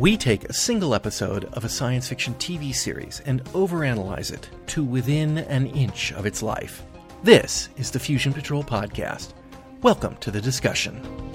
We 0.00 0.16
take 0.16 0.44
a 0.44 0.54
single 0.54 0.94
episode 0.94 1.44
of 1.52 1.66
a 1.66 1.68
science 1.68 2.08
fiction 2.08 2.32
TV 2.36 2.74
series 2.74 3.20
and 3.26 3.44
overanalyze 3.52 4.32
it 4.32 4.48
to 4.68 4.82
within 4.82 5.36
an 5.36 5.66
inch 5.66 6.14
of 6.14 6.24
its 6.24 6.42
life. 6.42 6.82
This 7.22 7.68
is 7.76 7.90
the 7.90 7.98
Fusion 7.98 8.32
Patrol 8.32 8.64
Podcast. 8.64 9.34
Welcome 9.82 10.16
to 10.20 10.30
the 10.30 10.40
discussion. 10.40 11.29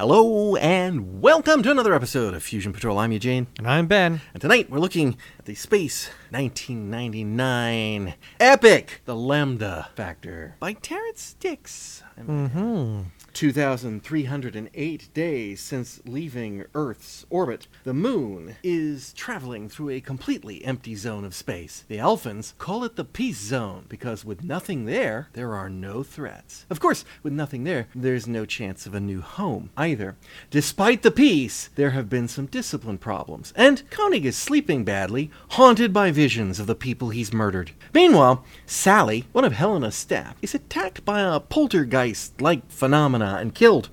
Hello 0.00 0.56
and 0.56 1.20
welcome 1.20 1.62
to 1.62 1.70
another 1.70 1.92
episode 1.92 2.32
of 2.32 2.42
Fusion 2.42 2.72
Patrol. 2.72 2.98
I'm 2.98 3.12
Eugene. 3.12 3.48
And 3.58 3.66
I'm 3.66 3.86
Ben. 3.86 4.22
And 4.32 4.40
tonight 4.40 4.70
we're 4.70 4.78
looking 4.78 5.18
at 5.38 5.44
the 5.44 5.54
Space 5.54 6.08
1999 6.30 8.14
epic, 8.40 9.02
The 9.04 9.14
Lambda 9.14 9.90
Factor 9.94 10.56
by 10.58 10.72
Terrence 10.72 11.36
Dicks. 11.38 12.02
Mm-hmm. 12.18 13.00
2,308 13.40 15.14
days 15.14 15.60
since 15.62 16.02
leaving 16.04 16.62
Earth's 16.74 17.24
orbit, 17.30 17.66
the 17.84 17.94
moon 17.94 18.54
is 18.62 19.14
traveling 19.14 19.66
through 19.66 19.88
a 19.88 20.00
completely 20.02 20.62
empty 20.62 20.94
zone 20.94 21.24
of 21.24 21.34
space. 21.34 21.86
The 21.88 21.96
Alphans 21.96 22.52
call 22.58 22.84
it 22.84 22.96
the 22.96 23.04
peace 23.06 23.38
zone 23.38 23.86
because 23.88 24.26
with 24.26 24.44
nothing 24.44 24.84
there, 24.84 25.30
there 25.32 25.54
are 25.54 25.70
no 25.70 26.02
threats. 26.02 26.66
Of 26.68 26.80
course, 26.80 27.06
with 27.22 27.32
nothing 27.32 27.64
there, 27.64 27.88
there's 27.94 28.26
no 28.26 28.44
chance 28.44 28.84
of 28.84 28.94
a 28.94 29.00
new 29.00 29.22
home 29.22 29.70
either. 29.74 30.16
Despite 30.50 31.00
the 31.00 31.10
peace, 31.10 31.70
there 31.76 31.92
have 31.92 32.10
been 32.10 32.28
some 32.28 32.44
discipline 32.44 32.98
problems, 32.98 33.54
and 33.56 33.88
Koenig 33.88 34.26
is 34.26 34.36
sleeping 34.36 34.84
badly, 34.84 35.30
haunted 35.52 35.94
by 35.94 36.10
visions 36.10 36.60
of 36.60 36.66
the 36.66 36.74
people 36.74 37.08
he's 37.08 37.32
murdered. 37.32 37.70
Meanwhile, 37.94 38.44
Sally, 38.66 39.24
one 39.32 39.46
of 39.46 39.54
Helena's 39.54 39.94
staff, 39.94 40.36
is 40.42 40.54
attacked 40.54 41.06
by 41.06 41.22
a 41.22 41.40
poltergeist 41.40 42.38
like 42.42 42.70
phenomenon 42.70 43.29
Uh, 43.30 43.36
and 43.36 43.54
killed. 43.54 43.90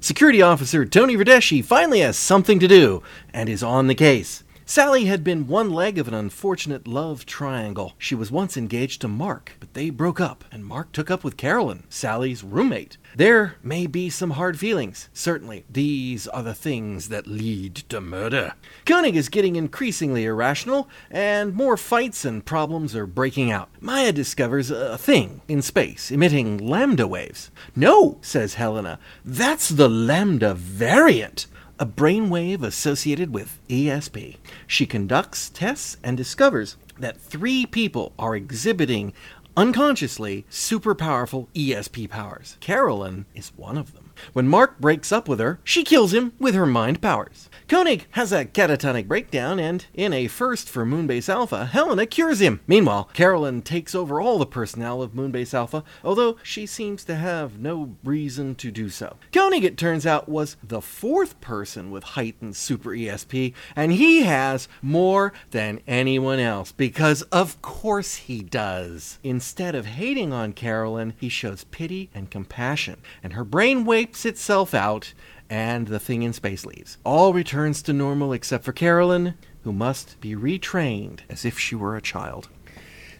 Security 0.00 0.42
officer 0.42 0.84
Tony 0.84 1.16
Verdeschi 1.16 1.64
finally 1.64 2.00
has 2.00 2.16
something 2.16 2.58
to 2.58 2.66
do 2.66 3.04
and 3.32 3.48
is 3.48 3.62
on 3.62 3.86
the 3.86 3.94
case. 3.94 4.42
Sally 4.70 5.06
had 5.06 5.24
been 5.24 5.48
one 5.48 5.68
leg 5.68 5.98
of 5.98 6.06
an 6.06 6.14
unfortunate 6.14 6.86
love 6.86 7.26
triangle. 7.26 7.94
She 7.98 8.14
was 8.14 8.30
once 8.30 8.56
engaged 8.56 9.00
to 9.00 9.08
Mark, 9.08 9.54
but 9.58 9.74
they 9.74 9.90
broke 9.90 10.20
up, 10.20 10.44
and 10.52 10.64
Mark 10.64 10.92
took 10.92 11.10
up 11.10 11.24
with 11.24 11.36
Carolyn, 11.36 11.82
Sally's 11.88 12.44
roommate. 12.44 12.96
There 13.16 13.56
may 13.64 13.88
be 13.88 14.08
some 14.10 14.30
hard 14.30 14.60
feelings. 14.60 15.08
Certainly, 15.12 15.64
these 15.68 16.28
are 16.28 16.44
the 16.44 16.54
things 16.54 17.08
that 17.08 17.26
lead 17.26 17.74
to 17.88 18.00
murder. 18.00 18.54
Koenig 18.86 19.16
is 19.16 19.28
getting 19.28 19.56
increasingly 19.56 20.24
irrational, 20.24 20.88
and 21.10 21.52
more 21.52 21.76
fights 21.76 22.24
and 22.24 22.46
problems 22.46 22.94
are 22.94 23.06
breaking 23.06 23.50
out. 23.50 23.70
Maya 23.80 24.12
discovers 24.12 24.70
a 24.70 24.96
thing 24.96 25.40
in 25.48 25.62
space 25.62 26.12
emitting 26.12 26.58
lambda 26.58 27.08
waves. 27.08 27.50
No, 27.74 28.18
says 28.20 28.54
Helena, 28.54 29.00
that's 29.24 29.68
the 29.68 29.88
lambda 29.88 30.54
variant 30.54 31.48
a 31.80 31.86
brainwave 31.86 32.62
associated 32.62 33.32
with 33.32 33.58
ESP. 33.70 34.36
She 34.66 34.84
conducts 34.84 35.48
tests 35.48 35.96
and 36.04 36.14
discovers 36.14 36.76
that 36.98 37.18
three 37.18 37.64
people 37.64 38.12
are 38.18 38.36
exhibiting 38.36 39.14
unconsciously 39.56 40.44
super 40.50 40.94
powerful 40.94 41.48
ESP 41.54 42.10
powers. 42.10 42.58
Carolyn 42.60 43.24
is 43.34 43.52
one 43.56 43.78
of 43.78 43.94
them. 43.94 44.09
When 44.32 44.48
Mark 44.48 44.78
breaks 44.78 45.12
up 45.12 45.28
with 45.28 45.40
her, 45.40 45.60
she 45.64 45.84
kills 45.84 46.12
him 46.14 46.32
with 46.38 46.54
her 46.54 46.66
mind 46.66 47.00
powers. 47.00 47.48
Koenig 47.68 48.06
has 48.12 48.32
a 48.32 48.44
catatonic 48.44 49.06
breakdown, 49.06 49.60
and 49.60 49.86
in 49.94 50.12
a 50.12 50.26
first 50.26 50.68
for 50.68 50.84
Moonbase 50.84 51.28
Alpha, 51.28 51.66
Helena 51.66 52.06
cures 52.06 52.40
him. 52.40 52.60
Meanwhile, 52.66 53.10
Carolyn 53.12 53.62
takes 53.62 53.94
over 53.94 54.20
all 54.20 54.38
the 54.38 54.46
personnel 54.46 55.02
of 55.02 55.12
Moonbase 55.12 55.54
Alpha, 55.54 55.84
although 56.02 56.36
she 56.42 56.66
seems 56.66 57.04
to 57.04 57.14
have 57.14 57.58
no 57.58 57.96
reason 58.02 58.54
to 58.56 58.70
do 58.70 58.88
so. 58.88 59.16
Koenig, 59.32 59.64
it 59.64 59.78
turns 59.78 60.04
out, 60.04 60.28
was 60.28 60.56
the 60.62 60.80
fourth 60.80 61.40
person 61.40 61.90
with 61.90 62.02
heightened 62.02 62.56
super 62.56 62.90
ESP, 62.90 63.54
and 63.76 63.92
he 63.92 64.22
has 64.22 64.66
more 64.82 65.32
than 65.52 65.80
anyone 65.86 66.40
else, 66.40 66.72
because 66.72 67.22
of 67.22 67.60
course 67.62 68.16
he 68.16 68.42
does. 68.42 69.18
Instead 69.22 69.74
of 69.74 69.86
hating 69.86 70.32
on 70.32 70.52
Carolyn, 70.52 71.14
he 71.18 71.28
shows 71.28 71.64
pity 71.64 72.10
and 72.14 72.30
compassion, 72.30 72.96
and 73.22 73.34
her 73.34 73.44
brain 73.44 73.84
wipes 74.10 74.26
itself 74.26 74.74
out 74.74 75.14
and 75.48 75.86
the 75.86 76.00
thing 76.00 76.22
in 76.22 76.32
space 76.32 76.66
leaves. 76.66 76.98
All 77.04 77.32
returns 77.32 77.80
to 77.82 77.92
normal 77.92 78.32
except 78.32 78.64
for 78.64 78.72
Carolyn, 78.72 79.34
who 79.62 79.72
must 79.72 80.20
be 80.20 80.34
retrained 80.34 81.20
as 81.28 81.44
if 81.44 81.60
she 81.60 81.76
were 81.76 81.96
a 81.96 82.02
child. 82.02 82.48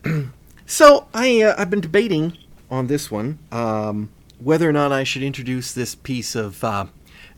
so 0.67 1.07
I 1.15 1.43
uh, 1.43 1.55
I've 1.57 1.71
been 1.71 1.81
debating 1.81 2.37
on 2.69 2.89
this 2.89 3.09
one 3.09 3.39
um, 3.53 4.11
whether 4.41 4.69
or 4.69 4.73
not 4.73 4.91
I 4.91 5.05
should 5.05 5.23
introduce 5.23 5.73
this 5.73 5.95
piece 5.95 6.35
of 6.35 6.65
uh, 6.65 6.87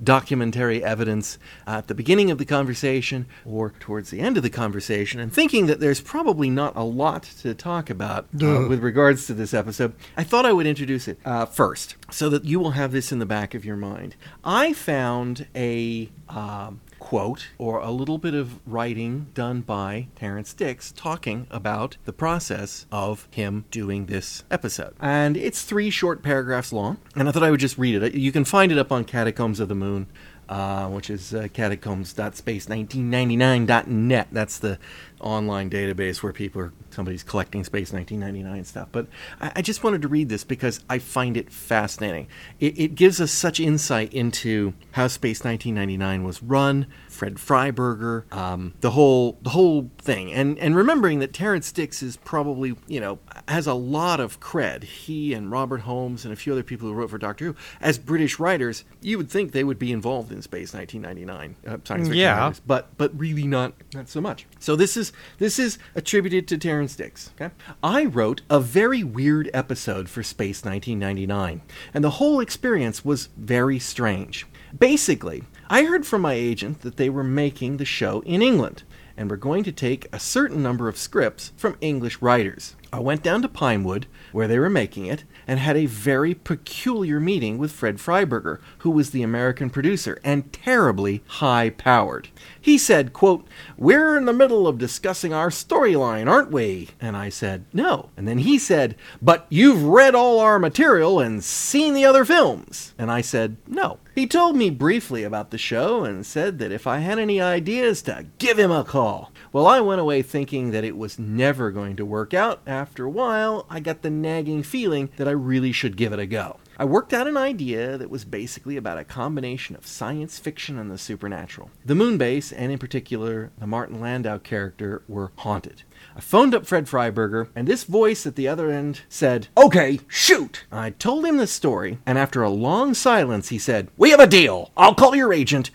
documentary 0.03 0.85
evidence 0.85 1.39
at 1.67 1.89
the 1.89 1.95
beginning 1.95 2.31
of 2.31 2.39
the 2.39 2.45
conversation 2.45 3.27
or 3.45 3.71
towards 3.81 4.11
the 4.11 4.21
end 4.21 4.37
of 4.37 4.43
the 4.43 4.51
conversation, 4.51 5.21
and 5.21 5.33
thinking 5.33 5.67
that 5.67 5.81
there's 5.81 6.01
probably 6.01 6.51
not 6.51 6.77
a 6.77 6.83
lot 6.83 7.23
to 7.23 7.55
talk 7.55 7.91
about 7.91 8.27
uh, 8.43 8.67
with 8.69 8.81
regards 8.81 9.27
to 9.27 9.35
this 9.35 9.55
episode, 9.55 9.95
I 10.17 10.25
thought 10.25 10.47
I 10.47 10.53
would 10.53 10.67
introduce 10.67 11.09
it 11.09 11.19
uh, 11.25 11.47
first 11.47 11.97
so 12.11 12.29
that 12.29 12.45
you 12.45 12.61
will 12.61 12.73
have 12.73 12.93
this 12.93 13.13
in 13.13 13.19
the 13.19 13.27
back 13.27 13.55
of 13.55 13.65
your 13.65 13.77
mind. 13.77 14.17
I 14.45 14.73
found 14.73 15.47
a. 15.55 16.11
Um, 16.29 16.81
quote 17.13 17.49
or 17.59 17.79
a 17.79 17.91
little 17.91 18.17
bit 18.17 18.33
of 18.33 18.59
writing 18.67 19.27
done 19.35 19.61
by 19.61 20.07
Terrence 20.17 20.55
Dicks 20.55 20.91
talking 20.93 21.47
about 21.51 21.99
the 22.07 22.13
process 22.15 22.87
of 22.91 23.29
him 23.31 23.67
doing 23.71 24.07
this 24.07 24.45
episode. 24.51 24.95
And 24.99 25.37
it's 25.37 25.61
three 25.61 25.91
short 25.91 26.23
paragraphs 26.23 26.73
long, 26.73 26.97
and 27.15 27.29
I 27.29 27.33
thought 27.33 27.43
I 27.43 27.51
would 27.51 27.61
just 27.61 27.77
read 27.77 28.03
it. 28.03 28.15
You 28.15 28.33
can 28.33 28.47
find 28.47 28.73
it 28.73 28.79
up 28.79 28.91
on 28.91 29.05
Catacombs 29.05 29.61
of 29.61 29.69
the 29.69 29.75
Moon. 29.75 30.07
Uh, 30.49 30.89
which 30.89 31.09
is 31.09 31.33
uh, 31.33 31.47
catacombs.space1999.net. 31.55 34.29
That's 34.33 34.59
the 34.59 34.77
online 35.21 35.71
database 35.71 36.23
where 36.23 36.33
people 36.33 36.61
are 36.61 36.73
somebody's 36.91 37.23
collecting 37.23 37.65
space 37.65 37.93
1999 37.93 38.65
stuff. 38.65 38.89
But 38.93 39.07
I, 39.41 39.53
I 39.57 39.63
just 39.63 39.83
wanted 39.83 40.03
to 40.03 40.09
read 40.09 40.29
this 40.29 40.45
because 40.45 40.81
I 40.91 40.99
find 40.99 41.37
it 41.37 41.51
fascinating. 41.51 42.27
It, 42.61 42.79
it 42.79 42.95
gives 42.95 43.21
us 43.21 43.33
such 43.33 43.61
insight 43.61 44.13
into 44.13 44.75
how 44.93 45.07
Space 45.07 45.45
1999 45.45 46.25
was 46.25 46.43
run, 46.43 46.87
Fred 47.23 47.37
Freiberger, 47.37 48.33
um, 48.35 48.75
the 48.81 48.91
whole 48.91 49.39
the 49.43 49.51
whole 49.51 49.89
thing, 49.99 50.33
and 50.33 50.59
and 50.59 50.75
remembering 50.75 51.21
that 51.21 51.33
Terrence 51.33 51.71
Dicks 51.71 52.03
is 52.03 52.17
probably 52.17 52.75
you 52.89 52.99
know 52.99 53.21
has 53.47 53.69
a 53.69 53.75
lot 53.75 54.19
of 54.19 54.41
cred. 54.41 54.83
He 54.83 55.33
and 55.33 55.49
Robert 55.49 55.83
Holmes 55.83 56.25
and 56.25 56.33
a 56.33 56.37
few 56.37 56.53
other 56.53 56.65
people 56.65 56.89
who 56.89 56.95
wrote 56.95 57.11
for 57.11 57.19
Doctor 57.19 57.45
Who 57.45 57.57
as 57.81 57.97
British 57.97 58.41
writers, 58.41 58.83
you 59.01 59.19
would 59.19 59.31
think 59.31 59.53
they 59.53 59.63
would 59.63 59.79
be 59.79 59.93
involved 59.93 60.33
in 60.33 60.43
Space 60.43 60.75
1999 60.75 61.55
uh, 61.65 61.79
science 61.85 62.09
fiction 62.09 62.17
Yeah. 62.19 62.41
writers, 62.41 62.61
but 62.67 62.89
but 62.99 63.17
really 63.17 63.47
not 63.47 63.75
not 63.95 64.09
so 64.09 64.21
much. 64.21 64.47
So 64.59 64.75
this 64.75 64.97
is 64.97 65.13
this 65.39 65.61
is 65.61 65.79
attributed 65.95 66.49
to 66.49 66.59
Terrence 66.59 66.97
Dicks. 66.97 67.31
Okay, 67.41 67.55
I 67.85 68.05
wrote 68.05 68.41
a 68.51 68.59
very 68.59 69.05
weird 69.05 69.49
episode 69.55 70.09
for 70.09 70.25
Space 70.25 70.65
1999, 70.65 71.63
and 71.95 72.03
the 72.03 72.11
whole 72.19 72.41
experience 72.41 73.05
was 73.05 73.29
very 73.37 73.79
strange. 73.79 74.45
Basically, 74.77 75.45
I 75.73 75.85
heard 75.85 76.05
from 76.05 76.21
my 76.21 76.35
agent 76.35 76.83
that 76.83 76.99
they 76.99 77.09
were 77.09 77.25
making 77.25 77.79
the 77.79 77.87
show 77.87 78.21
in 78.27 78.43
England 78.43 78.83
and 79.17 79.31
were 79.31 79.39
going 79.39 79.65
to 79.65 79.73
take 79.73 80.07
a 80.13 80.19
certain 80.19 80.63
number 80.63 80.87
of 80.87 80.99
scripts 80.99 81.51
from 81.57 81.79
English 81.81 82.21
writers. 82.21 82.77
I 82.93 83.01
went 83.01 83.23
down 83.23 83.41
to 83.41 83.49
Pinewood, 83.49 84.07
where 84.33 84.47
they 84.47 84.59
were 84.59 84.69
making 84.69 85.07
it, 85.07 85.25
and 85.47 85.59
had 85.59 85.79
a 85.79 85.87
very 85.87 86.35
peculiar 86.35 87.19
meeting 87.19 87.57
with 87.57 87.73
Fred 87.73 87.97
Freiberger, 87.97 88.59
who 88.81 88.91
was 88.91 89.13
the 89.13 89.23
American 89.23 89.71
producer 89.71 90.21
and 90.23 90.53
terribly 90.53 91.23
high 91.27 91.71
powered. 91.71 92.29
He 92.63 92.79
said, 92.79 93.13
quote, 93.13 93.47
We're 93.77 94.17
in 94.17 94.25
the 94.25 94.33
middle 94.33 94.69
of 94.69 94.79
discussing 94.79 95.35
our 95.35 95.51
storyline, 95.51 96.31
aren't 96.31 96.53
we? 96.53 96.91
And 97.01 97.17
I 97.17 97.29
said, 97.29 97.65
No. 97.73 98.11
And 98.17 98.29
then 98.29 98.39
he 98.39 98.57
said, 98.57 98.95
But 99.21 99.47
you've 99.51 99.83
read 99.83 100.15
all 100.15 100.39
our 100.39 100.61
material 100.61 101.19
and 101.19 101.43
seen 101.43 101.93
the 101.93 102.05
other 102.05 102.25
films. 102.25 102.95
And 102.97 103.11
I 103.11 103.21
said, 103.21 103.57
No. 103.67 103.99
He 104.15 104.29
told 104.29 104.57
me 104.57 104.71
briefly 104.71 105.25
about 105.25 105.51
the 105.51 105.59
show 105.59 106.05
and 106.05 106.25
said 106.25 106.61
that 106.61 106.71
if 106.71 106.87
I 106.87 106.99
had 106.99 107.19
any 107.19 107.41
ideas 107.41 108.01
to 108.03 108.27
give 108.39 108.59
him 108.59 108.71
a 108.71 108.85
call. 108.85 109.33
Well, 109.53 109.67
I 109.67 109.81
went 109.81 110.01
away 110.01 110.23
thinking 110.23 110.71
that 110.71 110.85
it 110.85 110.97
was 110.97 111.19
never 111.19 111.73
going 111.73 111.97
to 111.97 112.05
work 112.05 112.33
out. 112.33 112.61
After 112.67 113.07
a 113.07 113.11
while, 113.11 113.67
I 113.69 113.81
got 113.81 114.03
the 114.03 114.11
nagging 114.11 114.63
feeling 114.63 115.11
that 115.17 115.27
I 115.27 115.33
really 115.33 115.73
should 115.73 115.97
give 115.97 116.13
it 116.13 116.19
a 116.21 116.27
go. 116.27 116.59
I 116.79 116.85
worked 116.87 117.13
out 117.13 117.27
an 117.29 117.37
idea 117.37 117.99
that 117.99 118.11
was 118.11 118.25
basically 118.25 118.77
about 118.77 118.99
a 118.99 119.05
combination 119.05 119.77
of 119.77 119.87
science 119.87 120.39
fiction 120.39 120.79
and 120.79 120.91
the 120.91 120.97
supernatural. 120.97 121.71
The 121.85 121.95
moon 121.95 122.17
base, 122.17 122.51
and 122.51 122.73
in 122.73 122.79
particular 122.79 123.51
the 123.59 123.67
Martin 123.67 124.01
Landau 124.01 124.39
character, 124.39 125.03
were 125.07 125.33
haunted. 125.37 125.83
I 126.17 126.21
phoned 126.21 126.55
up 126.55 126.67
Fred 126.67 126.87
Freiberger, 126.87 127.49
and 127.55 127.69
this 127.69 127.85
voice 127.85 128.27
at 128.27 128.37
the 128.37 128.49
other 128.49 128.71
end 128.71 129.03
said, 129.09 129.49
Okay, 129.57 130.01
shoot! 130.09 130.65
I 130.73 130.91
told 130.91 131.27
him 131.27 131.37
the 131.37 131.47
story, 131.47 131.99
and 132.07 132.19
after 132.19 132.43
a 132.43 132.51
long 132.51 132.95
silence, 132.95 133.51
he 133.51 133.59
said, 133.59 133.89
We 133.97 134.11
have 134.11 134.21
a 134.21 134.27
deal! 134.27 134.73
I'll 134.77 134.95
call 134.95 135.15
your 135.15 135.33
agent. 135.33 135.71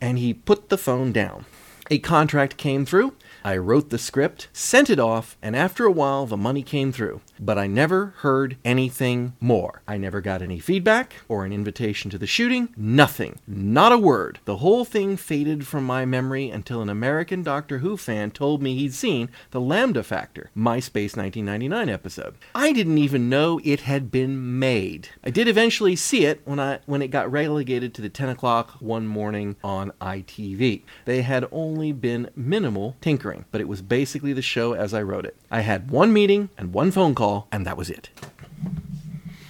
And 0.00 0.18
he 0.18 0.34
put 0.34 0.68
the 0.68 0.78
phone 0.78 1.12
down. 1.12 1.46
A 1.90 1.98
contract 1.98 2.56
came 2.56 2.84
through. 2.84 3.14
I 3.44 3.58
wrote 3.58 3.90
the 3.90 3.98
script, 3.98 4.48
sent 4.52 4.88
it 4.88 4.98
off, 4.98 5.36
and 5.42 5.54
after 5.54 5.84
a 5.84 5.92
while, 5.92 6.24
the 6.24 6.36
money 6.36 6.62
came 6.62 6.92
through. 6.92 7.20
But 7.38 7.58
I 7.58 7.66
never 7.66 8.14
heard 8.18 8.56
anything 8.64 9.34
more. 9.40 9.82
I 9.86 9.98
never 9.98 10.20
got 10.20 10.40
any 10.40 10.58
feedback 10.58 11.16
or 11.28 11.44
an 11.44 11.52
invitation 11.52 12.10
to 12.10 12.18
the 12.18 12.26
shooting. 12.26 12.70
Nothing. 12.76 13.40
Not 13.46 13.92
a 13.92 13.98
word. 13.98 14.38
The 14.44 14.58
whole 14.58 14.84
thing 14.84 15.16
faded 15.16 15.66
from 15.66 15.84
my 15.84 16.04
memory 16.04 16.48
until 16.48 16.80
an 16.80 16.88
American 16.88 17.42
Doctor 17.42 17.78
Who 17.78 17.96
fan 17.96 18.30
told 18.30 18.62
me 18.62 18.76
he'd 18.76 18.94
seen 18.94 19.28
the 19.50 19.60
Lambda 19.60 20.02
Factor, 20.02 20.50
my 20.54 20.80
Space 20.80 21.16
1999 21.16 21.88
episode. 21.92 22.34
I 22.54 22.72
didn't 22.72 22.98
even 22.98 23.28
know 23.28 23.60
it 23.64 23.80
had 23.80 24.10
been 24.10 24.58
made. 24.58 25.08
I 25.24 25.30
did 25.30 25.48
eventually 25.48 25.96
see 25.96 26.24
it 26.24 26.40
when 26.44 26.60
I 26.60 26.78
when 26.86 27.02
it 27.02 27.08
got 27.08 27.30
relegated 27.30 27.94
to 27.94 28.02
the 28.02 28.08
10 28.08 28.28
o'clock 28.28 28.76
one 28.80 29.06
morning 29.06 29.56
on 29.64 29.92
ITV. 30.00 30.82
They 31.04 31.22
had 31.22 31.46
only 31.50 31.92
been 31.92 32.30
minimal 32.36 32.96
tinkering, 33.00 33.33
but 33.50 33.60
it 33.60 33.68
was 33.68 33.82
basically 33.82 34.32
the 34.32 34.42
show 34.42 34.72
as 34.72 34.94
I 34.94 35.02
wrote 35.02 35.24
it. 35.24 35.36
I 35.50 35.60
had 35.60 35.90
one 35.90 36.12
meeting 36.12 36.48
and 36.58 36.72
one 36.72 36.90
phone 36.90 37.14
call, 37.14 37.48
and 37.50 37.66
that 37.66 37.76
was 37.76 37.90
it. 37.90 38.10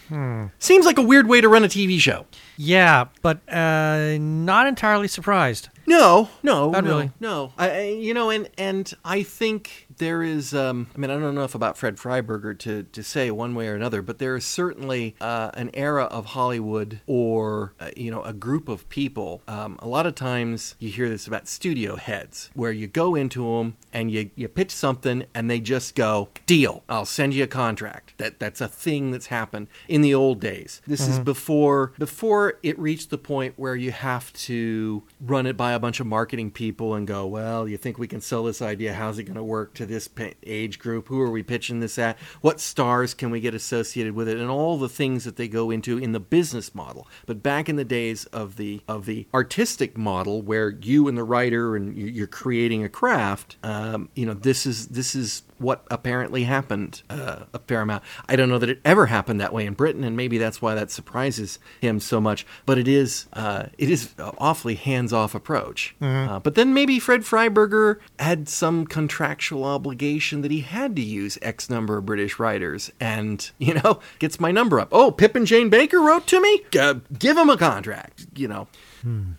Hmm. 0.08 0.46
Seems 0.58 0.86
like 0.86 0.98
a 0.98 1.02
weird 1.02 1.28
way 1.28 1.40
to 1.40 1.48
run 1.48 1.64
a 1.64 1.68
TV 1.68 1.98
show. 1.98 2.26
Yeah, 2.56 3.06
but 3.22 3.40
uh, 3.48 4.16
not 4.18 4.66
entirely 4.66 5.08
surprised. 5.08 5.68
No, 5.86 6.28
no, 6.42 6.70
Not 6.70 6.84
no, 6.84 6.90
really. 6.90 7.10
no. 7.20 7.52
I, 7.58 7.70
I, 7.70 7.82
you 7.88 8.14
know, 8.14 8.30
and 8.30 8.48
and 8.56 8.92
I 9.04 9.22
think 9.22 9.86
there 9.98 10.22
is. 10.22 10.54
Um, 10.54 10.88
I 10.94 10.98
mean, 10.98 11.10
I 11.10 11.14
don't 11.14 11.22
know 11.22 11.28
enough 11.28 11.54
about 11.54 11.76
Fred 11.76 11.96
Freiberger 11.96 12.58
to 12.60 12.84
to 12.84 13.02
say 13.02 13.30
one 13.30 13.54
way 13.54 13.68
or 13.68 13.74
another, 13.74 14.02
but 14.02 14.18
there 14.18 14.36
is 14.36 14.44
certainly 14.44 15.14
uh, 15.20 15.50
an 15.54 15.70
era 15.74 16.04
of 16.04 16.26
Hollywood, 16.26 17.00
or 17.06 17.74
uh, 17.80 17.90
you 17.96 18.10
know, 18.10 18.22
a 18.22 18.32
group 18.32 18.68
of 18.68 18.88
people. 18.88 19.42
Um, 19.46 19.78
a 19.80 19.88
lot 19.88 20.06
of 20.06 20.14
times 20.14 20.74
you 20.78 20.90
hear 20.90 21.08
this 21.08 21.26
about 21.26 21.48
studio 21.48 21.96
heads, 21.96 22.50
where 22.54 22.72
you 22.72 22.86
go 22.86 23.14
into 23.14 23.56
them 23.56 23.76
and 23.92 24.10
you 24.10 24.30
you 24.34 24.48
pitch 24.48 24.70
something, 24.70 25.24
and 25.34 25.50
they 25.50 25.60
just 25.60 25.94
go, 25.94 26.28
"Deal, 26.46 26.82
I'll 26.88 27.04
send 27.04 27.34
you 27.34 27.44
a 27.44 27.48
contract." 27.48 28.14
That 28.18 28.38
that's 28.38 28.60
a 28.60 28.68
thing 28.68 29.10
that's 29.10 29.26
happened 29.26 29.68
in 29.88 30.00
the 30.00 30.14
old 30.14 30.40
days. 30.40 30.80
This 30.86 31.06
is 31.06 31.18
before 31.18 31.92
before 31.98 32.54
it 32.62 32.78
reached 32.78 33.10
the 33.10 33.18
point 33.18 33.54
where 33.56 33.76
you 33.76 33.92
have 33.92 34.32
to 34.32 35.02
run 35.20 35.46
it 35.46 35.56
by 35.56 35.73
a 35.74 35.78
bunch 35.78 36.00
of 36.00 36.06
marketing 36.06 36.50
people 36.50 36.94
and 36.94 37.06
go, 37.06 37.26
well, 37.26 37.68
you 37.68 37.76
think 37.76 37.98
we 37.98 38.06
can 38.06 38.20
sell 38.20 38.44
this 38.44 38.62
idea? 38.62 38.94
How's 38.94 39.18
it 39.18 39.24
going 39.24 39.36
to 39.36 39.42
work 39.42 39.74
to 39.74 39.86
this 39.86 40.08
age 40.44 40.78
group? 40.78 41.08
Who 41.08 41.20
are 41.20 41.30
we 41.30 41.42
pitching 41.42 41.80
this 41.80 41.98
at? 41.98 42.18
What 42.40 42.60
stars 42.60 43.14
can 43.14 43.30
we 43.30 43.40
get 43.40 43.54
associated 43.54 44.14
with 44.14 44.28
it? 44.28 44.38
And 44.38 44.50
all 44.50 44.78
the 44.78 44.88
things 44.88 45.24
that 45.24 45.36
they 45.36 45.48
go 45.48 45.70
into 45.70 45.98
in 45.98 46.12
the 46.12 46.20
business 46.20 46.74
model. 46.74 47.08
But 47.26 47.42
back 47.42 47.68
in 47.68 47.76
the 47.76 47.84
days 47.84 48.24
of 48.26 48.56
the 48.56 48.80
of 48.88 49.06
the 49.06 49.26
artistic 49.34 49.96
model, 49.96 50.42
where 50.42 50.70
you 50.70 51.08
and 51.08 51.18
the 51.18 51.24
writer 51.24 51.76
and 51.76 51.96
you- 51.96 52.06
you're 52.06 52.26
creating 52.26 52.84
a 52.84 52.88
craft, 52.88 53.56
um, 53.62 54.08
you 54.14 54.26
know, 54.26 54.34
this 54.34 54.66
is 54.66 54.88
this 54.88 55.14
is 55.14 55.42
what 55.58 55.84
apparently 55.90 56.44
happened 56.44 57.02
uh, 57.10 57.44
a 57.52 57.58
fair 57.60 57.80
amount. 57.80 58.02
I 58.28 58.36
don't 58.36 58.48
know 58.48 58.58
that 58.58 58.68
it 58.68 58.80
ever 58.84 59.06
happened 59.06 59.40
that 59.40 59.52
way 59.52 59.66
in 59.66 59.74
Britain, 59.74 60.04
and 60.04 60.16
maybe 60.16 60.38
that's 60.38 60.60
why 60.60 60.74
that 60.74 60.90
surprises 60.90 61.58
him 61.80 62.00
so 62.00 62.20
much. 62.20 62.46
But 62.66 62.78
it 62.78 62.88
is 62.88 63.26
uh, 63.32 63.66
it 63.78 63.90
is 63.90 64.14
an 64.18 64.32
awfully 64.38 64.74
hands 64.74 65.12
off 65.12 65.34
approach. 65.34 65.94
Uh, 66.00 66.38
but 66.40 66.54
then 66.54 66.74
maybe 66.74 66.98
Fred 66.98 67.22
Freiberger 67.22 67.98
had 68.18 68.48
some 68.48 68.86
contractual 68.86 69.64
obligation 69.64 70.42
that 70.42 70.50
he 70.50 70.60
had 70.60 70.96
to 70.96 71.02
use 71.02 71.38
X 71.42 71.70
number 71.70 71.98
of 71.98 72.06
British 72.06 72.38
writers, 72.38 72.90
and 73.00 73.50
you 73.58 73.74
know 73.74 74.00
gets 74.18 74.40
my 74.40 74.50
number 74.50 74.80
up. 74.80 74.88
Oh, 74.92 75.10
Pip 75.10 75.34
and 75.34 75.46
Jane 75.46 75.70
Baker 75.70 76.00
wrote 76.00 76.26
to 76.28 76.40
me. 76.40 76.62
Uh, 76.78 76.94
give 77.18 77.36
him 77.36 77.50
a 77.50 77.56
contract. 77.56 78.26
You 78.34 78.48
know. 78.48 78.68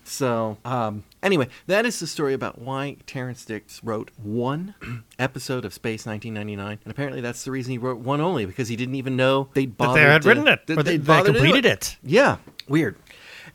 So, 0.03 0.57
um, 0.63 1.03
anyway, 1.23 1.47
that 1.67 1.85
is 1.85 1.99
the 1.99 2.05
story 2.07 2.33
about 2.33 2.59
why 2.59 2.97
Terrence 3.07 3.43
Dicks 3.45 3.83
wrote 3.83 4.11
one 4.21 4.75
episode 5.19 5.65
of 5.65 5.73
Space 5.73 6.05
1999, 6.05 6.79
and 6.83 6.91
apparently 6.91 7.21
that's 7.21 7.43
the 7.43 7.51
reason 7.51 7.71
he 7.71 7.77
wrote 7.79 7.97
one 7.99 8.21
only 8.21 8.45
because 8.45 8.67
he 8.67 8.75
didn't 8.75 8.95
even 8.95 9.15
know 9.15 9.49
they'd 9.53 9.71
That 9.71 9.77
bothered 9.77 9.95
they 9.95 10.01
had 10.11 10.21
to- 10.21 10.27
written 10.27 10.47
it, 10.47 10.67
that 10.67 10.77
or 10.77 10.83
they'd 10.83 11.03
they 11.03 11.17
do 11.17 11.23
completed 11.25 11.65
it. 11.65 11.97
Yeah, 12.03 12.37
weird. 12.67 12.95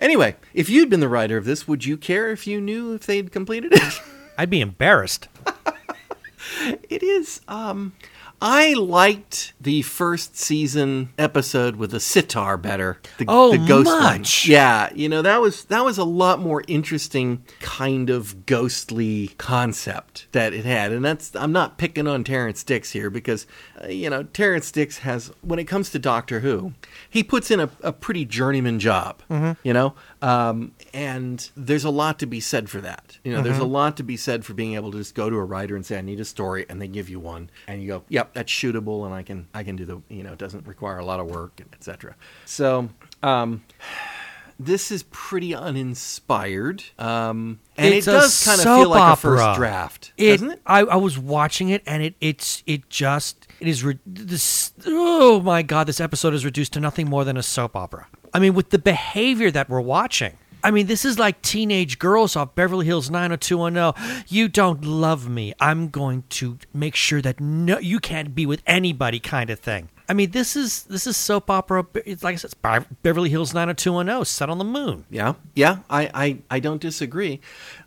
Anyway, 0.00 0.34
if 0.54 0.68
you'd 0.68 0.90
been 0.90 1.00
the 1.00 1.08
writer 1.08 1.36
of 1.36 1.44
this, 1.44 1.68
would 1.68 1.84
you 1.84 1.96
care 1.96 2.30
if 2.30 2.46
you 2.46 2.60
knew 2.60 2.94
if 2.94 3.06
they'd 3.06 3.30
completed 3.30 3.72
it? 3.74 4.00
I'd 4.38 4.50
be 4.50 4.60
embarrassed. 4.60 5.28
it 6.88 7.02
is. 7.02 7.40
Um, 7.48 7.92
I 8.42 8.72
liked 8.74 9.52
the 9.60 9.82
first 9.82 10.36
season 10.36 11.10
episode 11.18 11.76
with 11.76 11.90
the 11.90 12.00
sitar 12.00 12.56
better. 12.56 12.98
The, 13.18 13.26
Oh, 13.28 13.50
the 13.52 13.58
ghost 13.58 13.86
much. 13.86 14.46
one. 14.46 14.52
Yeah, 14.52 14.88
you 14.94 15.08
know 15.10 15.20
that 15.22 15.40
was 15.42 15.64
that 15.66 15.84
was 15.84 15.98
a 15.98 16.04
lot 16.04 16.40
more 16.40 16.64
interesting 16.66 17.44
kind 17.60 18.08
of 18.08 18.46
ghostly 18.46 19.28
concept 19.36 20.26
that 20.32 20.54
it 20.54 20.64
had, 20.64 20.90
and 20.92 21.04
that's 21.04 21.34
I'm 21.36 21.52
not 21.52 21.76
picking 21.76 22.06
on 22.06 22.24
Terrence 22.24 22.64
Dicks 22.64 22.92
here 22.92 23.10
because 23.10 23.46
uh, 23.84 23.88
you 23.88 24.08
know 24.08 24.22
Terrence 24.22 24.72
Dicks 24.72 24.98
has 24.98 25.32
when 25.42 25.58
it 25.58 25.64
comes 25.64 25.90
to 25.90 25.98
Doctor 25.98 26.40
Who, 26.40 26.72
he 27.10 27.22
puts 27.22 27.50
in 27.50 27.60
a, 27.60 27.68
a 27.82 27.92
pretty 27.92 28.24
journeyman 28.24 28.78
job. 28.78 29.22
You 29.62 29.72
know, 29.72 29.94
um, 30.22 30.72
and 30.92 31.50
there's 31.56 31.84
a 31.84 31.90
lot 31.90 32.18
to 32.20 32.26
be 32.26 32.40
said 32.40 32.68
for 32.70 32.80
that. 32.80 33.18
You 33.24 33.32
know, 33.32 33.42
there's 33.42 33.58
a 33.58 33.64
lot 33.64 33.96
to 33.98 34.02
be 34.02 34.16
said 34.16 34.44
for 34.44 34.54
being 34.54 34.74
able 34.74 34.90
to 34.92 34.98
just 34.98 35.14
go 35.14 35.30
to 35.30 35.36
a 35.36 35.44
writer 35.44 35.76
and 35.76 35.84
say, 35.84 35.98
"I 35.98 36.00
need 36.00 36.20
a 36.20 36.24
story," 36.24 36.66
and 36.68 36.80
they 36.80 36.88
give 36.88 37.08
you 37.08 37.18
one, 37.20 37.50
and 37.66 37.82
you 37.82 37.88
go, 37.88 38.02
"Yep, 38.08 38.34
that's 38.34 38.52
shootable," 38.52 39.04
and 39.04 39.14
I 39.14 39.22
can 39.22 39.46
I 39.54 39.62
can 39.62 39.76
do 39.76 39.84
the 39.84 40.00
you 40.08 40.22
know 40.22 40.32
it 40.32 40.38
doesn't 40.38 40.66
require 40.66 40.98
a 40.98 41.04
lot 41.04 41.20
of 41.20 41.26
work, 41.26 41.60
etc. 41.72 42.16
So. 42.44 42.88
Um, 43.22 43.62
this 44.62 44.90
is 44.90 45.04
pretty 45.04 45.54
uninspired, 45.54 46.84
um, 46.98 47.60
and 47.78 47.94
It's 47.94 48.06
it 48.06 48.10
does 48.10 48.44
kind 48.44 48.58
of 48.60 48.64
feel 48.64 48.90
like 48.90 49.14
a 49.14 49.16
first 49.16 49.42
opera. 49.42 49.56
draft, 49.58 50.12
It, 50.18 50.32
doesn't 50.32 50.50
it? 50.50 50.62
I, 50.66 50.80
I 50.80 50.96
was 50.96 51.18
watching 51.18 51.70
it, 51.70 51.82
and 51.86 52.02
it 52.02 52.14
it's 52.20 52.62
it 52.66 52.88
just 52.90 53.48
it 53.58 53.68
is 53.68 53.82
re- 53.82 53.98
this. 54.04 54.72
Oh 54.86 55.40
my 55.40 55.62
god, 55.62 55.86
this 55.86 55.98
episode 55.98 56.34
is 56.34 56.44
reduced 56.44 56.74
to 56.74 56.80
nothing 56.80 57.08
more 57.08 57.24
than 57.24 57.38
a 57.38 57.42
soap 57.42 57.74
opera. 57.74 58.06
I 58.34 58.38
mean, 58.38 58.52
with 58.54 58.68
the 58.68 58.78
behavior 58.78 59.50
that 59.50 59.68
we're 59.70 59.80
watching. 59.80 60.36
I 60.62 60.70
mean, 60.70 60.86
this 60.86 61.04
is 61.04 61.18
like 61.18 61.42
teenage 61.42 61.98
girls 61.98 62.36
off 62.36 62.54
Beverly 62.54 62.86
Hills 62.86 63.10
90210. 63.10 64.24
You 64.28 64.48
don't 64.48 64.84
love 64.84 65.28
me. 65.28 65.54
I'm 65.60 65.88
going 65.88 66.24
to 66.30 66.58
make 66.72 66.94
sure 66.94 67.22
that 67.22 67.40
no, 67.40 67.78
you 67.78 68.00
can't 68.00 68.34
be 68.34 68.46
with 68.46 68.62
anybody, 68.66 69.20
kind 69.20 69.50
of 69.50 69.60
thing. 69.60 69.88
I 70.10 70.12
mean, 70.12 70.32
this 70.32 70.56
is 70.56 70.82
this 70.84 71.06
is 71.06 71.16
soap 71.16 71.50
opera. 71.50 71.86
It's 72.04 72.24
like 72.24 72.32
I 72.32 72.36
said, 72.36 72.52
it's 72.52 72.86
Beverly 73.02 73.30
Hills 73.30 73.54
90210, 73.54 74.24
set 74.24 74.50
on 74.50 74.58
the 74.58 74.64
moon. 74.64 75.04
Yeah, 75.08 75.34
yeah, 75.54 75.78
I, 75.88 76.10
I, 76.12 76.38
I 76.50 76.58
don't 76.58 76.80
disagree. 76.80 77.40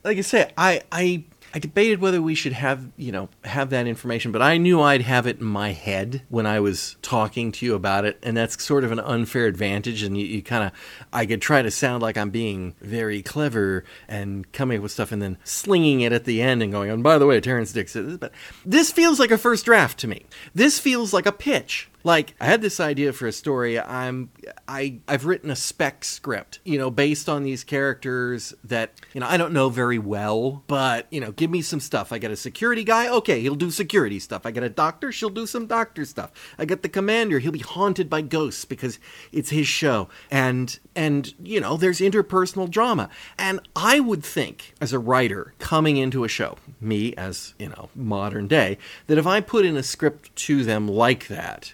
Like 0.05 0.17
I 0.17 0.21
say, 0.21 0.49
I, 0.57 0.83
I, 0.89 1.25
I 1.55 1.59
debated 1.59 2.01
whether 2.01 2.19
we 2.19 2.33
should 2.33 2.53
have, 2.53 2.89
you 2.97 3.11
know, 3.11 3.29
have 3.43 3.69
that 3.69 3.85
information, 3.85 4.31
but 4.31 4.41
I 4.41 4.57
knew 4.57 4.81
I'd 4.81 5.03
have 5.03 5.27
it 5.27 5.39
in 5.39 5.45
my 5.45 5.71
head 5.71 6.23
when 6.29 6.47
I 6.47 6.59
was 6.59 6.97
talking 7.03 7.51
to 7.51 7.65
you 7.65 7.75
about 7.75 8.05
it, 8.05 8.17
and 8.23 8.35
that's 8.35 8.63
sort 8.63 8.83
of 8.83 8.91
an 8.91 8.99
unfair 8.99 9.45
advantage. 9.45 10.01
And 10.01 10.17
you, 10.17 10.25
you 10.25 10.41
kind 10.41 10.63
of, 10.63 10.71
I 11.13 11.27
could 11.27 11.43
try 11.43 11.61
to 11.61 11.69
sound 11.69 12.01
like 12.01 12.17
I'm 12.17 12.31
being 12.31 12.73
very 12.81 13.21
clever 13.21 13.83
and 14.07 14.51
coming 14.51 14.77
up 14.77 14.83
with 14.83 14.93
stuff, 14.93 15.11
and 15.11 15.21
then 15.21 15.37
slinging 15.43 16.01
it 16.01 16.11
at 16.11 16.25
the 16.25 16.41
end 16.41 16.63
and 16.63 16.71
going, 16.71 16.89
oh, 16.89 16.95
and 16.95 17.03
by 17.03 17.19
the 17.19 17.27
way, 17.27 17.39
Terrence 17.39 17.71
Dicks 17.71 17.95
but 18.19 18.31
this 18.65 18.91
feels 18.91 19.19
like 19.19 19.29
a 19.29 19.37
first 19.37 19.65
draft 19.65 19.99
to 19.99 20.07
me. 20.07 20.25
This 20.55 20.79
feels 20.79 21.13
like 21.13 21.27
a 21.27 21.31
pitch 21.31 21.87
like 22.03 22.35
i 22.39 22.45
had 22.45 22.61
this 22.61 22.79
idea 22.79 23.13
for 23.13 23.27
a 23.27 23.31
story. 23.31 23.79
I'm 23.79 24.29
i 24.67 24.99
i've 25.07 25.25
written 25.25 25.49
a 25.49 25.55
spec 25.55 26.03
script 26.03 26.59
you 26.63 26.77
know 26.77 26.89
based 26.89 27.29
on 27.29 27.43
these 27.43 27.63
characters 27.63 28.53
that 28.63 28.93
you 29.13 29.21
know 29.21 29.27
i 29.27 29.37
don't 29.37 29.53
know 29.53 29.69
very 29.69 29.99
well 29.99 30.63
but 30.67 31.07
you 31.11 31.19
know 31.19 31.31
give 31.31 31.49
me 31.49 31.61
some 31.61 31.79
stuff. 31.79 32.11
I 32.11 32.19
got 32.19 32.31
a 32.31 32.35
security 32.35 32.83
guy. 32.83 33.07
Okay 33.09 33.41
he'll 33.41 33.55
do 33.55 33.71
security 33.71 34.19
stuff. 34.19 34.45
I 34.45 34.51
got 34.51 34.63
a 34.63 34.69
doctor. 34.69 35.11
She'll 35.11 35.29
do 35.29 35.45
some 35.45 35.67
doctor 35.67 36.05
stuff. 36.05 36.31
I 36.57 36.65
got 36.65 36.81
the 36.81 36.89
commander. 36.89 37.39
He'll 37.39 37.51
be 37.51 37.59
haunted 37.59 38.09
by 38.09 38.21
ghosts 38.21 38.65
because 38.65 38.99
it's 39.31 39.49
his 39.49 39.67
show. 39.67 40.09
And 40.29 40.77
and 40.95 41.33
you 41.43 41.59
know 41.59 41.77
there's 41.77 41.99
interpersonal 41.99 42.69
drama. 42.69 43.09
And 43.37 43.59
i 43.75 43.99
would 43.99 44.23
think 44.23 44.73
as 44.81 44.93
a 44.93 44.99
writer 44.99 45.53
coming 45.59 45.97
into 45.97 46.23
a 46.23 46.27
show 46.27 46.57
me 46.79 47.13
as 47.15 47.53
you 47.59 47.69
know 47.69 47.89
modern 47.95 48.47
day 48.47 48.77
that 49.07 49.17
if 49.17 49.25
i 49.27 49.39
put 49.39 49.65
in 49.65 49.77
a 49.77 49.83
script 49.83 50.35
to 50.35 50.63
them 50.63 50.87
like 50.87 51.27
that 51.27 51.73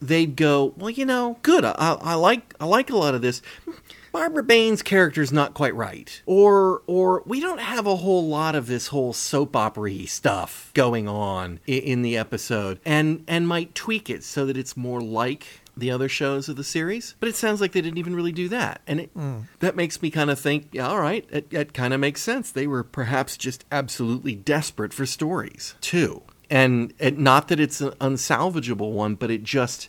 they'd 0.00 0.36
go 0.36 0.74
well 0.76 0.90
you 0.90 1.04
know 1.04 1.38
good 1.42 1.64
i, 1.64 1.72
I 2.00 2.14
like 2.14 2.54
i 2.60 2.64
like 2.64 2.90
a 2.90 2.96
lot 2.96 3.14
of 3.14 3.22
this 3.22 3.42
Barbara 4.12 4.42
Bain's 4.42 4.82
character's 4.82 5.32
not 5.32 5.54
quite 5.54 5.74
right. 5.74 6.20
Or 6.26 6.82
or 6.86 7.22
we 7.26 7.40
don't 7.40 7.60
have 7.60 7.86
a 7.86 7.96
whole 7.96 8.26
lot 8.26 8.54
of 8.54 8.66
this 8.66 8.88
whole 8.88 9.12
soap 9.12 9.54
opera 9.54 10.06
stuff 10.06 10.70
going 10.74 11.06
on 11.06 11.60
in, 11.66 11.82
in 11.82 12.02
the 12.02 12.16
episode 12.16 12.80
and 12.84 13.24
and 13.28 13.46
might 13.46 13.74
tweak 13.74 14.10
it 14.10 14.24
so 14.24 14.46
that 14.46 14.56
it's 14.56 14.76
more 14.76 15.00
like 15.00 15.46
the 15.76 15.90
other 15.90 16.08
shows 16.08 16.48
of 16.48 16.56
the 16.56 16.64
series. 16.64 17.14
But 17.20 17.28
it 17.28 17.36
sounds 17.36 17.60
like 17.60 17.72
they 17.72 17.80
didn't 17.80 17.98
even 17.98 18.14
really 18.14 18.32
do 18.32 18.48
that. 18.48 18.82
And 18.86 19.00
it, 19.00 19.10
hmm. 19.10 19.40
that 19.60 19.76
makes 19.76 20.02
me 20.02 20.10
kind 20.10 20.30
of 20.30 20.38
think, 20.38 20.68
yeah, 20.72 20.88
all 20.88 21.00
right, 21.00 21.26
it, 21.30 21.52
it 21.52 21.72
kind 21.72 21.94
of 21.94 22.00
makes 22.00 22.22
sense. 22.22 22.50
They 22.50 22.66
were 22.66 22.84
perhaps 22.84 23.36
just 23.36 23.64
absolutely 23.72 24.34
desperate 24.34 24.92
for 24.92 25.06
stories, 25.06 25.74
too. 25.80 26.22
And, 26.50 26.92
and 26.98 27.18
not 27.18 27.48
that 27.48 27.60
it's 27.60 27.80
an 27.80 27.90
unsalvageable 28.00 28.90
one, 28.92 29.14
but 29.14 29.30
it 29.30 29.44
just 29.44 29.88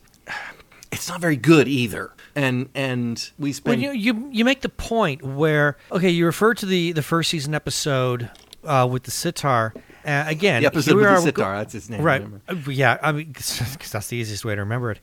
it's 0.91 1.09
not 1.09 1.19
very 1.19 1.37
good 1.37 1.67
either. 1.67 2.11
And 2.35 2.69
and 2.75 3.31
we 3.39 3.49
Well, 3.49 3.53
spend 3.53 3.81
you, 3.81 3.91
you 3.91 4.29
you 4.31 4.45
make 4.45 4.61
the 4.61 4.69
point 4.69 5.23
where 5.23 5.77
okay, 5.91 6.09
you 6.09 6.25
refer 6.25 6.53
to 6.53 6.65
the 6.65 6.91
the 6.91 7.01
first 7.01 7.29
season 7.31 7.53
episode 7.55 8.29
uh, 8.63 8.87
with 8.89 9.03
the 9.03 9.11
sitar, 9.11 9.73
Uh, 10.05 10.23
again, 10.27 10.61
The 10.61 10.67
episode 10.67 10.95
with 10.95 11.05
the 11.05 11.21
sitar, 11.21 11.57
that's 11.57 11.73
his 11.73 11.89
name. 11.89 12.01
right? 12.03 12.21
remember? 12.21 12.41
Uh, 12.47 12.71
Yeah, 12.71 12.97
I 13.01 13.11
mean, 13.11 13.27
because 13.33 13.91
that's 13.91 14.07
the 14.07 14.17
easiest 14.17 14.45
way 14.45 14.53
to 14.55 14.61
remember 14.61 14.91
it. 14.91 14.99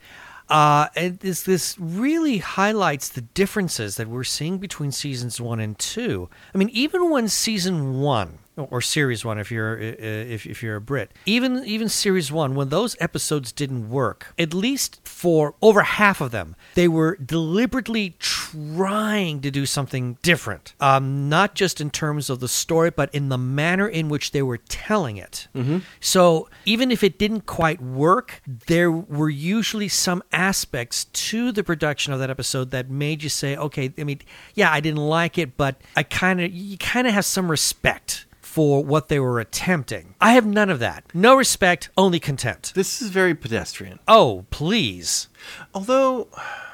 Uh, 0.49 0.87
and 0.97 1.19
this 1.19 1.43
this 1.43 1.77
really 1.79 2.39
highlights 2.39 3.09
the 3.11 3.21
differences 3.21 3.97
that 3.97 4.09
we're 4.09 4.25
seeing 4.25 4.57
between 4.59 4.91
seasons 4.93 5.41
one 5.41 5.61
and 5.61 5.79
two. 5.79 6.31
I 6.55 6.59
mean, 6.59 6.71
even 6.71 7.11
when 7.11 7.29
season 7.29 8.01
one 8.01 8.39
or 8.59 8.81
series 8.81 9.25
one, 9.25 9.39
if 9.39 9.51
you're 9.51 9.79
if 9.79 10.47
if 10.47 10.63
you're 10.63 10.77
a 10.77 10.81
Brit, 10.81 11.13
even 11.27 11.65
even 11.65 11.89
series 11.89 12.33
one, 12.33 12.55
when 12.55 12.69
those 12.69 12.97
episodes 13.01 13.53
didn't 13.53 13.91
work, 13.91 14.35
at 14.39 14.53
least 14.55 15.01
for 15.05 15.55
over 15.63 15.83
half 15.83 16.21
of 16.21 16.31
them, 16.31 16.57
they 16.75 16.89
were 16.89 17.17
deliberately 17.17 18.17
trying 18.19 19.41
to 19.41 19.51
do 19.51 19.67
something 19.67 20.17
different. 20.23 20.75
Um, 20.81 21.29
not 21.29 21.55
just 21.55 21.81
in 21.81 21.91
terms 21.91 22.31
of 22.31 22.41
the 22.41 22.49
story, 22.49 22.91
but 22.91 23.15
in 23.15 23.29
the 23.29 23.39
manner 23.39 23.89
in 23.89 24.09
which 24.09 24.31
they 24.33 24.43
were 24.43 24.59
telling 24.59 25.17
it. 25.17 25.49
So 26.01 26.49
even 26.65 26.91
if 26.91 27.03
it 27.03 27.19
didn't 27.19 27.47
quite 27.47 27.81
work, 27.81 28.41
there 28.67 28.91
were 28.91 29.29
usually 29.31 29.89
some 29.89 30.23
aspects 30.33 31.05
to 31.05 31.53
the 31.53 31.65
production 31.65 32.13
of 32.13 32.19
that 32.21 32.31
episode 32.31 32.71
that 32.71 32.89
made 32.91 33.23
you 33.23 33.29
say, 33.29 33.57
okay, 33.57 33.93
I 33.99 34.05
mean, 34.05 34.21
yeah, 34.55 34.73
I 34.73 34.81
didn't 34.81 35.01
like 35.01 35.37
it, 35.39 35.57
but 35.57 35.81
I 35.97 36.03
kind 36.03 36.41
of, 36.41 36.51
you 36.53 36.79
kind 36.79 37.07
of 37.07 37.13
have 37.13 37.25
some 37.25 37.51
respect 37.51 38.27
for 38.49 38.83
what 38.83 39.09
they 39.09 39.21
were 39.21 39.39
attempting. 39.39 40.15
I 40.23 40.33
have 40.33 40.47
none 40.47 40.71
of 40.71 40.79
that. 40.79 41.05
No 41.13 41.37
respect, 41.37 41.91
only 41.99 42.19
contempt. 42.19 42.75
This 42.75 43.03
is 43.03 43.11
very 43.11 43.35
pedestrian. 43.35 43.99
Oh, 44.09 44.47
please. 44.49 45.29
Although, 45.75 46.29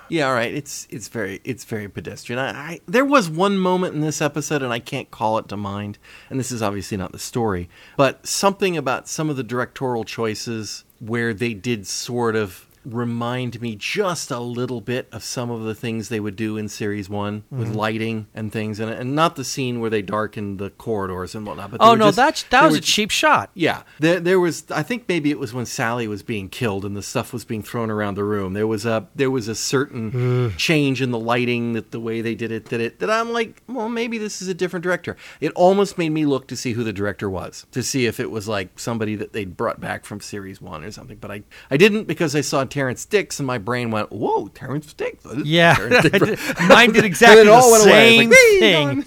yeah, 0.09 0.29
all 0.29 0.35
right, 0.35 0.55
it's 0.55 0.87
it's 0.89 1.09
very 1.09 1.41
it's 1.43 1.65
very 1.65 1.89
pedestrian. 1.89 2.39
I, 2.39 2.51
I 2.51 2.81
there 2.87 3.05
was 3.05 3.29
one 3.29 3.59
moment 3.59 3.97
in 3.97 4.03
this 4.03 4.23
episode, 4.23 4.63
and 4.63 4.73
I 4.73 4.79
can't 4.79 5.11
call 5.11 5.37
it 5.39 5.49
to 5.49 5.57
mind. 5.57 5.99
And 6.31 6.39
this 6.39 6.53
is 6.53 6.63
obviously 6.63 6.97
not 6.97 7.11
the 7.11 7.19
story, 7.19 7.69
but 7.97 8.25
something 8.25 8.77
about 8.77 9.09
some 9.09 9.29
of 9.29 9.37
the 9.37 9.43
directorial 9.43 10.05
choices 10.05 10.85
where 11.01 11.35
they 11.35 11.55
did 11.55 11.89
sort 11.89 12.37
of 12.37 12.67
remind 12.85 13.61
me 13.61 13.77
just 13.77 14.31
a 14.31 14.39
little 14.39 14.81
bit 14.81 15.09
of 15.13 15.23
some 15.23 15.51
of 15.51 15.63
the 15.63 15.75
things 15.75 16.09
they 16.09 16.21
would 16.21 16.37
do 16.37 16.57
in 16.57 16.69
series 16.69 17.09
one 17.09 17.45
with 17.51 17.69
mm-hmm. 17.69 17.77
lighting 17.77 18.27
and 18.35 18.53
things, 18.53 18.81
and 18.81 18.91
and 18.91 19.15
not 19.15 19.37
the 19.37 19.45
scene 19.45 19.81
where 19.81 19.91
they 19.91 20.03
darkened 20.03 20.59
the 20.59 20.71
corridors 20.71 21.35
and 21.35 21.47
whatnot. 21.47 21.71
But 21.71 21.81
Oh 21.81 21.95
no, 21.95 22.07
just- 22.07 22.17
that's 22.17 22.43
that 22.45 22.65
was 22.65 22.73
were 22.73 22.79
a 22.79 22.81
cheap 22.81 23.11
shot. 23.11 23.51
yeah, 23.55 23.83
there, 23.99 24.21
there 24.21 24.41
was. 24.41 24.65
I 24.71 24.83
think 24.83 25.09
maybe 25.09 25.31
it 25.31 25.39
was 25.39 25.53
when 25.53 25.67
Sally 25.67 26.07
was 26.09 26.23
being 26.23 26.49
killed 26.49 26.85
and 26.85 26.97
the 26.97 27.03
stuff 27.03 27.33
was 27.33 27.45
being 27.45 27.63
thrown 27.63 27.91
around 27.91 28.15
the 28.15 28.25
room. 28.25 28.55
There 28.55 28.67
was 28.67 28.87
a 28.87 29.09
there 29.15 29.31
was 29.31 29.49
a 29.49 29.55
certain 29.55 30.55
change 30.57 31.01
in 31.01 31.11
the 31.11 31.19
lighting 31.19 31.73
that 31.75 31.91
the 31.91 32.01
way 32.01 32.21
they 32.21 32.35
did 32.35 32.53
it 32.53 32.67
that 32.67 32.81
it 32.81 32.99
that 33.01 33.11
I'm 33.11 33.33
like, 33.33 33.63
well, 33.69 33.89
maybe 33.89 34.19
this 34.19 34.43
is 34.43 34.49
a 34.49 34.55
different 34.55 34.83
director. 34.83 35.17
It 35.41 35.53
almost 35.53 35.99
made 35.99 36.11
me 36.11 36.27
look 36.27 36.47
to 36.49 36.57
see 36.57 36.73
who 36.73 36.85
the 36.85 36.93
director 36.93 37.29
was 37.29 37.67
to 37.73 37.83
see 37.83 38.07
if 38.07 38.21
it 38.21 38.31
was 38.31 38.49
like 38.49 38.79
somebody 38.79 39.15
that 39.17 39.33
they'd 39.33 39.57
brought 39.57 39.81
back 39.81 40.05
from 40.05 40.21
series 40.21 40.61
one 40.61 40.85
or 40.85 40.91
something. 40.91 41.19
But 41.19 41.31
I 41.31 41.43
I 41.71 41.77
didn't 41.77 42.05
because 42.05 42.35
I 42.35 42.41
saw 42.41 42.63
Terrence 42.75 43.05
Dicks 43.05 43.39
and 43.39 43.47
my 43.47 43.59
brain 43.59 43.93
went, 43.93 44.11
whoa, 44.11 44.49
Terrence 44.49 44.93
Dicks. 44.95 45.25
Yeah, 45.45 45.75
Terrence 45.77 46.03
Dicks?" 46.11 46.61
Mine 46.69 46.91
did 46.93 47.05
exactly 47.13 47.43
And 47.43 47.49
it 47.49 47.53
all 47.53 47.69
the 47.69 47.73
went 47.73 47.85
away. 47.87 47.93
I 47.93 48.27
was 48.27 48.27
same 48.27 48.31
like, 48.31 48.39
thing. 48.61 49.01
dong." 49.01 49.05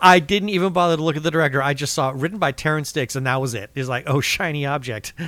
I 0.00 0.20
didn't 0.20 0.50
even 0.50 0.72
bother 0.72 0.96
to 0.96 1.02
look 1.02 1.16
at 1.16 1.24
the 1.24 1.30
director. 1.32 1.60
I 1.60 1.74
just 1.74 1.92
saw 1.92 2.10
it 2.10 2.14
written 2.14 2.38
by 2.38 2.52
Terrence 2.52 2.92
Dicks, 2.92 3.16
and 3.16 3.26
that 3.26 3.40
was 3.40 3.54
it. 3.54 3.70
It's 3.74 3.88
like, 3.88 4.04
oh, 4.06 4.20
shiny 4.20 4.64
object. 4.66 5.12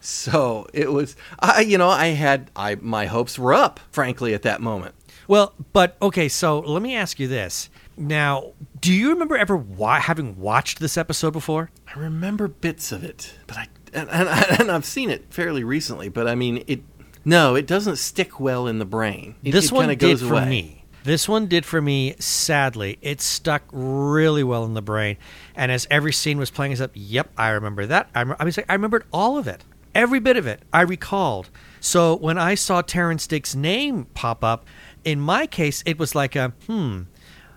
So 0.00 0.66
it 0.72 0.90
was. 0.92 1.16
I 1.40 1.60
you 1.60 1.76
know 1.76 1.88
I 1.88 2.06
had 2.08 2.50
I 2.56 2.76
my 2.76 3.06
hopes 3.06 3.38
were 3.38 3.52
up 3.52 3.80
frankly 3.90 4.32
at 4.32 4.42
that 4.42 4.60
moment. 4.60 4.94
Well, 5.28 5.54
but 5.72 5.96
okay, 6.00 6.28
so 6.28 6.60
let 6.60 6.82
me 6.82 6.94
ask 6.96 7.18
you 7.20 7.28
this. 7.28 7.68
Now, 7.96 8.52
do 8.80 8.92
you 8.92 9.10
remember 9.10 9.36
ever 9.36 9.56
wa- 9.56 10.00
having 10.00 10.38
watched 10.38 10.78
this 10.80 10.96
episode 10.96 11.32
before? 11.32 11.70
I 11.94 11.98
remember 11.98 12.48
bits 12.48 12.92
of 12.92 13.04
it, 13.04 13.34
but 13.46 13.58
I 13.58 13.68
and, 13.92 14.08
and, 14.10 14.28
and 14.60 14.70
I've 14.70 14.84
seen 14.84 15.10
it 15.10 15.32
fairly 15.32 15.64
recently. 15.64 16.08
But 16.08 16.28
I 16.28 16.34
mean, 16.34 16.64
it 16.66 16.82
no, 17.24 17.54
it 17.54 17.66
doesn't 17.66 17.96
stick 17.96 18.40
well 18.40 18.66
in 18.66 18.78
the 18.78 18.84
brain. 18.84 19.34
It, 19.42 19.52
this 19.52 19.66
it 19.66 19.72
one 19.72 19.94
did 19.96 20.20
for 20.20 20.32
away. 20.32 20.48
me. 20.48 20.84
This 21.02 21.28
one 21.28 21.46
did 21.46 21.64
for 21.64 21.80
me. 21.80 22.14
Sadly, 22.18 22.98
it 23.00 23.20
stuck 23.20 23.62
really 23.72 24.44
well 24.44 24.64
in 24.64 24.74
the 24.74 24.82
brain. 24.82 25.16
And 25.54 25.72
as 25.72 25.86
every 25.90 26.12
scene 26.12 26.38
was 26.38 26.50
playing, 26.50 26.72
I 26.72 26.74
said, 26.76 26.90
"Yep, 26.94 27.30
I 27.36 27.50
remember 27.50 27.86
that." 27.86 28.10
I, 28.14 28.22
rem- 28.22 28.36
I 28.38 28.44
was 28.44 28.56
like, 28.56 28.66
I 28.68 28.74
remembered 28.74 29.04
all 29.12 29.38
of 29.38 29.48
it, 29.48 29.64
every 29.94 30.20
bit 30.20 30.36
of 30.36 30.46
it. 30.46 30.62
I 30.72 30.82
recalled. 30.82 31.50
So 31.80 32.14
when 32.16 32.36
I 32.36 32.54
saw 32.54 32.82
Terrence 32.82 33.26
Dick's 33.26 33.54
name 33.54 34.06
pop 34.14 34.44
up, 34.44 34.66
in 35.04 35.20
my 35.20 35.46
case, 35.46 35.82
it 35.86 35.98
was 35.98 36.14
like 36.14 36.36
a 36.36 36.52
hmm. 36.66 37.02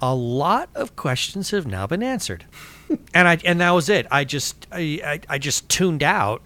A 0.02 0.14
lot 0.14 0.68
of 0.76 0.98
questions 0.98 1.52
have 1.52 1.66
now 1.66 1.88
been 1.88 2.04
answered, 2.04 2.44
and 3.14 3.28
I 3.28 3.38
and 3.46 3.62
that 3.62 3.72
was 3.72 3.90
it. 3.90 4.08
I 4.12 4.24
just 4.24 4.68
I, 4.72 5.02
I, 5.04 5.20
I 5.30 5.38
just 5.38 5.70
tuned 5.70 6.04
out 6.04 6.42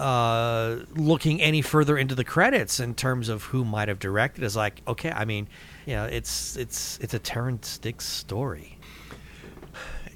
uh, 0.00 0.78
looking 0.94 1.42
any 1.42 1.60
further 1.60 1.98
into 1.98 2.14
the 2.14 2.24
credits 2.24 2.80
in 2.80 2.94
terms 2.94 3.28
of 3.28 3.44
who 3.44 3.64
might 3.64 3.88
have 3.88 3.98
directed 3.98 4.42
is 4.42 4.56
like, 4.56 4.80
okay, 4.88 5.10
I 5.10 5.26
mean, 5.26 5.46
you 5.84 5.94
know, 5.94 6.06
it's 6.06 6.56
it's 6.56 6.98
it's 7.02 7.12
a 7.12 7.18
Terrence 7.18 7.76
Dicks 7.78 8.06
story. 8.06 8.78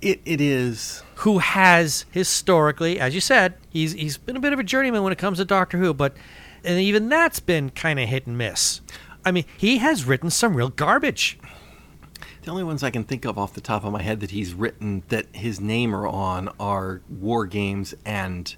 It 0.01 0.21
it 0.25 0.41
is. 0.41 1.03
Who 1.17 1.39
has 1.39 2.07
historically, 2.11 2.99
as 2.99 3.15
you 3.15 3.21
said, 3.21 3.55
he's 3.69 3.93
he's 3.93 4.17
been 4.17 4.37
a 4.37 4.41
bit 4.41 4.55
of 4.55 4.59
a 4.59 4.65
journeyman 4.65 5.03
when 5.03 5.13
it 5.13 5.19
comes 5.19 5.39
to 5.39 5.45
Doctor 5.45 5.79
Who, 5.79 5.93
but 5.93 6.17
and 6.65 6.81
even 6.81 7.11
that's 7.11 7.41
been 7.41 7.69
kind 7.71 8.01
of 8.01 8.09
hit 8.09 8.27
and 8.27 8.39
miss. 8.39 8.81
I 9.25 9.33
mean, 9.33 9.45
he 9.57 9.79
has 9.79 10.05
written 10.05 10.31
some 10.31 10.57
real 10.57 10.71
garbage. 10.71 11.39
The 12.45 12.51
only 12.51 12.65
ones 12.65 12.83
I 12.83 12.91
can 12.91 13.05
think 13.05 13.25
of 13.25 13.39
off 13.39 13.55
the 13.55 13.63
top 13.63 13.85
of 13.85 13.93
my 13.93 14.03
head 14.03 14.21
that 14.21 14.31
he's 14.31 14.53
written 14.53 15.03
that 15.09 15.35
his 15.35 15.61
name 15.61 15.97
are 15.97 16.07
on 16.07 16.51
are 16.61 17.01
War 17.09 17.47
Games 17.47 17.95
and 18.05 18.55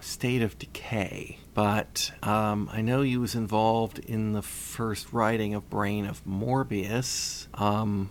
State 0.00 0.42
of 0.42 0.58
Decay. 0.58 1.38
But 1.54 2.12
um, 2.22 2.68
I 2.70 2.82
know 2.82 3.00
he 3.00 3.16
was 3.16 3.34
involved 3.34 3.98
in 4.00 4.32
the 4.32 4.42
first 4.42 5.14
writing 5.14 5.54
of 5.54 5.70
Brain 5.70 6.04
of 6.04 6.22
Morbius. 6.26 7.48
Um, 7.58 8.10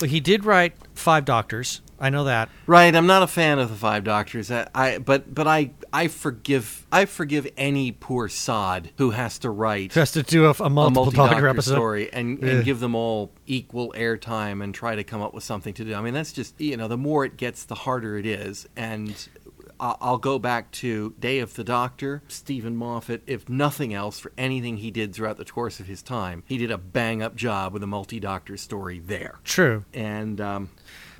But 0.00 0.08
he 0.08 0.18
did 0.18 0.44
write 0.44 0.74
Five 0.94 1.24
Doctors. 1.24 1.80
I 2.00 2.08
know 2.10 2.24
that. 2.24 2.48
Right, 2.66 2.94
I'm 2.94 3.06
not 3.06 3.22
a 3.22 3.26
fan 3.26 3.58
of 3.58 3.68
the 3.68 3.76
Five 3.76 4.04
Doctors. 4.04 4.50
I, 4.50 4.66
I 4.74 4.98
but 4.98 5.34
but 5.34 5.46
I 5.46 5.72
I 5.92 6.08
forgive 6.08 6.86
I 6.90 7.04
forgive 7.04 7.46
any 7.56 7.92
poor 7.92 8.28
sod 8.28 8.90
who 8.96 9.10
has 9.10 9.38
to 9.40 9.50
write 9.50 9.90
Just 9.90 10.14
to 10.14 10.22
do 10.22 10.46
a, 10.46 10.54
a 10.60 10.70
multiple 10.70 11.04
multi-doctor 11.04 11.48
episode. 11.48 11.72
story 11.72 12.12
and, 12.12 12.42
and 12.42 12.64
give 12.64 12.80
them 12.80 12.94
all 12.94 13.32
equal 13.46 13.92
airtime 13.96 14.64
and 14.64 14.74
try 14.74 14.94
to 14.96 15.04
come 15.04 15.20
up 15.20 15.34
with 15.34 15.44
something 15.44 15.74
to 15.74 15.84
do. 15.84 15.94
I 15.94 16.00
mean, 16.00 16.14
that's 16.14 16.32
just 16.32 16.58
you 16.60 16.76
know, 16.76 16.88
the 16.88 16.96
more 16.96 17.24
it 17.24 17.36
gets, 17.36 17.64
the 17.64 17.74
harder 17.74 18.16
it 18.16 18.24
is. 18.26 18.66
And 18.76 19.14
I- 19.78 19.96
I'll 20.00 20.18
go 20.18 20.38
back 20.38 20.70
to 20.72 21.14
Day 21.18 21.38
of 21.38 21.54
the 21.54 21.64
Doctor, 21.64 22.22
Steven 22.28 22.76
Moffat. 22.76 23.22
If 23.26 23.48
nothing 23.48 23.94
else, 23.94 24.18
for 24.18 24.30
anything 24.36 24.76
he 24.78 24.90
did 24.90 25.14
throughout 25.14 25.38
the 25.38 25.44
course 25.46 25.80
of 25.80 25.86
his 25.86 26.02
time, 26.02 26.42
he 26.46 26.58
did 26.58 26.70
a 26.70 26.76
bang 26.78 27.22
up 27.22 27.34
job 27.34 27.72
with 27.72 27.82
a 27.82 27.86
multi-doctor 27.86 28.56
story 28.58 28.98
there. 28.98 29.38
True. 29.42 29.84
And 29.94 30.38
um, 30.40 30.68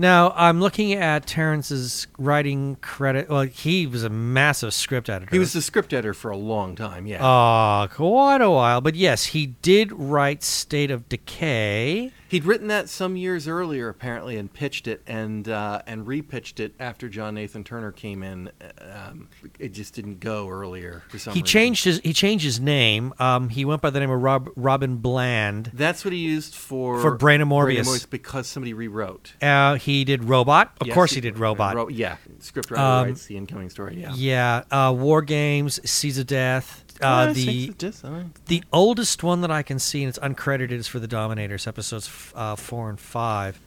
Now 0.01 0.33
I'm 0.35 0.61
looking 0.61 0.95
at 0.95 1.27
Terrence's 1.27 2.07
writing 2.19 2.77
credit. 2.77 3.29
Well, 3.29 3.43
he 3.43 3.87
was 3.87 4.03
a 4.03 4.09
massive 4.09 4.73
script 4.73 5.11
editor. 5.11 5.29
he 5.31 5.39
was 5.39 5.53
the 5.53 5.61
script 5.61 5.93
editor 5.93 6.15
for 6.15 6.31
a 6.31 6.39
long 6.39 6.75
time. 6.75 7.07
Yeah. 7.07 7.23
uh, 7.23 7.87
quite 7.87 8.41
a 8.41 8.51
while, 8.51 8.81
but 8.81 8.95
yes, 8.95 9.27
he 9.27 9.49
did 9.61 9.93
write 9.93 10.43
State 10.43 10.91
of 10.91 11.07
Decay. 11.11 12.13
He'd 12.31 12.45
written 12.45 12.69
that 12.69 12.89
some 12.89 13.17
years 13.17 13.49
earlier, 13.49 13.89
apparently, 13.89 14.37
and 14.37 14.53
pitched 14.53 14.87
it 14.87 15.03
and 15.07 15.49
uh, 15.49 15.83
and 15.87 16.07
repitched 16.07 16.61
it 16.61 16.75
after 16.79 17.09
John 17.09 17.35
Nathan-Turner 17.35 17.91
came 17.91 18.23
in. 18.23 18.53
Um, 18.81 19.29
it 19.59 19.71
just 19.71 19.95
didn't 19.95 20.21
go 20.21 20.49
earlier 20.49 21.03
for 21.09 21.19
some 21.19 21.35
He 21.35 21.41
reason. 21.41 21.47
changed 21.47 21.85
his 21.85 21.99
he 22.05 22.13
changed 22.13 22.45
his 22.45 22.61
name. 22.61 23.13
Um, 23.19 23.49
he 23.49 23.65
went 23.65 23.83
by 23.83 23.91
the 23.91 23.99
name 23.99 24.11
of 24.11 24.23
Rob, 24.23 24.49
Robin 24.55 24.99
Bland. 24.99 25.73
That's 25.75 26.05
what 26.05 26.13
he 26.13 26.21
used 26.21 26.55
for 26.55 27.01
For 27.01 27.17
Brain 27.17 27.41
of 27.41 27.49
Morbius. 27.49 28.09
because 28.09 28.47
somebody 28.47 28.75
rewrote. 28.75 29.33
Uh, 29.43 29.75
he 29.75 30.05
did 30.05 30.23
Robot. 30.25 30.73
Of 30.81 30.87
Yes, 30.87 30.95
course, 30.95 31.11
he 31.13 31.21
did 31.21 31.37
Robot. 31.39 31.75
Ro- 31.75 31.89
yeah, 31.89 32.17
scriptwriter 32.41 32.79
Um, 32.79 33.07
writes 33.09 33.27
the 33.27 33.37
incoming 33.37 33.71
story. 33.71 33.97
Yeah. 34.01 34.13
Yeah, 34.15 34.63
uh, 34.71 34.93
War 34.97 35.21
Games, 35.23 35.81
Seeds 35.91 36.19
of 36.19 36.27
Death. 36.29 36.85
Uh, 37.03 37.33
the 37.33 37.67
six 37.67 37.69
of 37.71 37.79
dis- 37.79 38.03
the 38.47 38.63
oldest 38.73 39.23
one 39.23 39.41
that 39.43 39.51
I 39.51 39.63
can 39.63 39.79
see, 39.79 40.03
and 40.03 40.09
it's 40.09 40.19
uncredited, 40.19 40.73
is 40.73 40.87
for 40.87 40.99
the 40.99 41.09
Dominators, 41.09 41.67
episodes 41.67 42.07
f- 42.07 42.33
uh, 42.37 42.57
four 42.57 42.89
and 42.91 42.99
five. 43.01 43.61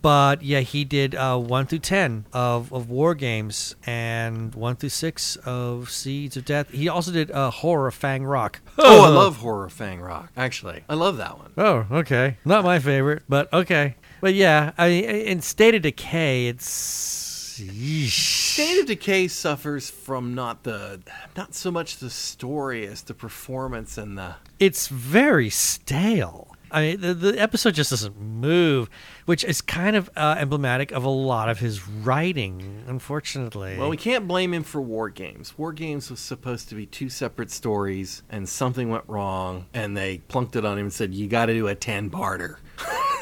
But 0.00 0.42
yeah, 0.42 0.60
he 0.60 0.84
did 0.84 1.14
uh, 1.14 1.36
one 1.38 1.66
through 1.66 1.80
ten 1.80 2.24
of, 2.32 2.72
of 2.72 2.88
War 2.88 3.14
Games 3.14 3.76
and 3.84 4.54
one 4.54 4.76
through 4.76 4.88
six 4.88 5.36
of 5.44 5.90
Seeds 5.90 6.38
of 6.38 6.46
Death. 6.46 6.70
He 6.70 6.88
also 6.88 7.12
did 7.12 7.30
uh, 7.30 7.50
Horror 7.50 7.88
of 7.88 7.94
Fang 7.94 8.24
Rock. 8.24 8.60
Oh, 8.78 9.04
I 9.04 9.08
love 9.08 9.36
Horror 9.38 9.68
Fang 9.68 10.00
Rock. 10.00 10.32
Actually, 10.36 10.84
I 10.88 10.94
love 10.94 11.18
that 11.18 11.38
one. 11.38 11.52
Oh, 11.58 11.86
okay. 11.98 12.38
Not 12.46 12.64
my 12.64 12.78
favorite, 12.78 13.22
but 13.28 13.52
okay. 13.52 13.94
But 14.22 14.32
yeah, 14.34 14.72
I 14.78 14.86
in 14.86 15.42
State 15.42 15.74
of 15.74 15.82
Decay, 15.82 16.46
it's. 16.48 17.23
State 17.54 18.80
of 18.80 18.86
Decay 18.86 19.28
suffers 19.28 19.90
from 19.90 20.34
not 20.34 20.64
the 20.64 21.00
not 21.36 21.54
so 21.54 21.70
much 21.70 21.98
the 21.98 22.10
story 22.10 22.86
as 22.86 23.02
the 23.02 23.14
performance 23.14 23.96
and 23.96 24.18
the 24.18 24.36
it's 24.58 24.88
very 24.88 25.50
stale. 25.50 26.56
I 26.70 26.80
mean, 26.80 27.00
the, 27.00 27.14
the 27.14 27.40
episode 27.40 27.74
just 27.74 27.90
doesn't 27.90 28.20
move, 28.20 28.90
which 29.26 29.44
is 29.44 29.60
kind 29.60 29.94
of 29.94 30.10
uh, 30.16 30.34
emblematic 30.36 30.90
of 30.90 31.04
a 31.04 31.08
lot 31.08 31.48
of 31.48 31.60
his 31.60 31.86
writing, 31.86 32.82
unfortunately. 32.88 33.78
Well, 33.78 33.88
we 33.88 33.96
can't 33.96 34.26
blame 34.26 34.52
him 34.52 34.64
for 34.64 34.80
War 34.80 35.08
Games. 35.08 35.56
War 35.56 35.72
Games 35.72 36.10
was 36.10 36.18
supposed 36.18 36.68
to 36.70 36.74
be 36.74 36.86
two 36.86 37.08
separate 37.08 37.52
stories, 37.52 38.24
and 38.28 38.48
something 38.48 38.90
went 38.90 39.04
wrong, 39.06 39.66
and 39.72 39.96
they 39.96 40.18
plunked 40.18 40.56
it 40.56 40.64
on 40.64 40.76
him 40.76 40.86
and 40.86 40.92
said, 40.92 41.14
"You 41.14 41.28
got 41.28 41.46
to 41.46 41.54
do 41.54 41.68
a 41.68 41.76
ten-parter." 41.76 42.56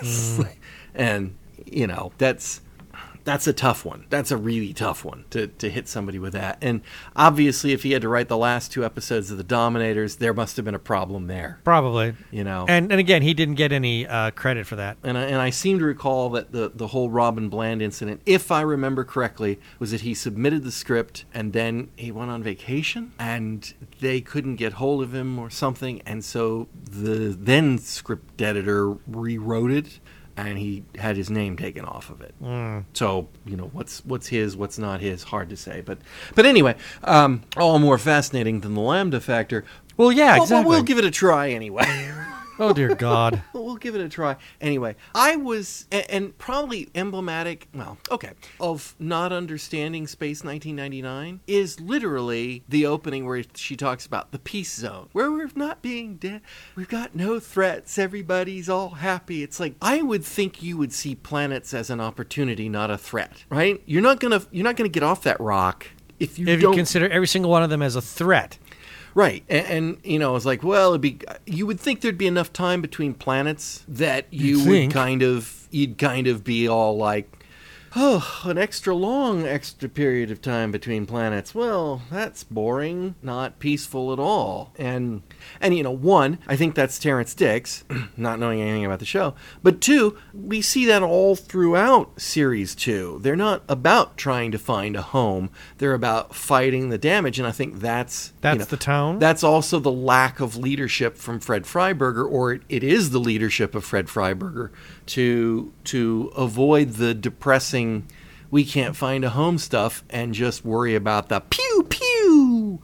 and 0.94 1.36
you 1.66 1.86
know 1.86 2.12
that's 2.16 2.62
that's 3.24 3.46
a 3.46 3.52
tough 3.52 3.84
one. 3.84 4.06
That's 4.10 4.30
a 4.30 4.36
really 4.36 4.72
tough 4.72 5.04
one 5.04 5.24
to, 5.30 5.46
to 5.48 5.70
hit 5.70 5.88
somebody 5.88 6.18
with 6.18 6.32
that. 6.32 6.58
And 6.60 6.82
obviously, 7.14 7.72
if 7.72 7.82
he 7.82 7.92
had 7.92 8.02
to 8.02 8.08
write 8.08 8.28
the 8.28 8.36
last 8.36 8.72
two 8.72 8.84
episodes 8.84 9.30
of 9.30 9.38
The 9.38 9.44
Dominators, 9.44 10.16
there 10.16 10.34
must 10.34 10.56
have 10.56 10.64
been 10.64 10.74
a 10.74 10.80
problem 10.80 11.26
there. 11.26 11.60
Probably. 11.64 12.14
You 12.30 12.44
know. 12.44 12.66
And 12.68 12.90
and 12.90 13.00
again, 13.00 13.22
he 13.22 13.34
didn't 13.34 13.54
get 13.54 13.72
any 13.72 14.06
uh, 14.06 14.30
credit 14.32 14.66
for 14.66 14.76
that. 14.76 14.96
And 15.02 15.16
I, 15.16 15.22
and 15.24 15.36
I 15.36 15.50
seem 15.50 15.78
to 15.78 15.84
recall 15.84 16.30
that 16.30 16.52
the, 16.52 16.70
the 16.74 16.88
whole 16.88 17.10
Robin 17.10 17.48
Bland 17.48 17.82
incident, 17.82 18.22
if 18.26 18.50
I 18.50 18.60
remember 18.62 19.04
correctly, 19.04 19.60
was 19.78 19.90
that 19.92 20.02
he 20.02 20.14
submitted 20.14 20.64
the 20.64 20.72
script 20.72 21.24
and 21.32 21.52
then 21.52 21.90
he 21.96 22.10
went 22.10 22.30
on 22.30 22.42
vacation 22.42 23.12
and 23.18 23.72
they 24.00 24.20
couldn't 24.20 24.56
get 24.56 24.74
hold 24.74 25.02
of 25.02 25.14
him 25.14 25.38
or 25.38 25.50
something. 25.50 26.02
And 26.02 26.24
so 26.24 26.68
the 26.74 27.36
then 27.38 27.78
script 27.78 28.40
editor 28.40 28.90
rewrote 29.06 29.70
it 29.70 30.00
and 30.36 30.58
he 30.58 30.84
had 30.96 31.16
his 31.16 31.30
name 31.30 31.56
taken 31.56 31.84
off 31.84 32.10
of 32.10 32.20
it. 32.20 32.34
Mm. 32.42 32.84
So 32.94 33.28
you 33.46 33.56
know 33.56 33.70
what's 33.72 34.04
what's 34.04 34.26
his, 34.28 34.56
what's 34.56 34.78
not 34.78 35.00
his, 35.00 35.22
hard 35.24 35.50
to 35.50 35.56
say. 35.56 35.80
But 35.80 35.98
but 36.34 36.46
anyway, 36.46 36.76
um, 37.04 37.42
all 37.56 37.78
more 37.78 37.98
fascinating 37.98 38.60
than 38.60 38.74
the 38.74 38.80
lambda 38.80 39.20
factor. 39.20 39.64
Well, 39.96 40.10
yeah, 40.10 40.34
Well, 40.34 40.42
exactly. 40.42 40.68
we'll 40.70 40.82
give 40.82 40.98
it 40.98 41.04
a 41.04 41.10
try 41.10 41.50
anyway. 41.50 42.10
oh 42.58 42.72
dear 42.72 42.94
God. 42.94 43.42
Well, 43.52 43.76
give 43.76 43.94
it 43.94 44.00
a 44.00 44.08
try. 44.08 44.36
Anyway, 44.60 44.96
I 45.14 45.36
was, 45.36 45.86
and, 45.92 46.10
and 46.10 46.38
probably 46.38 46.88
emblematic, 46.94 47.68
well, 47.74 47.96
okay, 48.10 48.32
of 48.60 48.94
not 48.98 49.32
understanding 49.32 50.06
Space 50.06 50.42
1999 50.42 51.40
is 51.46 51.80
literally 51.80 52.64
the 52.68 52.86
opening 52.86 53.24
where 53.24 53.44
she 53.54 53.76
talks 53.76 54.04
about 54.04 54.32
the 54.32 54.38
peace 54.38 54.74
zone, 54.74 55.08
where 55.12 55.30
we're 55.30 55.50
not 55.54 55.80
being 55.80 56.16
dead. 56.16 56.40
We've 56.74 56.88
got 56.88 57.14
no 57.14 57.38
threats. 57.40 57.98
Everybody's 57.98 58.68
all 58.68 58.90
happy. 58.90 59.42
It's 59.42 59.60
like, 59.60 59.76
I 59.80 60.02
would 60.02 60.24
think 60.24 60.62
you 60.62 60.76
would 60.76 60.92
see 60.92 61.14
planets 61.14 61.72
as 61.72 61.88
an 61.88 62.00
opportunity, 62.00 62.68
not 62.68 62.90
a 62.90 62.98
threat, 62.98 63.44
right? 63.48 63.80
You're 63.86 64.02
not 64.02 64.18
going 64.18 64.38
to, 64.38 64.46
you're 64.50 64.64
not 64.64 64.76
going 64.76 64.90
to 64.90 64.92
get 64.92 65.04
off 65.04 65.22
that 65.22 65.40
rock 65.40 65.86
if 66.22 66.38
you 66.38 66.46
If 66.46 66.62
you 66.62 66.72
consider 66.72 67.08
every 67.08 67.26
single 67.26 67.50
one 67.50 67.62
of 67.62 67.70
them 67.70 67.82
as 67.82 67.96
a 67.96 68.02
threat. 68.02 68.58
Right, 69.14 69.44
and, 69.48 69.66
and 69.66 69.98
you 70.04 70.18
know, 70.18 70.36
it's 70.36 70.44
like, 70.46 70.62
well, 70.62 70.90
it'd 70.90 71.00
be. 71.00 71.20
You 71.46 71.66
would 71.66 71.78
think 71.78 72.00
there'd 72.00 72.16
be 72.16 72.26
enough 72.26 72.52
time 72.52 72.80
between 72.80 73.14
planets 73.14 73.84
that 73.86 74.26
you 74.30 74.58
You'd 74.58 74.68
would 74.68 74.72
think. 74.74 74.92
kind 74.92 75.22
of, 75.22 75.68
you'd 75.70 75.98
kind 75.98 76.26
of 76.26 76.44
be 76.44 76.66
all 76.66 76.96
like, 76.96 77.44
oh, 77.94 78.40
an 78.44 78.56
extra 78.56 78.94
long 78.94 79.46
extra 79.46 79.88
period 79.88 80.30
of 80.30 80.40
time 80.40 80.72
between 80.72 81.04
planets. 81.04 81.54
Well, 81.54 82.02
that's 82.10 82.42
boring, 82.44 83.14
not 83.22 83.58
peaceful 83.58 84.12
at 84.12 84.18
all. 84.18 84.72
And 84.78 85.22
and 85.60 85.76
you 85.76 85.82
know, 85.82 85.90
one, 85.90 86.38
I 86.46 86.56
think 86.56 86.74
that's 86.74 86.98
Terrence 86.98 87.34
Dicks, 87.34 87.84
not 88.16 88.38
knowing 88.38 88.60
anything 88.60 88.84
about 88.84 88.98
the 88.98 89.04
show. 89.04 89.34
But 89.62 89.80
two, 89.80 90.18
we 90.32 90.62
see 90.62 90.86
that 90.86 91.02
all 91.02 91.36
throughout 91.36 92.20
series 92.20 92.74
two. 92.74 93.18
They're 93.22 93.36
not 93.36 93.62
about 93.68 94.16
trying 94.16 94.52
to 94.52 94.58
find 94.58 94.96
a 94.96 95.02
home; 95.02 95.50
they're 95.78 95.94
about 95.94 96.34
fighting 96.34 96.90
the 96.90 96.98
damage. 96.98 97.38
And 97.38 97.46
I 97.46 97.52
think 97.52 97.80
that's 97.80 98.32
that's 98.40 98.54
you 98.54 98.58
know, 98.60 98.64
the 98.64 98.76
tone. 98.76 99.18
that's 99.18 99.44
also 99.44 99.78
the 99.78 99.92
lack 99.92 100.40
of 100.40 100.56
leadership 100.56 101.16
from 101.16 101.40
Fred 101.40 101.64
Freiberger, 101.64 102.30
or 102.30 102.52
it, 102.52 102.62
it 102.68 102.84
is 102.84 103.10
the 103.10 103.20
leadership 103.20 103.74
of 103.74 103.84
Fred 103.84 104.06
Freiberger 104.06 104.70
to 105.06 105.72
to 105.84 106.32
avoid 106.36 106.92
the 106.94 107.14
depressing 107.14 108.06
we 108.52 108.64
can't 108.66 108.94
find 108.94 109.24
a 109.24 109.30
home 109.30 109.56
stuff 109.56 110.04
and 110.10 110.34
just 110.34 110.62
worry 110.62 110.94
about 110.94 111.30
the 111.30 111.40
pew 111.40 111.86
pew 111.88 112.80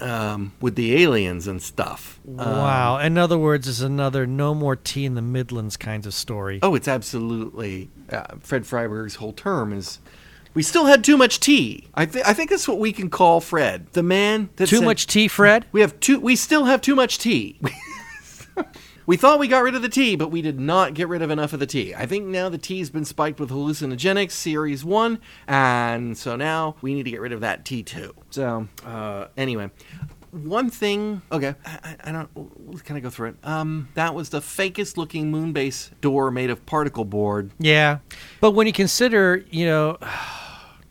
um, 0.00 0.52
with 0.60 0.74
the 0.74 1.02
aliens 1.02 1.46
and 1.46 1.60
stuff. 1.62 2.18
wow. 2.24 2.98
In 2.98 3.16
other 3.18 3.38
words, 3.38 3.66
it's 3.68 3.80
another 3.80 4.26
no 4.26 4.54
more 4.54 4.76
tea 4.76 5.04
in 5.04 5.14
the 5.14 5.22
Midlands 5.22 5.76
kinds 5.76 6.06
of 6.06 6.14
story. 6.14 6.58
Oh, 6.62 6.74
it's 6.74 6.88
absolutely 6.88 7.88
uh, 8.10 8.36
Fred 8.40 8.64
Freiberger's 8.64 9.16
whole 9.16 9.32
term 9.32 9.72
is. 9.72 9.98
We 10.54 10.62
still 10.62 10.86
had 10.86 11.04
too 11.04 11.16
much 11.16 11.38
tea. 11.40 11.86
I, 11.94 12.06
th- 12.06 12.24
I 12.26 12.32
think 12.32 12.50
that's 12.50 12.66
what 12.66 12.78
we 12.78 12.92
can 12.92 13.10
call 13.10 13.40
Fred, 13.40 13.86
the 13.92 14.02
man 14.02 14.48
that 14.56 14.68
Too 14.68 14.78
said- 14.78 14.84
much 14.84 15.06
tea, 15.06 15.28
Fred? 15.28 15.66
We 15.72 15.82
have 15.82 16.00
too. 16.00 16.18
We 16.18 16.34
still 16.36 16.64
have 16.64 16.80
too 16.80 16.96
much 16.96 17.18
tea. 17.18 17.60
we 19.08 19.16
thought 19.16 19.38
we 19.38 19.48
got 19.48 19.60
rid 19.60 19.74
of 19.74 19.80
the 19.80 19.88
tea, 19.88 20.16
but 20.16 20.30
we 20.30 20.42
did 20.42 20.60
not 20.60 20.92
get 20.92 21.08
rid 21.08 21.22
of 21.22 21.30
enough 21.30 21.54
of 21.54 21.60
the 21.60 21.66
tea. 21.66 21.94
I 21.94 22.04
think 22.04 22.26
now 22.26 22.50
the 22.50 22.58
tea's 22.58 22.90
been 22.90 23.06
spiked 23.06 23.40
with 23.40 23.48
hallucinogenics, 23.48 24.32
series 24.32 24.84
one, 24.84 25.18
and 25.46 26.16
so 26.16 26.36
now 26.36 26.76
we 26.82 26.92
need 26.92 27.04
to 27.04 27.10
get 27.10 27.22
rid 27.22 27.32
of 27.32 27.40
that 27.40 27.64
tea 27.64 27.82
too. 27.82 28.14
So 28.28 28.68
uh, 28.84 29.28
anyway. 29.36 29.70
One 30.30 30.68
thing, 30.68 31.22
okay, 31.32 31.54
I, 31.64 31.96
I 32.04 32.12
don't. 32.12 32.84
Can 32.84 32.96
I 32.96 33.00
go 33.00 33.08
through 33.08 33.30
it? 33.30 33.36
Um, 33.44 33.88
that 33.94 34.14
was 34.14 34.28
the 34.28 34.40
fakest 34.40 34.98
looking 34.98 35.30
moon 35.30 35.54
base 35.54 35.90
door 36.02 36.30
made 36.30 36.50
of 36.50 36.66
particle 36.66 37.06
board. 37.06 37.50
Yeah. 37.58 38.00
But 38.42 38.50
when 38.50 38.66
you 38.66 38.74
consider, 38.74 39.42
you 39.50 39.64
know, 39.64 39.96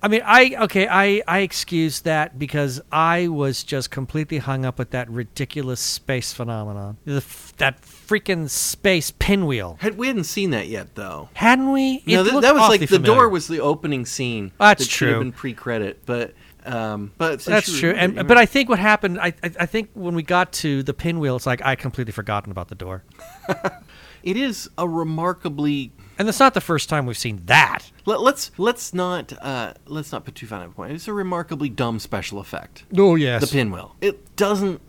I 0.02 0.08
mean, 0.10 0.22
I 0.24 0.56
okay, 0.62 0.88
I 0.88 1.24
I 1.28 1.40
excuse 1.40 2.02
that 2.02 2.38
because 2.38 2.80
I 2.92 3.30
was 3.30 3.64
just 3.64 3.90
completely 3.90 4.38
hung 4.38 4.64
up 4.64 4.78
with 4.78 4.92
that 4.92 5.10
ridiculous 5.10 5.80
space 5.80 6.34
phenomenon. 6.34 6.98
The, 7.06 7.18
f- 7.18 7.54
that 7.58 7.82
freaking 7.82 8.48
space 8.50 9.12
pinwheel. 9.12 9.78
Had 9.80 9.98
we 9.98 10.08
hadn't 10.08 10.26
seen 10.26 10.52
that 10.52 10.68
yet, 10.68 10.94
though. 10.94 11.30
Hadn't 11.34 11.72
we? 11.72 12.04
No, 12.06 12.24
th- 12.24 12.42
that 12.42 12.54
was 12.54 12.70
like 12.70 12.82
the 12.82 12.88
familiar. 12.88 13.06
door 13.06 13.30
was 13.30 13.48
the 13.48 13.60
opening 13.60 14.06
scene. 14.06 14.52
That's 14.60 14.86
that 14.86 14.92
should 14.92 15.08
have 15.08 15.16
true. 15.16 15.24
been 15.24 15.32
pre-credit, 15.32 16.06
but 16.06 16.34
um, 16.68 17.14
but 17.18 17.40
That's 17.40 17.80
true, 17.80 17.92
and 17.92 18.20
it, 18.20 18.28
but 18.28 18.38
I 18.38 18.46
think 18.46 18.70
what 18.70 18.78
happened, 18.78 19.20
I, 19.20 19.28
I 19.42 19.52
I 19.62 19.66
think 19.66 19.90
when 19.94 20.16
we 20.16 20.22
got 20.22 20.52
to 20.54 20.84
the 20.84 20.94
pinwheel, 20.94 21.38
it's 21.38 21.46
like 21.46 21.66
I 21.66 21.76
completely 21.76 22.12
forgotten 22.12 22.52
about 22.52 22.68
the 22.68 22.76
door, 22.76 23.04
it 24.24 24.38
is 24.38 24.70
a 24.78 24.88
remarkably. 24.88 25.92
And 26.18 26.28
that's 26.28 26.40
not 26.40 26.54
the 26.54 26.62
first 26.62 26.90
time 26.90 27.06
we've 27.06 27.18
seen 27.18 27.42
that. 27.46 27.92
Let, 28.06 28.22
let's 28.22 28.52
let's 28.58 28.94
not 28.94 29.34
uh, 29.42 29.74
let's 29.86 30.12
not 30.12 30.26
put 30.26 30.36
too 30.36 30.48
fine 30.48 30.66
a 30.66 30.70
point. 30.70 30.94
It's 30.94 31.08
a 31.08 31.14
remarkably 31.14 31.70
dumb 31.70 32.00
special 32.00 32.40
effect. 32.40 32.84
Oh 32.98 33.16
yes, 33.16 33.42
The 33.42 33.48
pinwheel. 33.48 33.96
It 34.02 34.36
doesn't. 34.36 34.82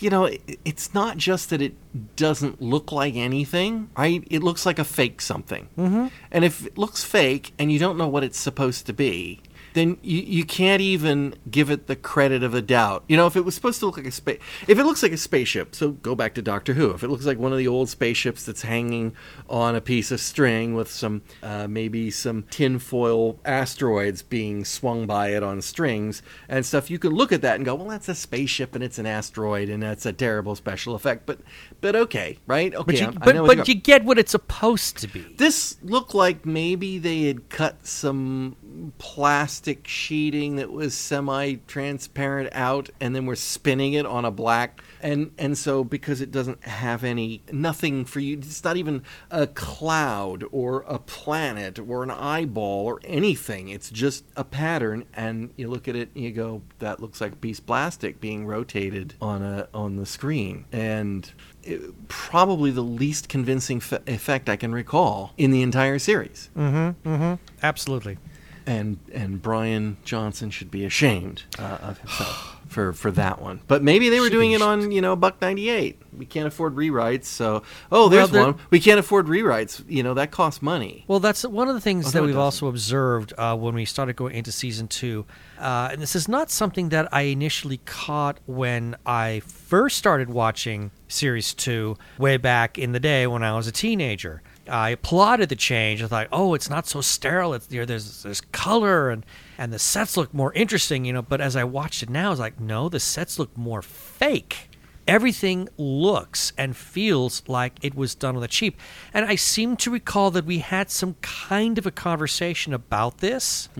You 0.00 0.10
know, 0.10 0.26
it, 0.26 0.60
it's 0.64 0.94
not 0.94 1.16
just 1.16 1.50
that 1.50 1.60
it 1.60 1.74
doesn't 2.14 2.62
look 2.62 2.92
like 2.92 3.16
anything, 3.16 3.90
right? 3.96 4.22
It 4.30 4.44
looks 4.44 4.64
like 4.64 4.78
a 4.78 4.84
fake 4.84 5.20
something. 5.20 5.68
Mm-hmm. 5.76 6.06
And 6.30 6.44
if 6.44 6.66
it 6.66 6.78
looks 6.78 7.02
fake 7.02 7.52
and 7.58 7.72
you 7.72 7.80
don't 7.80 7.98
know 7.98 8.06
what 8.06 8.22
it's 8.22 8.38
supposed 8.38 8.86
to 8.86 8.92
be, 8.92 9.40
then 9.78 9.98
you, 10.02 10.20
you 10.20 10.44
can't 10.44 10.82
even 10.82 11.34
give 11.50 11.70
it 11.70 11.86
the 11.86 11.96
credit 11.96 12.42
of 12.42 12.54
a 12.54 12.62
doubt. 12.62 13.04
You 13.08 13.16
know, 13.16 13.26
if 13.26 13.36
it 13.36 13.44
was 13.44 13.54
supposed 13.54 13.80
to 13.80 13.86
look 13.86 13.96
like 13.96 14.06
a 14.06 14.10
space, 14.10 14.40
if 14.66 14.78
it 14.78 14.84
looks 14.84 15.02
like 15.02 15.12
a 15.12 15.16
spaceship, 15.16 15.74
so 15.74 15.92
go 15.92 16.14
back 16.14 16.34
to 16.34 16.42
Doctor 16.42 16.74
Who. 16.74 16.90
If 16.90 17.02
it 17.02 17.08
looks 17.08 17.24
like 17.24 17.38
one 17.38 17.52
of 17.52 17.58
the 17.58 17.68
old 17.68 17.88
spaceships 17.88 18.44
that's 18.44 18.62
hanging 18.62 19.14
on 19.48 19.74
a 19.74 19.80
piece 19.80 20.10
of 20.10 20.20
string 20.20 20.74
with 20.74 20.90
some 20.90 21.22
uh, 21.42 21.68
maybe 21.68 22.10
some 22.10 22.44
tinfoil 22.50 23.38
asteroids 23.44 24.22
being 24.22 24.64
swung 24.64 25.06
by 25.06 25.28
it 25.28 25.42
on 25.42 25.62
strings 25.62 26.22
and 26.48 26.66
stuff, 26.66 26.90
you 26.90 26.98
can 26.98 27.12
look 27.12 27.32
at 27.32 27.42
that 27.42 27.56
and 27.56 27.64
go, 27.64 27.74
well, 27.74 27.88
that's 27.88 28.08
a 28.08 28.14
spaceship 28.14 28.74
and 28.74 28.82
it's 28.82 28.98
an 28.98 29.06
asteroid 29.06 29.68
and 29.68 29.82
that's 29.82 30.06
a 30.06 30.12
terrible 30.12 30.56
special 30.56 30.94
effect. 30.94 31.26
But 31.26 31.38
but 31.80 31.94
okay, 31.94 32.38
right? 32.46 32.74
Okay, 32.74 32.84
but 32.84 33.00
you, 33.00 33.20
but, 33.20 33.46
but 33.46 33.68
you 33.68 33.74
get 33.74 34.04
what 34.04 34.18
it's 34.18 34.32
supposed 34.32 34.98
to 34.98 35.08
be. 35.08 35.20
this 35.36 35.76
looked 35.82 36.14
like 36.14 36.44
maybe 36.44 36.98
they 36.98 37.22
had 37.22 37.48
cut 37.48 37.86
some 37.86 38.56
plastic 38.98 39.86
sheeting 39.86 40.56
that 40.56 40.70
was 40.70 40.94
semi-transparent 40.94 42.48
out 42.52 42.90
and 43.00 43.14
then 43.14 43.26
we're 43.26 43.34
spinning 43.34 43.92
it 43.92 44.06
on 44.06 44.24
a 44.24 44.30
black 44.30 44.82
and 45.00 45.30
and 45.38 45.56
so 45.56 45.84
because 45.84 46.20
it 46.20 46.30
doesn't 46.30 46.62
have 46.64 47.04
any 47.04 47.42
nothing 47.52 48.04
for 48.04 48.20
you 48.20 48.36
it's 48.38 48.64
not 48.64 48.76
even 48.76 49.02
a 49.30 49.46
cloud 49.46 50.44
or 50.52 50.82
a 50.82 50.98
planet 50.98 51.78
or 51.78 52.02
an 52.02 52.10
eyeball 52.10 52.86
or 52.86 53.00
anything 53.04 53.68
it's 53.68 53.90
just 53.90 54.24
a 54.36 54.44
pattern 54.44 55.04
and 55.14 55.50
you 55.56 55.68
look 55.68 55.88
at 55.88 55.96
it 55.96 56.08
and 56.14 56.24
you 56.24 56.30
go 56.30 56.62
that 56.78 57.00
looks 57.00 57.20
like 57.20 57.32
a 57.32 57.36
piece 57.36 57.58
of 57.58 57.66
plastic 57.66 58.20
being 58.20 58.46
rotated 58.46 59.14
on 59.20 59.42
a 59.42 59.68
on 59.74 59.96
the 59.96 60.06
screen 60.06 60.64
and 60.72 61.32
it, 61.62 62.08
probably 62.08 62.70
the 62.70 62.82
least 62.82 63.28
convincing 63.28 63.78
f- 63.78 64.06
effect 64.06 64.48
I 64.48 64.56
can 64.56 64.72
recall 64.72 65.32
in 65.36 65.50
the 65.50 65.62
entire 65.62 65.98
series. 65.98 66.50
Mm-hmm. 66.56 67.08
Mm-hmm. 67.08 67.34
Absolutely. 67.62 68.18
And 68.68 68.98
and 69.12 69.40
Brian 69.40 69.96
Johnson 70.04 70.50
should 70.50 70.70
be 70.70 70.84
ashamed 70.84 71.44
uh, 71.58 71.78
of 71.80 71.98
himself. 71.98 72.54
for 72.68 72.92
for 72.92 73.10
that 73.12 73.40
one. 73.40 73.60
But 73.66 73.82
maybe 73.82 74.10
they 74.10 74.20
were 74.20 74.28
doing 74.28 74.52
it 74.52 74.62
on 74.62 74.92
you 74.92 75.00
know 75.00 75.16
buck 75.16 75.40
ninety 75.40 75.70
eight. 75.70 76.00
We 76.16 76.26
can't 76.26 76.46
afford 76.46 76.74
rewrites, 76.74 77.24
so 77.24 77.62
oh, 77.90 78.08
there's 78.08 78.30
there- 78.30 78.44
one. 78.44 78.58
We 78.70 78.80
can't 78.80 79.00
afford 79.00 79.26
rewrites. 79.26 79.82
You 79.88 80.02
know 80.02 80.14
that 80.14 80.30
costs 80.30 80.60
money. 80.62 81.04
Well, 81.08 81.20
that's 81.20 81.44
one 81.44 81.68
of 81.68 81.74
the 81.74 81.80
things 81.80 82.08
Oh, 82.08 82.10
that 82.10 82.20
no, 82.20 82.26
we've 82.26 82.38
also 82.38 82.66
observed 82.66 83.32
uh, 83.38 83.56
when 83.56 83.74
we 83.74 83.84
started 83.84 84.16
going 84.16 84.34
into 84.34 84.52
season 84.52 84.86
two. 84.86 85.24
Uh, 85.58 85.88
and 85.92 86.00
this 86.00 86.14
is 86.14 86.28
not 86.28 86.50
something 86.50 86.90
that 86.90 87.08
I 87.12 87.22
initially 87.22 87.78
caught 87.86 88.38
when 88.46 88.96
I 89.06 89.40
first 89.40 89.96
started 89.96 90.28
watching 90.28 90.90
series 91.08 91.54
two 91.54 91.96
way 92.18 92.36
back 92.36 92.78
in 92.78 92.92
the 92.92 93.00
day 93.00 93.26
when 93.26 93.42
I 93.42 93.56
was 93.56 93.66
a 93.66 93.72
teenager. 93.72 94.42
I 94.68 94.90
applauded 94.90 95.48
the 95.48 95.56
change. 95.56 96.02
I 96.02 96.06
thought, 96.06 96.28
oh, 96.32 96.54
it's 96.54 96.70
not 96.70 96.86
so 96.86 97.00
sterile. 97.00 97.54
It's 97.54 97.70
you 97.70 97.80
know, 97.80 97.86
there's 97.86 98.22
there's 98.22 98.40
color 98.40 99.10
and 99.10 99.24
and 99.56 99.72
the 99.72 99.78
sets 99.78 100.16
look 100.16 100.32
more 100.32 100.52
interesting, 100.52 101.04
you 101.04 101.12
know. 101.12 101.22
But 101.22 101.40
as 101.40 101.56
I 101.56 101.64
watched 101.64 102.02
it 102.02 102.10
now, 102.10 102.28
I 102.28 102.30
was 102.30 102.40
like, 102.40 102.60
no, 102.60 102.88
the 102.88 103.00
sets 103.00 103.38
look 103.38 103.56
more 103.56 103.82
fake 103.82 104.68
everything 105.08 105.68
looks 105.78 106.52
and 106.58 106.76
feels 106.76 107.42
like 107.48 107.72
it 107.82 107.94
was 107.94 108.14
done 108.14 108.36
on 108.36 108.42
the 108.42 108.46
cheap. 108.48 108.78
And 109.14 109.24
I 109.24 109.36
seem 109.36 109.74
to 109.78 109.90
recall 109.90 110.30
that 110.32 110.44
we 110.44 110.58
had 110.58 110.90
some 110.90 111.14
kind 111.22 111.78
of 111.78 111.86
a 111.86 111.90
conversation 111.90 112.74
about 112.74 113.18
this, 113.18 113.70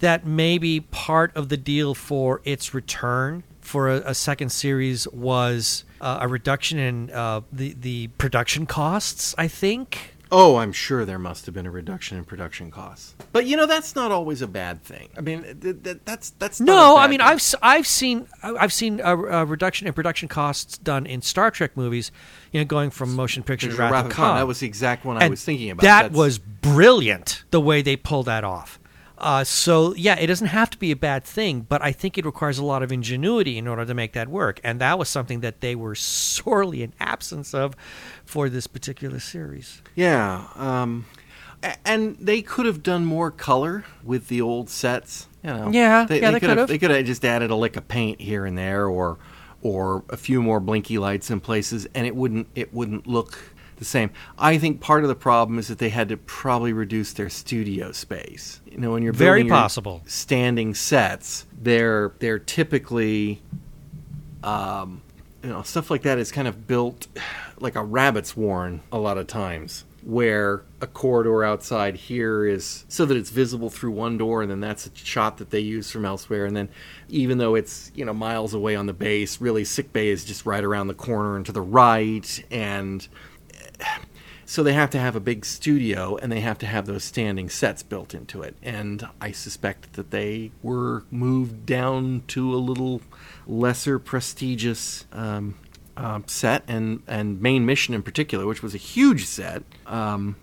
that 0.00 0.26
maybe 0.26 0.80
part 0.80 1.36
of 1.36 1.50
the 1.50 1.58
deal 1.58 1.94
for 1.94 2.40
its 2.44 2.72
return 2.72 3.44
for 3.60 3.90
a, 3.90 3.96
a 4.06 4.14
second 4.14 4.48
series 4.48 5.06
was 5.08 5.84
uh, 6.00 6.18
a 6.22 6.28
reduction 6.28 6.78
in 6.78 7.10
uh, 7.10 7.42
the, 7.52 7.74
the 7.78 8.08
production 8.18 8.64
costs, 8.64 9.34
I 9.36 9.46
think. 9.48 10.09
Oh, 10.32 10.56
I'm 10.56 10.72
sure 10.72 11.04
there 11.04 11.18
must 11.18 11.46
have 11.46 11.54
been 11.54 11.66
a 11.66 11.70
reduction 11.70 12.16
in 12.16 12.24
production 12.24 12.70
costs. 12.70 13.14
But 13.32 13.46
you 13.46 13.56
know 13.56 13.66
that's 13.66 13.94
not 13.96 14.12
always 14.12 14.42
a 14.42 14.46
bad 14.46 14.82
thing. 14.82 15.08
I 15.16 15.20
mean, 15.20 15.42
th- 15.60 15.82
th- 15.82 15.98
that's 16.04 16.30
that's 16.30 16.60
not 16.60 16.66
No, 16.66 16.96
I 16.96 17.06
mean 17.08 17.18
thing. 17.20 17.28
I've 17.28 17.54
I've 17.62 17.86
seen 17.86 18.26
I've 18.42 18.72
seen 18.72 19.00
a, 19.00 19.16
a 19.16 19.44
reduction 19.44 19.86
in 19.86 19.92
production 19.92 20.28
costs 20.28 20.78
done 20.78 21.06
in 21.06 21.22
Star 21.22 21.50
Trek 21.50 21.76
movies, 21.76 22.10
you 22.52 22.60
know, 22.60 22.64
going 22.64 22.90
from 22.90 23.14
motion 23.14 23.42
pictures 23.42 23.74
to 23.74 23.80
Wrath 23.80 23.92
Wrath 23.92 24.04
of 24.06 24.10
of 24.12 24.16
Khan. 24.16 24.26
Khan. 24.30 24.36
That 24.38 24.46
was 24.46 24.60
the 24.60 24.66
exact 24.66 25.04
one 25.04 25.16
I 25.22 25.28
was 25.28 25.44
thinking 25.44 25.70
about. 25.70 25.82
That 25.82 26.02
That's- 26.02 26.16
was 26.18 26.38
brilliant 26.38 27.44
the 27.50 27.60
way 27.60 27.82
they 27.82 27.96
pulled 27.96 28.26
that 28.26 28.44
off. 28.44 28.79
Uh, 29.20 29.44
so 29.44 29.94
yeah, 29.94 30.16
it 30.18 30.26
doesn't 30.26 30.48
have 30.48 30.70
to 30.70 30.78
be 30.78 30.90
a 30.90 30.96
bad 30.96 31.24
thing, 31.24 31.60
but 31.68 31.82
I 31.82 31.92
think 31.92 32.16
it 32.16 32.24
requires 32.24 32.58
a 32.58 32.64
lot 32.64 32.82
of 32.82 32.90
ingenuity 32.90 33.58
in 33.58 33.68
order 33.68 33.84
to 33.84 33.94
make 33.94 34.14
that 34.14 34.28
work, 34.28 34.60
and 34.64 34.80
that 34.80 34.98
was 34.98 35.08
something 35.08 35.40
that 35.40 35.60
they 35.60 35.74
were 35.74 35.94
sorely 35.94 36.82
in 36.82 36.94
absence 36.98 37.54
of 37.54 37.76
for 38.24 38.48
this 38.48 38.66
particular 38.66 39.20
series. 39.20 39.82
Yeah, 39.94 40.46
um, 40.56 41.06
and 41.84 42.16
they 42.18 42.40
could 42.40 42.64
have 42.66 42.82
done 42.82 43.04
more 43.04 43.30
color 43.30 43.84
with 44.02 44.28
the 44.28 44.40
old 44.40 44.70
sets. 44.70 45.26
You 45.42 45.50
know, 45.50 45.70
Yeah, 45.70 45.70
yeah, 45.70 46.04
they 46.06 46.20
could 46.20 46.40
could 46.40 46.58
have. 46.58 46.68
They 46.68 46.78
could 46.78 46.90
have 46.90 47.04
just 47.04 47.24
added 47.24 47.50
a 47.50 47.56
lick 47.56 47.76
of 47.76 47.88
paint 47.88 48.20
here 48.20 48.46
and 48.46 48.56
there, 48.56 48.86
or 48.86 49.18
or 49.62 50.02
a 50.08 50.16
few 50.16 50.42
more 50.42 50.60
blinky 50.60 50.96
lights 50.96 51.30
in 51.30 51.40
places, 51.40 51.86
and 51.94 52.06
it 52.06 52.16
wouldn't 52.16 52.48
it 52.54 52.72
wouldn't 52.72 53.06
look 53.06 53.38
the 53.80 53.84
same. 53.84 54.10
I 54.38 54.58
think 54.58 54.80
part 54.80 55.02
of 55.02 55.08
the 55.08 55.16
problem 55.16 55.58
is 55.58 55.66
that 55.66 55.78
they 55.78 55.88
had 55.88 56.08
to 56.10 56.16
probably 56.16 56.72
reduce 56.72 57.12
their 57.12 57.28
studio 57.28 57.90
space. 57.90 58.60
You 58.70 58.78
know, 58.78 58.92
when 58.92 59.02
you're 59.02 59.12
Very 59.12 59.44
possible. 59.44 60.02
standing 60.06 60.74
sets, 60.74 61.46
they're 61.60 62.12
they're 62.20 62.38
typically 62.38 63.42
um, 64.44 65.02
you 65.42 65.50
know, 65.50 65.62
stuff 65.62 65.90
like 65.90 66.02
that 66.02 66.18
is 66.18 66.30
kind 66.30 66.46
of 66.48 66.66
built 66.66 67.06
like 67.58 67.74
a 67.74 67.82
rabbit's 67.82 68.36
warren 68.36 68.80
a 68.92 68.98
lot 68.98 69.18
of 69.18 69.26
times, 69.26 69.84
where 70.02 70.62
a 70.80 70.86
corridor 70.86 71.44
outside 71.44 71.94
here 71.94 72.46
is 72.46 72.84
so 72.88 73.04
that 73.06 73.16
it's 73.16 73.30
visible 73.30 73.70
through 73.70 73.90
one 73.92 74.18
door, 74.18 74.42
and 74.42 74.50
then 74.50 74.60
that's 74.60 74.86
a 74.86 74.90
shot 74.94 75.38
that 75.38 75.50
they 75.50 75.60
use 75.60 75.90
from 75.90 76.04
elsewhere. 76.04 76.44
And 76.44 76.56
then, 76.56 76.68
even 77.08 77.38
though 77.38 77.54
it's 77.54 77.90
you 77.94 78.04
know 78.04 78.12
miles 78.12 78.54
away 78.54 78.76
on 78.76 78.86
the 78.86 78.92
base, 78.92 79.40
really 79.40 79.64
sick 79.64 79.92
bay 79.92 80.08
is 80.08 80.24
just 80.24 80.44
right 80.44 80.64
around 80.64 80.88
the 80.88 80.94
corner 80.94 81.36
and 81.36 81.46
to 81.46 81.52
the 81.52 81.62
right, 81.62 82.44
and 82.50 83.06
so 84.50 84.64
they 84.64 84.72
have 84.72 84.90
to 84.90 84.98
have 84.98 85.14
a 85.14 85.20
big 85.20 85.44
studio 85.44 86.16
and 86.16 86.32
they 86.32 86.40
have 86.40 86.58
to 86.58 86.66
have 86.66 86.84
those 86.84 87.04
standing 87.04 87.48
sets 87.48 87.84
built 87.84 88.12
into 88.12 88.42
it. 88.42 88.56
And 88.64 89.06
I 89.20 89.30
suspect 89.30 89.92
that 89.92 90.10
they 90.10 90.50
were 90.60 91.04
moved 91.08 91.66
down 91.66 92.24
to 92.26 92.52
a 92.52 92.58
little 92.58 93.00
lesser 93.46 94.00
prestigious 94.00 95.04
um, 95.12 95.54
um, 95.96 96.24
set, 96.26 96.64
and 96.66 97.00
and 97.06 97.40
main 97.40 97.64
mission 97.64 97.94
in 97.94 98.02
particular, 98.02 98.44
which 98.44 98.60
was 98.60 98.74
a 98.74 98.78
huge 98.78 99.24
set. 99.24 99.62
Um, 99.86 100.34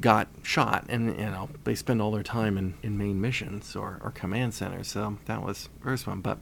got 0.00 0.28
shot 0.42 0.86
and 0.88 1.10
you 1.18 1.26
know 1.26 1.50
they 1.64 1.74
spend 1.74 2.00
all 2.00 2.12
their 2.12 2.22
time 2.22 2.56
in, 2.56 2.72
in 2.82 2.96
main 2.96 3.20
missions 3.20 3.76
or, 3.76 4.00
or 4.04 4.12
command 4.12 4.54
centers 4.54 4.86
so 4.86 5.18
that 5.24 5.42
was 5.42 5.68
first 5.82 6.06
one 6.06 6.20
but 6.20 6.38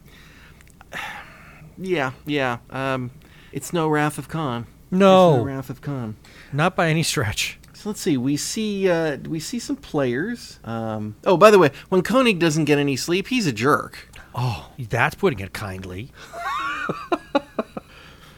yeah 1.79 2.13
yeah 2.27 2.59
um, 2.69 3.11
it's 3.51 3.73
no 3.73 3.89
wrath 3.89 4.19
of 4.19 4.29
khan 4.29 4.67
No. 4.91 5.43
Wrath 5.43 5.71
of 5.71 5.81
khan 5.81 6.17
Not 6.53 6.75
by 6.77 6.89
any 6.89 7.03
stretch. 7.03 7.59
so 7.75 7.91
let's 7.91 8.01
see. 8.01 8.17
We 8.17 8.37
see 8.37 8.89
uh, 8.89 9.19
we 9.29 9.39
see 9.41 9.59
some 9.59 9.77
players. 9.77 10.59
Um, 10.65 11.17
oh, 11.25 11.37
by 11.37 11.51
the 11.51 11.59
way, 11.59 11.71
when 11.91 12.03
Koenig 12.03 12.39
doesn't 12.39 12.65
get 12.65 12.79
any 12.79 12.97
sleep, 12.97 13.29
he's 13.29 13.47
a 13.47 13.53
jerk. 13.53 14.09
Oh, 14.35 14.71
that's 14.79 15.15
putting 15.15 15.41
it 15.41 15.53
kindly. 15.53 16.11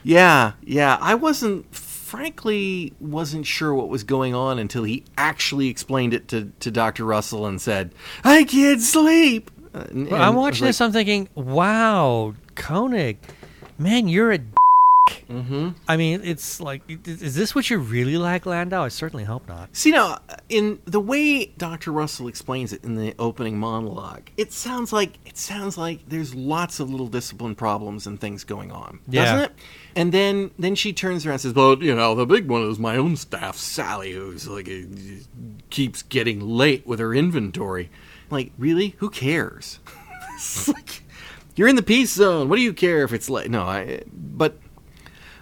Yeah, 0.03 0.53
yeah. 0.63 0.97
I 0.99 1.15
wasn't, 1.15 1.75
frankly, 1.75 2.95
wasn't 3.01 3.45
sure 3.47 3.75
what 3.75 3.91
was 3.91 4.03
going 4.03 4.35
on 4.35 4.59
until 4.59 4.83
he 4.85 5.05
actually 5.19 5.69
explained 5.69 6.15
it 6.15 6.27
to, 6.29 6.51
to 6.61 6.71
Doctor 6.71 7.05
Russell 7.05 7.45
and 7.47 7.61
said, 7.61 7.95
"I 8.25 8.45
can't 8.45 8.81
sleep." 8.81 9.51
Uh, 9.75 9.85
and- 9.91 10.11
Well, 10.11 10.23
I'm 10.23 10.37
watching 10.37 10.63
like, 10.65 10.71
this. 10.71 10.81
I'm 10.81 10.93
thinking, 10.93 11.29
wow, 11.35 12.33
Koenig, 12.55 13.19
man, 13.79 14.09
you're 14.09 14.31
a. 14.33 14.39
D- 14.39 14.47
Mhm. 15.29 15.75
I 15.89 15.97
mean, 15.97 16.21
it's 16.25 16.61
like, 16.61 16.83
is 17.07 17.35
this 17.35 17.55
what 17.55 17.71
you 17.71 17.79
really 17.79 18.17
like, 18.17 18.47
Landau? 18.47 18.85
I 18.85 18.89
certainly 18.89 19.25
hope 19.25 19.47
not. 19.49 19.69
See 19.77 19.91
now, 19.91 20.19
in 20.49 20.79
the 20.85 21.01
way 21.01 21.47
Dr. 21.59 21.93
Russell 21.93 22.29
explains 22.29 22.73
it 22.73 22.85
in 22.85 22.95
the 22.97 23.15
opening 23.19 23.59
monologue, 23.59 24.31
it 24.37 24.53
sounds 24.53 24.93
like 24.93 25.19
it 25.25 25.37
sounds 25.39 25.77
like 25.79 26.09
there's 26.09 26.35
lots 26.35 26.81
of 26.81 26.91
little 26.91 27.09
discipline 27.09 27.55
problems 27.55 28.07
and 28.07 28.21
things 28.21 28.45
going 28.45 28.73
on, 28.73 29.01
Yeah. 29.09 29.25
doesn't 29.25 29.39
it? 29.51 29.53
And 29.97 30.13
then 30.13 30.51
then 30.59 30.75
she 30.75 30.93
turns 30.93 31.25
around 31.27 31.35
and 31.35 31.41
says, 31.43 31.55
"Well, 31.55 31.83
you 31.83 31.95
know, 31.95 32.15
the 32.15 32.27
big 32.27 32.49
one 32.49 32.63
is 32.63 32.79
my 32.79 32.97
own 32.97 33.17
staff, 33.17 33.57
Sally, 33.57 34.13
who's 34.13 34.47
like 34.49 34.69
uh, 34.69 34.73
keeps 35.71 36.03
getting 36.03 36.41
late 36.41 36.87
with 36.87 36.99
her 37.01 37.15
inventory. 37.15 37.91
Like, 38.31 38.53
really? 38.59 38.95
Who 38.99 39.11
cares? 39.11 39.79
Like, 40.69 41.03
you're 41.55 41.69
in 41.69 41.77
the 41.77 41.83
peace 41.83 42.13
zone. 42.15 42.49
What 42.49 42.57
do 42.57 42.63
you 42.63 42.73
care 42.73 43.03
if 43.05 43.13
it's 43.13 43.29
late? 43.29 43.51
No, 43.51 43.65
I. 43.65 44.03
But 44.11 44.57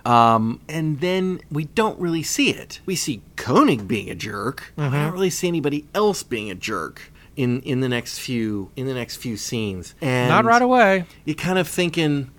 um, 0.09 0.61
and 0.71 1.01
then 1.01 1.41
we 1.51 1.65
don't 1.65 1.99
really 2.01 2.23
see 2.23 2.51
it. 2.51 2.81
We 2.87 2.97
see 2.97 3.21
Koenig 3.37 3.87
being 3.87 4.09
a 4.09 4.15
jerk. 4.15 4.73
I 4.79 4.89
don't 4.89 5.13
really 5.13 5.29
see 5.29 5.49
anybody 5.49 5.87
else 5.95 6.23
being 6.23 6.51
a 6.51 6.55
jerk 6.55 7.13
in 7.37 7.61
in 7.61 7.81
the 7.81 7.89
next 7.89 8.19
few 8.19 8.71
in 8.75 8.87
the 8.87 8.95
next 8.95 9.17
few 9.17 9.37
scenes. 9.37 9.95
And 10.01 10.31
not 10.31 10.47
right 10.47 10.63
away. 10.63 11.05
You're 11.27 11.37
kind 11.37 11.59
of 11.59 11.69
thinking 11.69 12.31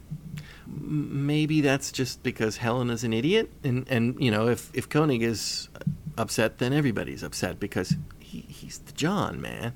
maybe 0.67 1.61
that's 1.61 1.91
just 1.91 2.23
because 2.23 2.57
Helen 2.57 2.89
is 2.89 3.03
an 3.03 3.13
idiot, 3.13 3.51
and 3.63 3.87
and 3.87 4.19
you 4.19 4.31
know 4.31 4.47
if 4.47 4.71
if 4.73 4.89
Koenig 4.89 5.21
is 5.21 5.69
upset, 6.17 6.57
then 6.57 6.73
everybody's 6.73 7.21
upset 7.21 7.59
because 7.59 7.95
he, 8.19 8.41
he's 8.41 8.79
the 8.79 8.93
John 8.93 9.39
man. 9.39 9.73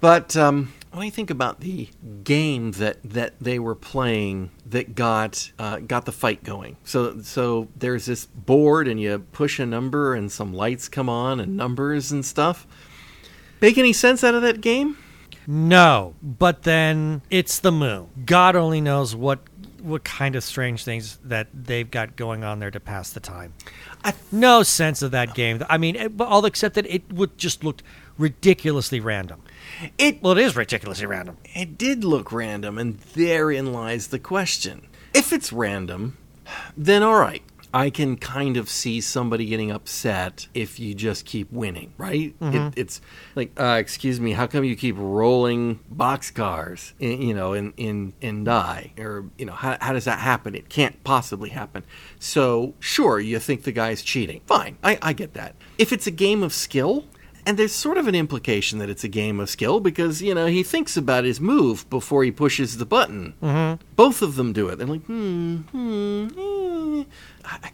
But 0.00 0.36
um, 0.36 0.74
when 0.94 1.06
I 1.06 1.10
think 1.10 1.30
about 1.30 1.60
the 1.60 1.88
game 2.22 2.72
that, 2.72 2.98
that 3.02 3.34
they 3.40 3.58
were 3.58 3.74
playing 3.74 4.50
that 4.66 4.94
got 4.94 5.50
uh, 5.58 5.78
got 5.78 6.04
the 6.04 6.12
fight 6.12 6.44
going, 6.44 6.76
so 6.84 7.20
so 7.22 7.68
there's 7.76 8.06
this 8.06 8.26
board 8.26 8.86
and 8.86 9.00
you 9.00 9.18
push 9.32 9.58
a 9.58 9.66
number 9.66 10.14
and 10.14 10.30
some 10.30 10.54
lights 10.54 10.88
come 10.88 11.08
on 11.08 11.40
and 11.40 11.56
numbers 11.56 12.12
and 12.12 12.24
stuff. 12.24 12.66
Make 13.60 13.78
any 13.78 13.92
sense 13.92 14.22
out 14.22 14.34
of 14.34 14.42
that 14.42 14.60
game? 14.60 14.96
No, 15.46 16.14
but 16.22 16.62
then 16.62 17.22
it's 17.30 17.58
the 17.58 17.72
moon. 17.72 18.08
God 18.24 18.56
only 18.56 18.80
knows 18.80 19.14
what 19.16 19.40
what 19.82 20.02
kind 20.04 20.34
of 20.34 20.42
strange 20.42 20.82
things 20.82 21.18
that 21.24 21.48
they've 21.52 21.90
got 21.90 22.16
going 22.16 22.42
on 22.42 22.58
there 22.58 22.70
to 22.70 22.80
pass 22.80 23.10
the 23.10 23.20
time. 23.20 23.52
I- 24.02 24.14
no 24.32 24.62
sense 24.62 25.02
of 25.02 25.10
that 25.10 25.34
game. 25.34 25.62
I 25.68 25.76
mean, 25.76 26.08
but 26.16 26.26
all 26.28 26.44
except 26.46 26.74
that 26.76 26.86
it 26.86 27.12
would 27.12 27.36
just 27.36 27.62
looked 27.62 27.82
ridiculously 28.16 29.00
random. 29.00 29.42
It 29.98 30.22
Well, 30.22 30.36
it 30.38 30.42
is 30.42 30.56
ridiculously 30.56 31.06
random. 31.06 31.38
it 31.54 31.76
did 31.78 32.04
look 32.04 32.32
random, 32.32 32.78
and 32.78 32.98
therein 33.14 33.72
lies 33.72 34.08
the 34.08 34.18
question. 34.18 34.86
If 35.12 35.32
it's 35.32 35.52
random, 35.52 36.16
then 36.76 37.02
all 37.02 37.16
right. 37.16 37.42
I 37.72 37.90
can 37.90 38.16
kind 38.18 38.56
of 38.56 38.68
see 38.70 39.00
somebody 39.00 39.46
getting 39.46 39.72
upset 39.72 40.46
if 40.54 40.78
you 40.78 40.94
just 40.94 41.24
keep 41.26 41.50
winning, 41.50 41.92
right? 41.98 42.32
It, 42.40 42.74
it's 42.76 43.00
like, 43.34 43.50
uh, 43.58 43.78
excuse 43.80 44.20
me, 44.20 44.30
how 44.30 44.46
come 44.46 44.62
you 44.62 44.76
keep 44.76 44.94
rolling 44.96 45.80
boxcars, 45.92 46.92
in, 47.00 47.20
you 47.20 47.34
know, 47.34 47.52
in, 47.52 47.72
in, 47.76 48.12
in 48.20 48.44
die? 48.44 48.92
Or, 48.96 49.24
you 49.36 49.44
know, 49.46 49.54
how, 49.54 49.76
how 49.80 49.92
does 49.92 50.04
that 50.04 50.20
happen? 50.20 50.54
It 50.54 50.68
can't 50.68 51.02
possibly 51.02 51.50
happen. 51.50 51.82
So, 52.20 52.74
sure, 52.78 53.18
you 53.18 53.40
think 53.40 53.64
the 53.64 53.72
guy's 53.72 54.02
cheating. 54.02 54.42
Fine, 54.46 54.78
I, 54.84 54.96
I 55.02 55.12
get 55.12 55.34
that. 55.34 55.56
If 55.76 55.92
it's 55.92 56.06
a 56.06 56.12
game 56.12 56.44
of 56.44 56.52
skill, 56.52 57.06
And 57.46 57.58
there's 57.58 57.72
sort 57.72 57.98
of 57.98 58.08
an 58.08 58.14
implication 58.14 58.78
that 58.78 58.88
it's 58.88 59.04
a 59.04 59.08
game 59.08 59.38
of 59.38 59.50
skill 59.50 59.80
because, 59.80 60.22
you 60.22 60.34
know, 60.34 60.46
he 60.46 60.62
thinks 60.62 60.96
about 60.96 61.24
his 61.24 61.40
move 61.40 61.88
before 61.90 62.24
he 62.24 62.30
pushes 62.30 62.78
the 62.78 62.86
button. 62.86 63.34
Mm-hmm. 63.42 63.84
Both 63.96 64.22
of 64.22 64.36
them 64.36 64.52
do 64.52 64.68
it. 64.68 64.76
They're 64.76 64.86
like, 64.86 65.04
hmm, 65.04 65.56
hmm, 65.56 66.26
hmm. 66.28 67.02
I, 67.44 67.70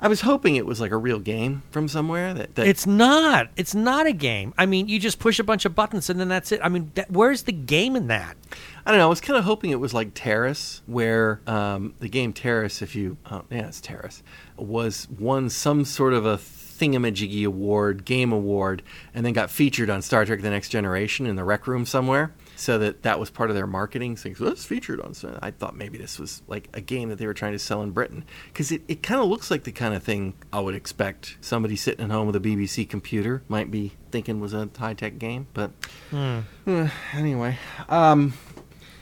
I 0.00 0.08
was 0.08 0.22
hoping 0.22 0.56
it 0.56 0.66
was 0.66 0.80
like 0.80 0.90
a 0.90 0.96
real 0.96 1.20
game 1.20 1.62
from 1.70 1.86
somewhere. 1.86 2.34
That, 2.34 2.56
that 2.56 2.66
It's 2.66 2.88
not. 2.88 3.50
It's 3.56 3.74
not 3.74 4.06
a 4.06 4.12
game. 4.12 4.52
I 4.58 4.66
mean, 4.66 4.88
you 4.88 4.98
just 4.98 5.20
push 5.20 5.38
a 5.38 5.44
bunch 5.44 5.64
of 5.64 5.76
buttons 5.76 6.10
and 6.10 6.18
then 6.18 6.28
that's 6.28 6.50
it. 6.50 6.60
I 6.62 6.68
mean, 6.68 6.90
that, 6.94 7.08
where's 7.08 7.42
the 7.42 7.52
game 7.52 7.94
in 7.94 8.08
that? 8.08 8.36
I 8.84 8.90
don't 8.90 8.98
know. 8.98 9.06
I 9.06 9.08
was 9.08 9.20
kind 9.20 9.38
of 9.38 9.44
hoping 9.44 9.70
it 9.70 9.78
was 9.78 9.94
like 9.94 10.10
Terrace, 10.12 10.82
where 10.86 11.40
um, 11.46 11.94
the 12.00 12.08
game 12.08 12.32
Terrace, 12.32 12.82
if 12.82 12.96
you, 12.96 13.16
oh, 13.30 13.44
yeah, 13.48 13.68
it's 13.68 13.80
Terrace, 13.80 14.24
was 14.56 15.06
one 15.08 15.48
some 15.50 15.84
sort 15.84 16.14
of 16.14 16.26
a 16.26 16.36
thingamajiggy 16.82 17.46
award, 17.46 18.04
game 18.04 18.32
award, 18.32 18.82
and 19.14 19.24
then 19.24 19.32
got 19.32 19.50
featured 19.50 19.88
on 19.88 20.02
Star 20.02 20.24
Trek: 20.24 20.42
The 20.42 20.50
Next 20.50 20.70
Generation 20.70 21.26
in 21.26 21.36
the 21.36 21.44
rec 21.44 21.66
room 21.66 21.86
somewhere. 21.86 22.32
So 22.56 22.78
that 22.78 23.02
that 23.02 23.20
was 23.20 23.30
part 23.30 23.50
of 23.50 23.56
their 23.56 23.66
marketing. 23.66 24.16
So 24.16 24.30
it's 24.40 24.64
featured 24.64 25.00
on. 25.00 25.14
So 25.14 25.38
I 25.40 25.52
thought 25.52 25.76
maybe 25.76 25.96
this 25.96 26.18
was 26.18 26.42
like 26.48 26.68
a 26.74 26.80
game 26.80 27.08
that 27.08 27.18
they 27.18 27.26
were 27.26 27.34
trying 27.34 27.52
to 27.52 27.58
sell 27.58 27.82
in 27.82 27.92
Britain 27.92 28.24
because 28.46 28.72
it, 28.72 28.82
it 28.88 29.02
kind 29.02 29.20
of 29.20 29.28
looks 29.28 29.50
like 29.50 29.64
the 29.64 29.72
kind 29.72 29.94
of 29.94 30.02
thing 30.02 30.34
I 30.52 30.60
would 30.60 30.74
expect 30.74 31.36
somebody 31.40 31.76
sitting 31.76 32.04
at 32.04 32.10
home 32.10 32.26
with 32.26 32.36
a 32.36 32.40
BBC 32.40 32.88
computer 32.88 33.42
might 33.48 33.70
be 33.70 33.92
thinking 34.10 34.40
was 34.40 34.52
a 34.52 34.68
high 34.76 34.94
tech 34.94 35.18
game. 35.18 35.46
But 35.54 35.70
uh, 36.12 36.42
anyway, 37.14 37.58
um, 37.88 38.34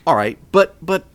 all 0.06 0.16
right, 0.16 0.38
but 0.52 0.76
but 0.82 1.06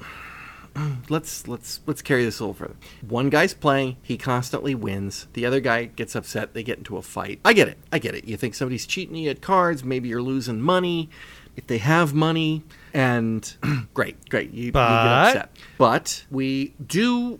let's 1.09 1.47
let's 1.47 1.79
let's 1.85 2.01
carry 2.01 2.25
this 2.25 2.39
a 2.39 2.43
little 2.43 2.53
further. 2.53 2.75
One 3.07 3.29
guy's 3.29 3.53
playing, 3.53 3.97
he 4.01 4.17
constantly 4.17 4.75
wins. 4.75 5.27
The 5.33 5.45
other 5.45 5.59
guy 5.59 5.85
gets 5.85 6.15
upset, 6.15 6.53
they 6.53 6.63
get 6.63 6.77
into 6.77 6.97
a 6.97 7.01
fight. 7.01 7.39
I 7.45 7.53
get 7.53 7.67
it. 7.67 7.77
I 7.91 7.99
get 7.99 8.15
it. 8.15 8.25
You 8.25 8.37
think 8.37 8.55
somebody's 8.55 8.85
cheating 8.85 9.15
you 9.15 9.29
at 9.29 9.41
cards, 9.41 9.83
maybe 9.83 10.09
you're 10.09 10.21
losing 10.21 10.61
money. 10.61 11.09
If 11.55 11.67
they 11.67 11.77
have 11.77 12.13
money 12.13 12.63
and 12.93 13.55
great, 13.93 14.29
great, 14.29 14.51
you, 14.51 14.65
you 14.65 14.71
get 14.71 14.81
upset. 14.81 15.51
But 15.77 16.25
we 16.29 16.73
do 16.85 17.39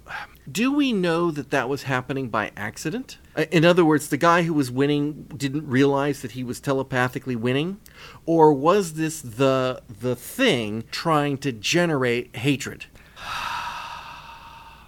do 0.49 0.71
we 0.71 0.93
know 0.93 1.31
that 1.31 1.49
that 1.49 1.67
was 1.67 1.83
happening 1.83 2.29
by 2.29 2.51
accident? 2.55 3.17
In 3.51 3.65
other 3.65 3.83
words, 3.83 4.07
the 4.07 4.17
guy 4.17 4.43
who 4.43 4.53
was 4.53 4.71
winning 4.71 5.23
didn't 5.35 5.67
realize 5.67 6.21
that 6.21 6.31
he 6.31 6.43
was 6.43 6.61
telepathically 6.61 7.35
winning, 7.35 7.81
or 8.25 8.53
was 8.53 8.93
this 8.93 9.21
the 9.21 9.81
the 9.89 10.15
thing 10.15 10.85
trying 10.91 11.37
to 11.39 11.51
generate 11.51 12.33
hatred? 12.37 12.85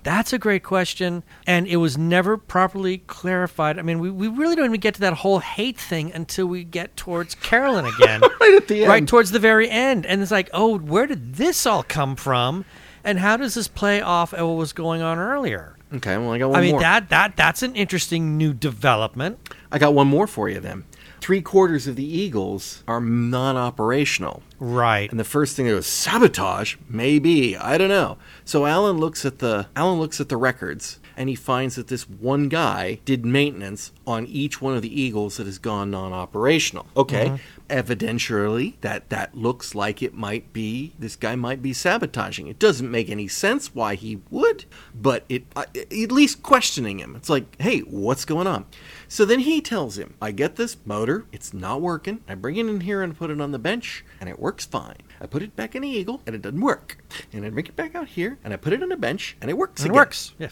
That's 0.08 0.32
a 0.32 0.40
great 0.40 0.64
question, 0.64 1.26
and 1.46 1.68
it 1.68 1.76
was 1.76 1.98
never 1.98 2.38
properly 2.38 3.00
clarified. 3.00 3.78
I 3.78 3.82
mean, 3.82 4.00
we, 4.00 4.10
we 4.10 4.30
really 4.30 4.56
don't 4.56 4.64
even 4.64 4.80
get 4.80 4.94
to 4.94 5.02
that 5.02 5.16
whole 5.16 5.40
hate 5.40 5.78
thing 5.78 6.14
until 6.14 6.46
we 6.48 6.64
get 6.64 6.96
towards 6.96 7.36
Carolyn 7.36 7.86
again. 7.86 8.22
Right 8.40 8.54
at 8.54 8.70
the 8.70 8.86
Right 8.86 9.06
towards 9.06 9.32
the 9.32 9.40
very 9.40 9.70
end. 9.70 10.06
And 10.06 10.22
it's 10.22 10.32
like, 10.32 10.50
oh, 10.54 10.78
where 10.78 11.08
did 11.08 11.36
this 11.36 11.66
all 11.66 11.84
come 11.84 12.16
from? 12.16 12.64
And 13.04 13.20
how 13.20 13.36
does 13.36 13.56
this 13.56 13.68
play 13.68 14.00
off 14.00 14.34
at 14.34 14.48
what 14.48 14.54
was 14.54 14.72
going 14.72 15.02
on 15.02 15.18
earlier? 15.18 15.76
Okay, 15.94 16.16
well 16.18 16.32
I 16.32 16.38
got 16.38 16.52
one 16.52 16.60
I 16.60 16.62
mean, 16.62 16.72
more. 16.72 16.80
that, 16.80 17.10
that 17.10 17.36
that's 17.36 17.62
an 17.62 17.76
interesting 17.76 18.38
new 18.38 18.54
development. 18.54 19.40
I 19.74 19.78
got 19.78 19.94
one 19.94 20.08
more 20.08 20.26
for 20.28 20.48
you 20.48 20.62
then. 20.62 20.86
Three 21.20 21.42
quarters 21.42 21.88
of 21.88 21.96
the 21.96 22.06
Eagles 22.06 22.84
are 22.88 23.02
non-operational. 23.02 24.44
Right. 24.60 25.10
And 25.10 25.20
the 25.20 25.24
first 25.24 25.56
thing 25.56 25.68
that 25.68 25.74
was 25.74 25.88
sabotage, 25.88 26.76
maybe 26.90 27.58
I 27.58 27.78
don't 27.78 27.90
know. 27.90 28.18
So 28.46 28.66
Alan 28.66 28.98
looks 28.98 29.26
at 29.26 29.40
the 29.40 29.68
Alan 29.76 30.00
looks 30.00 30.22
at 30.22 30.30
the 30.30 30.38
records 30.38 31.00
and 31.18 31.28
he 31.28 31.36
finds 31.36 31.76
that 31.76 31.88
this 31.88 32.08
one 32.08 32.48
guy 32.48 33.00
did 33.04 33.26
maintenance 33.26 33.92
on 34.06 34.26
each 34.28 34.62
one 34.62 34.76
of 34.76 34.82
the 34.82 35.02
Eagles 35.02 35.38
that 35.38 35.46
has 35.48 35.58
gone 35.58 35.92
non-operational. 35.92 36.86
Okay, 36.96 37.40
evidentially 37.70 38.76
that 38.82 39.10
that 39.10 39.36
looks 39.36 39.76
like 39.76 40.02
it 40.02 40.14
might 40.14 40.54
be 40.54 40.94
this 40.98 41.16
guy 41.16 41.36
might 41.36 41.62
be 41.62 41.74
sabotaging. 41.74 42.48
It 42.48 42.60
doesn't 42.60 42.90
make 42.90 43.10
any 43.10 43.28
sense 43.28 43.74
why 43.74 43.96
he 43.96 44.22
would, 44.30 44.66
but 44.96 45.26
it 45.28 45.44
uh, 45.56 45.66
at 45.76 46.12
least 46.12 46.44
questioning 46.44 47.00
him. 47.00 47.16
It's 47.16 47.30
like, 47.30 47.60
hey, 47.62 47.80
what's 47.80 48.26
going 48.26 48.48
on? 48.48 48.66
So 49.08 49.26
then 49.26 49.40
he 49.40 49.62
tells 49.62 49.98
him, 49.98 50.16
I 50.22 50.32
get 50.32 50.58
this 50.58 50.78
motor, 50.86 51.26
it's 51.32 51.54
not 51.54 51.82
working. 51.82 52.22
I 52.28 52.36
bring 52.36 52.58
it 52.58 52.68
in 52.68 52.82
here 52.82 53.02
and 53.02 53.18
put 53.18 53.32
it 53.32 53.40
on 53.40 53.52
the 53.52 53.60
bench, 53.60 54.04
and 54.20 54.30
it 54.30 54.38
works 54.40 54.66
fine. 54.66 54.98
I 55.22 55.26
put 55.26 55.42
it 55.42 55.56
back 55.56 55.76
in 55.76 55.82
the 55.82 55.88
Eagle, 55.90 56.22
and 56.26 56.36
it 56.36 56.42
doesn't 56.42 56.60
work. 56.62 56.98
And 57.32 57.46
I 57.46 57.50
bring 57.50 57.66
it 57.66 57.76
back 57.76 57.96
out 57.96 58.10
here, 58.10 58.38
and 58.44 58.54
I 58.54 58.58
put 58.58 58.74
it 58.74 58.84
on 58.84 58.92
a 58.92 58.98
bench, 58.98 59.38
and 59.42 59.50
it 59.50 59.58
works 59.58 59.82
It 59.82 59.86
again. 59.86 59.96
works. 59.96 60.34
Yeah. 60.38 60.50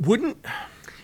Wouldn't. 0.00 0.44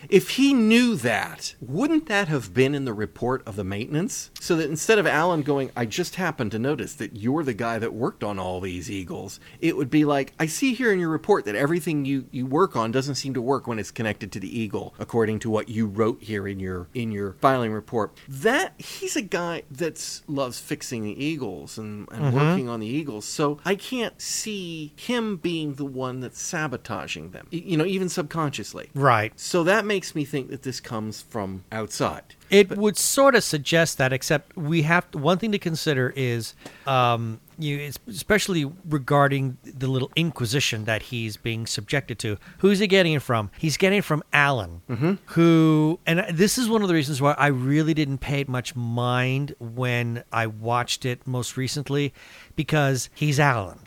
If 0.09 0.31
he 0.31 0.53
knew 0.53 0.95
that, 0.95 1.55
wouldn't 1.59 2.07
that 2.07 2.27
have 2.27 2.53
been 2.53 2.75
in 2.75 2.85
the 2.85 2.93
report 2.93 3.45
of 3.47 3.55
the 3.55 3.63
maintenance? 3.63 4.31
So 4.39 4.55
that 4.55 4.69
instead 4.69 4.99
of 4.99 5.07
Alan 5.07 5.41
going, 5.41 5.71
I 5.75 5.85
just 5.85 6.15
happened 6.15 6.51
to 6.51 6.59
notice 6.59 6.93
that 6.95 7.15
you're 7.15 7.43
the 7.43 7.53
guy 7.53 7.79
that 7.79 7.93
worked 7.93 8.23
on 8.23 8.39
all 8.39 8.59
these 8.59 8.89
Eagles, 8.89 9.39
it 9.59 9.75
would 9.75 9.89
be 9.89 10.05
like, 10.05 10.33
I 10.39 10.45
see 10.45 10.73
here 10.73 10.91
in 10.91 10.99
your 10.99 11.09
report 11.09 11.45
that 11.45 11.55
everything 11.55 12.05
you, 12.05 12.27
you 12.31 12.45
work 12.45 12.75
on 12.75 12.91
doesn't 12.91 13.15
seem 13.15 13.33
to 13.33 13.41
work 13.41 13.67
when 13.67 13.79
it's 13.79 13.91
connected 13.91 14.31
to 14.33 14.39
the 14.39 14.59
Eagle, 14.59 14.93
according 14.99 15.39
to 15.39 15.49
what 15.49 15.69
you 15.69 15.87
wrote 15.87 16.21
here 16.21 16.47
in 16.47 16.59
your 16.59 16.87
in 16.93 17.11
your 17.11 17.33
filing 17.33 17.71
report. 17.71 18.17
That 18.27 18.73
he's 18.77 19.15
a 19.15 19.21
guy 19.21 19.63
that 19.71 20.21
loves 20.27 20.59
fixing 20.59 21.03
the 21.03 21.23
Eagles 21.23 21.77
and, 21.77 22.07
and 22.11 22.25
mm-hmm. 22.25 22.35
working 22.35 22.69
on 22.69 22.79
the 22.79 22.87
Eagles. 22.87 23.25
So 23.25 23.59
I 23.65 23.75
can't 23.75 24.21
see 24.21 24.93
him 24.95 25.37
being 25.37 25.75
the 25.75 25.85
one 25.85 26.19
that's 26.19 26.41
sabotaging 26.41 27.31
them. 27.31 27.47
You 27.51 27.77
know, 27.77 27.85
even 27.85 28.09
subconsciously. 28.09 28.89
Right. 28.93 29.37
So 29.39 29.63
that 29.63 29.85
makes 29.87 30.13
me 30.13 30.25
think 30.25 30.49
that 30.49 30.63
this 30.63 30.79
comes 30.79 31.21
from 31.21 31.63
outside. 31.71 32.35
It 32.49 32.77
would 32.77 32.97
sort 32.97 33.35
of 33.35 33.43
suggest 33.43 33.97
that, 33.97 34.13
except 34.13 34.55
we 34.55 34.83
have 34.83 35.05
one 35.13 35.37
thing 35.37 35.51
to 35.51 35.59
consider 35.59 36.13
is, 36.15 36.53
um, 36.85 37.41
you 37.59 37.91
especially 38.07 38.71
regarding 38.87 39.57
the 39.63 39.87
little 39.87 40.11
inquisition 40.15 40.85
that 40.85 41.03
he's 41.03 41.35
being 41.35 41.65
subjected 41.65 42.19
to. 42.19 42.37
Who's 42.59 42.79
he 42.79 42.87
getting 42.87 43.13
it 43.13 43.21
from? 43.21 43.49
He's 43.57 43.75
getting 43.75 43.99
it 43.99 44.05
from 44.05 44.23
Alan, 44.31 44.81
who, 45.25 45.99
and 46.05 46.25
this 46.31 46.57
is 46.57 46.69
one 46.69 46.83
of 46.83 46.87
the 46.87 46.93
reasons 46.93 47.21
why 47.21 47.33
I 47.33 47.47
really 47.47 47.93
didn't 47.93 48.19
pay 48.19 48.41
it 48.41 48.47
much 48.47 48.75
mind 48.75 49.55
when 49.59 50.23
I 50.31 50.47
watched 50.47 51.05
it 51.05 51.25
most 51.25 51.57
recently, 51.57 52.13
because 52.55 53.09
he's 53.15 53.39
Alan. 53.39 53.79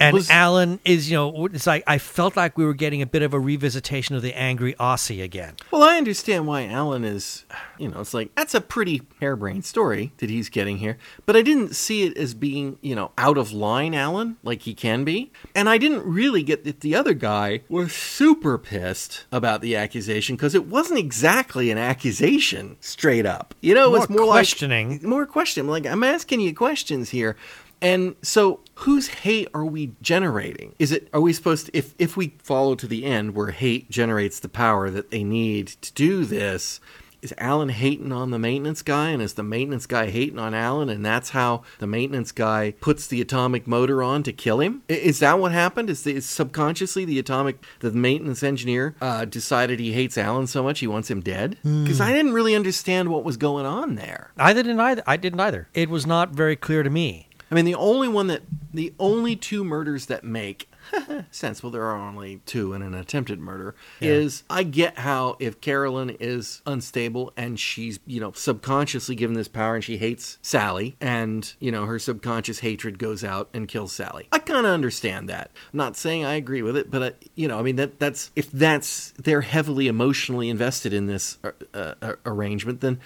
And 0.00 0.14
Was- 0.14 0.30
Alan 0.30 0.78
is, 0.84 1.10
you 1.10 1.16
know, 1.16 1.46
it's 1.46 1.66
like 1.66 1.82
I 1.86 1.98
felt 1.98 2.36
like 2.36 2.56
we 2.56 2.64
were 2.64 2.74
getting 2.74 3.02
a 3.02 3.06
bit 3.06 3.22
of 3.22 3.34
a 3.34 3.38
revisitation 3.38 4.14
of 4.14 4.22
the 4.22 4.32
angry 4.34 4.74
Aussie 4.74 5.22
again. 5.22 5.54
Well, 5.70 5.82
I 5.82 5.96
understand 5.96 6.46
why 6.46 6.66
Alan 6.66 7.04
is, 7.04 7.44
you 7.78 7.88
know, 7.88 8.00
it's 8.00 8.14
like, 8.14 8.34
that's 8.36 8.54
a 8.54 8.60
pretty 8.60 9.02
harebrained 9.20 9.64
story 9.64 10.12
that 10.18 10.30
he's 10.30 10.48
getting 10.48 10.78
here. 10.78 10.98
But 11.26 11.36
I 11.36 11.42
didn't 11.42 11.74
see 11.74 12.04
it 12.04 12.16
as 12.16 12.34
being, 12.34 12.78
you 12.80 12.94
know, 12.94 13.10
out 13.18 13.38
of 13.38 13.52
line 13.52 13.94
Alan, 13.94 14.36
like 14.44 14.62
he 14.62 14.74
can 14.74 15.04
be. 15.04 15.32
And 15.54 15.68
I 15.68 15.78
didn't 15.78 16.04
really 16.04 16.42
get 16.42 16.64
that 16.64 16.80
the 16.80 16.94
other 16.94 17.14
guy 17.14 17.62
was 17.68 17.92
super 17.92 18.56
pissed 18.56 19.24
about 19.32 19.62
the 19.62 19.74
accusation 19.74 20.36
because 20.36 20.54
it 20.54 20.66
wasn't 20.66 21.00
exactly 21.00 21.70
an 21.70 21.78
accusation 21.78 22.76
straight 22.80 23.26
up. 23.26 23.54
You 23.60 23.74
know, 23.74 23.86
it 23.86 23.98
was 23.98 24.08
More 24.08 24.18
more 24.20 24.32
questioning. 24.32 24.90
Like, 24.90 25.02
more 25.02 25.26
question. 25.26 25.66
Like, 25.66 25.86
I'm 25.86 26.04
asking 26.04 26.40
you 26.40 26.54
questions 26.54 27.10
here. 27.10 27.36
And 27.80 28.16
so, 28.22 28.60
whose 28.76 29.08
hate 29.08 29.48
are 29.54 29.64
we 29.64 29.92
generating? 30.02 30.74
Is 30.78 30.92
it 30.92 31.08
are 31.12 31.20
we 31.20 31.32
supposed 31.32 31.66
to 31.66 31.76
if 31.76 31.94
if 31.98 32.16
we 32.16 32.34
follow 32.42 32.74
to 32.74 32.86
the 32.86 33.04
end 33.04 33.34
where 33.34 33.50
hate 33.50 33.90
generates 33.90 34.40
the 34.40 34.48
power 34.48 34.90
that 34.90 35.10
they 35.10 35.24
need 35.24 35.68
to 35.68 35.92
do 35.92 36.24
this? 36.24 36.80
Is 37.20 37.34
Alan 37.36 37.70
hating 37.70 38.12
on 38.12 38.30
the 38.30 38.38
maintenance 38.38 38.80
guy, 38.80 39.10
and 39.10 39.20
is 39.20 39.34
the 39.34 39.42
maintenance 39.42 39.86
guy 39.86 40.08
hating 40.08 40.38
on 40.38 40.54
Alan, 40.54 40.88
and 40.88 41.04
that's 41.04 41.30
how 41.30 41.62
the 41.80 41.86
maintenance 41.88 42.30
guy 42.30 42.74
puts 42.80 43.08
the 43.08 43.20
atomic 43.20 43.66
motor 43.66 44.04
on 44.04 44.22
to 44.22 44.32
kill 44.32 44.60
him? 44.60 44.82
Is 44.86 45.18
that 45.18 45.40
what 45.40 45.50
happened? 45.50 45.90
Is, 45.90 46.04
the, 46.04 46.14
is 46.14 46.26
subconsciously 46.26 47.04
the 47.04 47.18
atomic 47.18 47.58
the 47.80 47.90
maintenance 47.90 48.44
engineer 48.44 48.94
uh, 49.00 49.24
decided 49.24 49.80
he 49.80 49.94
hates 49.94 50.16
Alan 50.16 50.46
so 50.46 50.62
much 50.62 50.78
he 50.78 50.86
wants 50.86 51.10
him 51.10 51.20
dead? 51.20 51.58
Because 51.64 52.00
I 52.00 52.12
didn't 52.12 52.34
really 52.34 52.54
understand 52.54 53.08
what 53.08 53.24
was 53.24 53.36
going 53.36 53.66
on 53.66 53.96
there. 53.96 54.30
I 54.36 54.52
didn't 54.52 54.78
either. 54.78 55.02
I 55.04 55.16
didn't 55.16 55.40
either. 55.40 55.66
It 55.74 55.90
was 55.90 56.06
not 56.06 56.30
very 56.30 56.54
clear 56.54 56.84
to 56.84 56.90
me. 56.90 57.27
I 57.50 57.54
mean, 57.54 57.64
the 57.64 57.74
only 57.74 58.08
one 58.08 58.26
that, 58.26 58.42
the 58.72 58.92
only 58.98 59.34
two 59.34 59.64
murders 59.64 60.06
that 60.06 60.24
make 60.24 60.68
sense, 61.30 61.62
well, 61.62 61.72
there 61.72 61.84
are 61.84 61.96
only 61.96 62.40
two 62.46 62.72
in 62.72 62.82
an 62.82 62.94
attempted 62.94 63.38
murder, 63.38 63.74
is 64.00 64.42
I 64.50 64.62
get 64.62 64.98
how 64.98 65.36
if 65.38 65.60
Carolyn 65.60 66.10
is 66.20 66.62
unstable 66.66 67.32
and 67.36 67.58
she's, 67.58 68.00
you 68.06 68.20
know, 68.20 68.32
subconsciously 68.32 69.14
given 69.14 69.34
this 69.34 69.48
power 69.48 69.74
and 69.74 69.84
she 69.84 69.96
hates 69.96 70.38
Sally 70.42 70.96
and, 71.00 71.52
you 71.58 71.72
know, 71.72 71.86
her 71.86 71.98
subconscious 71.98 72.60
hatred 72.60 72.98
goes 72.98 73.24
out 73.24 73.48
and 73.54 73.68
kills 73.68 73.92
Sally. 73.92 74.28
I 74.32 74.38
kind 74.38 74.66
of 74.66 74.72
understand 74.72 75.28
that. 75.28 75.50
I'm 75.72 75.78
not 75.78 75.96
saying 75.96 76.24
I 76.24 76.34
agree 76.34 76.62
with 76.62 76.76
it, 76.76 76.90
but, 76.90 77.02
uh, 77.02 77.10
you 77.34 77.48
know, 77.48 77.58
I 77.58 77.62
mean, 77.62 77.76
that 77.76 77.98
that's, 77.98 78.30
if 78.36 78.50
that's, 78.50 79.12
they're 79.12 79.40
heavily 79.40 79.88
emotionally 79.88 80.48
invested 80.48 80.92
in 80.92 81.06
this 81.06 81.38
uh, 81.44 81.94
uh, 82.02 82.14
arrangement, 82.26 82.80
then 82.80 83.00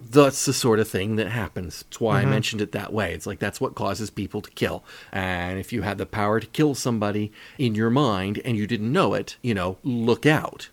that's 0.00 0.44
the 0.44 0.52
sort 0.52 0.80
of 0.80 0.88
thing 0.88 1.16
that 1.16 1.28
happens. 1.28 1.82
That's 1.82 2.00
why 2.00 2.18
I 2.18 2.22
mm-hmm. 2.22 2.30
mentioned 2.30 2.62
it 2.62 2.72
that 2.72 2.92
way. 2.92 3.12
It's 3.12 3.26
like 3.26 3.38
that's 3.38 3.60
what 3.60 3.74
causes 3.74 4.10
people 4.10 4.40
to 4.40 4.50
kill. 4.50 4.84
And 5.12 5.58
if 5.58 5.72
you 5.72 5.82
had 5.82 5.98
the 5.98 6.06
power 6.06 6.40
to 6.40 6.46
kill 6.46 6.74
somebody 6.74 7.32
in 7.58 7.74
your 7.74 7.90
mind 7.90 8.40
and 8.44 8.56
you 8.56 8.66
didn't 8.66 8.92
know 8.92 9.14
it, 9.14 9.36
you 9.42 9.54
know, 9.54 9.78
look 9.82 10.26
out. 10.26 10.68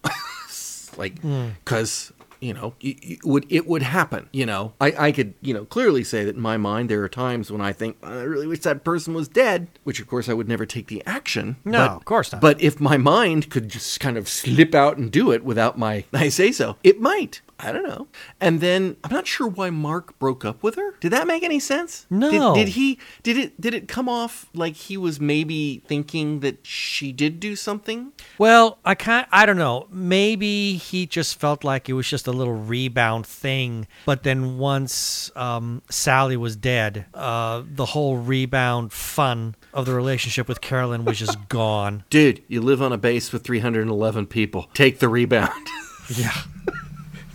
like, 0.97 1.19
hmm. 1.19 1.49
because 1.63 2.11
you 2.39 2.53
know, 2.53 2.73
y- 2.83 3.17
would 3.23 3.45
it 3.49 3.67
would 3.67 3.81
happen. 3.81 4.29
You 4.31 4.45
know, 4.45 4.73
I, 4.79 4.93
I 4.97 5.11
could 5.11 5.33
you 5.41 5.53
know 5.53 5.65
clearly 5.65 6.03
say 6.03 6.23
that 6.23 6.35
in 6.35 6.41
my 6.41 6.57
mind 6.57 6.89
there 6.89 7.03
are 7.03 7.09
times 7.09 7.51
when 7.51 7.61
I 7.61 7.73
think 7.73 7.97
I 8.03 8.21
really 8.21 8.47
wish 8.47 8.59
that 8.59 8.83
person 8.83 9.13
was 9.13 9.27
dead, 9.27 9.67
which 9.83 9.99
of 9.99 10.07
course 10.07 10.29
I 10.29 10.33
would 10.33 10.47
never 10.47 10.65
take 10.65 10.87
the 10.87 11.03
action. 11.05 11.57
No, 11.65 11.79
but- 11.79 11.91
of 11.95 12.05
course 12.05 12.31
not. 12.31 12.41
But 12.41 12.61
if 12.61 12.79
my 12.79 12.97
mind 12.97 13.49
could 13.49 13.69
just 13.69 13.99
kind 13.99 14.17
of 14.17 14.27
slip 14.27 14.75
out 14.75 14.97
and 14.97 15.11
do 15.11 15.31
it 15.31 15.43
without 15.43 15.77
my 15.77 16.05
I 16.13 16.29
say 16.29 16.51
so, 16.51 16.77
it 16.83 16.99
might. 17.01 17.41
I 17.59 17.71
don't 17.71 17.87
know. 17.87 18.07
And 18.39 18.61
then 18.61 18.97
I'm 19.03 19.11
not 19.11 19.25
sure 19.25 19.47
why 19.47 19.69
Mark 19.71 20.17
broke 20.19 20.45
up 20.45 20.61
with 20.61 20.75
her. 20.75 20.91
Did 20.99 21.11
that 21.11 21.25
make 21.25 21.41
any 21.43 21.59
sense? 21.59 22.05
No. 22.09 22.53
Did, 22.53 22.65
did 22.65 22.67
he? 22.73 22.99
Did 23.23 23.37
it? 23.37 23.59
Did 23.59 23.73
it 23.73 23.87
come 23.87 24.07
off 24.07 24.47
like 24.53 24.75
he 24.75 24.95
was 24.97 25.19
maybe 25.19 25.81
thinking 25.87 26.41
that 26.41 26.65
she 26.65 27.11
did 27.11 27.39
do 27.39 27.55
something? 27.55 28.11
Well, 28.37 28.77
I 28.85 28.93
can't. 28.95 29.27
I 29.31 29.45
don't 29.45 29.57
know. 29.57 29.87
Maybe 29.91 30.73
he 30.73 31.07
just 31.07 31.39
felt 31.39 31.63
like 31.63 31.89
it 31.89 31.93
was 31.93 32.07
just 32.07 32.27
a 32.27 32.31
little 32.31 32.53
rebound 32.55 33.25
thing. 33.25 33.87
But 34.05 34.23
then 34.23 34.57
once 34.59 35.31
um, 35.35 35.81
Sally 35.89 36.37
was 36.37 36.55
dead, 36.55 37.05
uh, 37.13 37.63
the 37.67 37.85
whole 37.85 38.17
rebound 38.17 38.93
fun 38.93 39.55
of 39.73 39.85
the 39.85 39.93
relationship 39.95 40.47
with 40.47 40.61
Carolyn 40.61 41.05
was 41.05 41.17
just 41.17 41.49
gone. 41.49 42.03
Dude, 42.11 42.43
you 42.47 42.61
live 42.61 42.81
on 42.81 42.93
a 42.93 42.97
base 42.97 43.31
with 43.33 43.43
311 43.43 44.27
people. 44.27 44.69
Take 44.73 44.99
the 44.99 45.09
rebound. 45.09 45.67
Yeah. 46.15 46.31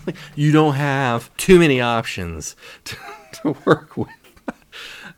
you 0.36 0.52
don't 0.52 0.74
have 0.74 1.34
too 1.36 1.58
many 1.58 1.80
options 1.80 2.56
to, 2.84 2.96
to 3.42 3.56
work 3.64 3.96
with. 3.96 4.08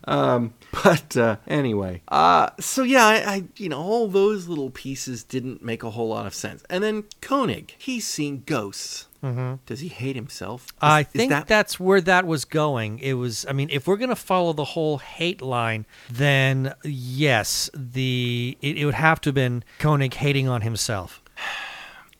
Um, 0.07 0.53
but 0.85 1.17
uh, 1.17 1.37
anyway, 1.47 2.03
uh, 2.09 2.51
so 2.61 2.83
yeah, 2.83 3.07
I, 3.07 3.15
I, 3.15 3.45
you 3.57 3.71
know, 3.71 3.79
all 3.81 4.07
those 4.09 4.49
little 4.49 4.69
pieces 4.69 5.23
didn't 5.25 5.63
make 5.63 5.83
a 5.83 5.91
whole 5.91 6.09
lot 6.09 6.27
of 6.27 6.35
sense. 6.35 6.63
And 6.69 6.85
then 6.85 7.05
Koenig, 7.23 7.75
he's 7.79 8.07
seen 8.07 8.43
ghosts. 8.45 9.07
Mm-hmm. 9.23 9.55
Does 9.65 9.81
he 9.81 9.89
hate 9.89 10.15
himself? 10.17 10.67
Is- 10.67 10.73
I 10.83 11.03
think 11.05 11.31
that- 11.31 11.47
that's 11.47 11.81
where 11.81 12.03
that 12.03 12.27
was 12.27 12.45
going. 12.45 12.99
It 12.99 13.15
was, 13.15 13.47
I 13.49 13.55
mean, 13.55 13.71
if 13.73 13.87
we're 13.87 13.97
going 13.97 14.11
to 14.11 14.17
follow 14.17 14.53
the 14.53 14.65
whole 14.65 14.99
hate 14.99 15.41
line, 15.41 15.87
then 16.11 16.75
yes, 16.85 17.71
the 17.73 18.59
it, 18.61 18.77
it 18.77 18.85
would 18.85 18.95
have 18.95 19.23
to 19.23 19.29
have 19.29 19.35
been 19.35 19.65
Koenig 19.79 20.13
hating 20.13 20.49
on 20.49 20.61
himself. 20.61 21.23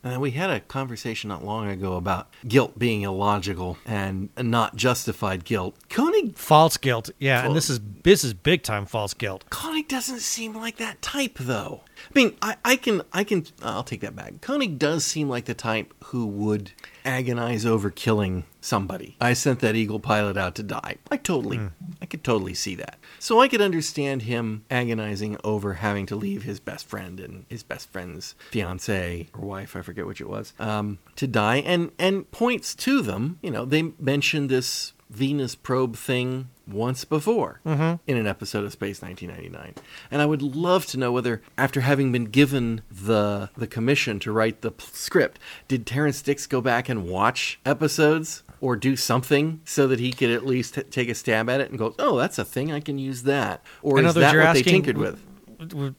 Uh, 0.05 0.21
we 0.21 0.33
had 0.33 0.51
a 0.51 0.61
conversation 0.61 1.29
not 1.29 1.43
long 1.43 1.67
ago 1.67 1.97
about 1.97 2.29
guilt 2.47 2.79
being 2.79 3.03
illogical 3.03 3.79
and 3.87 4.29
not 4.37 4.77
justified 4.77 5.45
guilt. 5.45 5.75
Koenig 5.89 6.37
False 6.37 6.77
guilt, 6.77 7.09
yeah, 7.19 7.47
and 7.47 7.57
this 7.57 7.71
is 7.71 7.81
this 8.03 8.23
is 8.23 8.35
big 8.35 8.63
time 8.63 8.85
false 8.85 9.15
guilt. 9.15 9.45
Koenig 9.49 9.89
doesn't 9.89 10.21
seem 10.21 10.55
like 10.55 10.77
that 10.77 11.01
type, 11.01 11.39
though. 11.39 11.83
I 12.11 12.19
mean, 12.19 12.37
I, 12.43 12.57
I 12.65 12.77
can, 12.77 13.01
I 13.13 13.25
can, 13.25 13.47
I'll 13.63 13.83
take 13.83 14.03
that 14.03 14.15
back. 14.15 14.43
Koenig 14.43 14.79
does 14.79 15.07
seem 15.07 15.31
like 15.31 15.47
the 15.47 15.55
type 15.55 15.95
who 16.05 16.27
would 16.27 16.73
agonize 17.05 17.67
over 17.67 17.91
killing 17.91 18.45
somebody. 18.61 19.17
I 19.21 19.35
sent 19.35 19.61
that 19.61 19.77
Eagle 19.77 20.01
pilot 20.01 20.37
out 20.37 20.55
to 20.57 20.63
die. 20.63 20.97
I 21.11 21.17
totally, 21.17 21.61
I 22.01 22.07
could 22.07 22.25
totally 22.25 22.55
see 22.55 22.75
that. 22.77 22.99
So 23.19 23.41
I 23.41 23.49
could 23.49 23.61
understand 23.61 24.23
him 24.23 24.65
agonizing 24.71 25.37
over 25.45 25.75
having 25.75 26.07
to 26.07 26.17
leave 26.17 26.45
his 26.45 26.61
best 26.61 26.87
friend 26.87 27.21
and 27.21 27.45
his 27.49 27.63
best 27.63 27.91
friend's 27.91 28.35
fiance 28.51 29.29
or 29.35 29.41
wife, 29.41 29.77
I 29.77 29.83
forget 29.83 30.07
which 30.07 30.21
it 30.21 30.29
was, 30.29 30.55
um, 30.59 30.99
to 31.17 31.27
die, 31.27 31.57
and 31.57 31.93
and 31.99 32.31
points 32.31 32.75
to 32.77 33.03
them. 33.03 33.39
You 33.43 33.51
know, 33.51 33.65
they 33.65 33.93
mentioned 33.99 34.49
this 34.49 34.93
Venus 35.11 35.55
probe 35.55 35.97
thing 35.97 36.49
once 36.67 37.05
before 37.05 37.61
in 38.07 38.17
an 38.17 38.27
episode 38.27 38.65
of 38.65 38.73
Space 38.73 39.03
1999. 39.03 39.75
And 40.11 40.23
I 40.23 40.27
would 40.27 40.43
love 40.43 40.87
to 40.87 40.99
know 40.99 41.13
whether, 41.13 41.43
after 41.59 41.81
having 41.83 42.11
been 42.13 42.27
given 42.27 42.83
the 42.91 43.51
the 43.57 43.67
commission 43.67 44.19
to 44.21 44.33
write 44.33 44.63
the 44.63 44.71
p- 44.71 44.85
script, 44.93 45.39
did 45.69 45.87
Terrence 45.87 46.23
Dicks 46.23 46.47
go 46.47 46.61
back 46.61 46.89
and 46.89 47.07
watch 47.07 47.61
episodes 47.67 48.43
or 48.61 48.77
do 48.77 48.97
something 48.97 49.61
so 49.65 49.87
that 49.87 50.01
he 50.01 50.11
could 50.13 50.31
at 50.31 50.47
least 50.47 50.75
t- 50.75 50.83
take 50.85 51.09
a 51.09 51.15
stab 51.15 51.51
at 51.51 51.61
it 51.61 51.71
and 51.71 51.79
go, 51.79 51.95
"Oh, 51.99 52.17
that's 52.17 52.39
a 52.39 52.45
thing 52.45 52.73
I 52.73 52.81
can 52.81 52.99
use 52.99 53.25
that," 53.25 53.63
or 53.83 53.99
In 53.99 54.07
is 54.07 54.15
that 54.15 54.35
what 54.35 54.55
they 54.55 54.63
tinkered 54.63 54.97
with? 54.99 55.21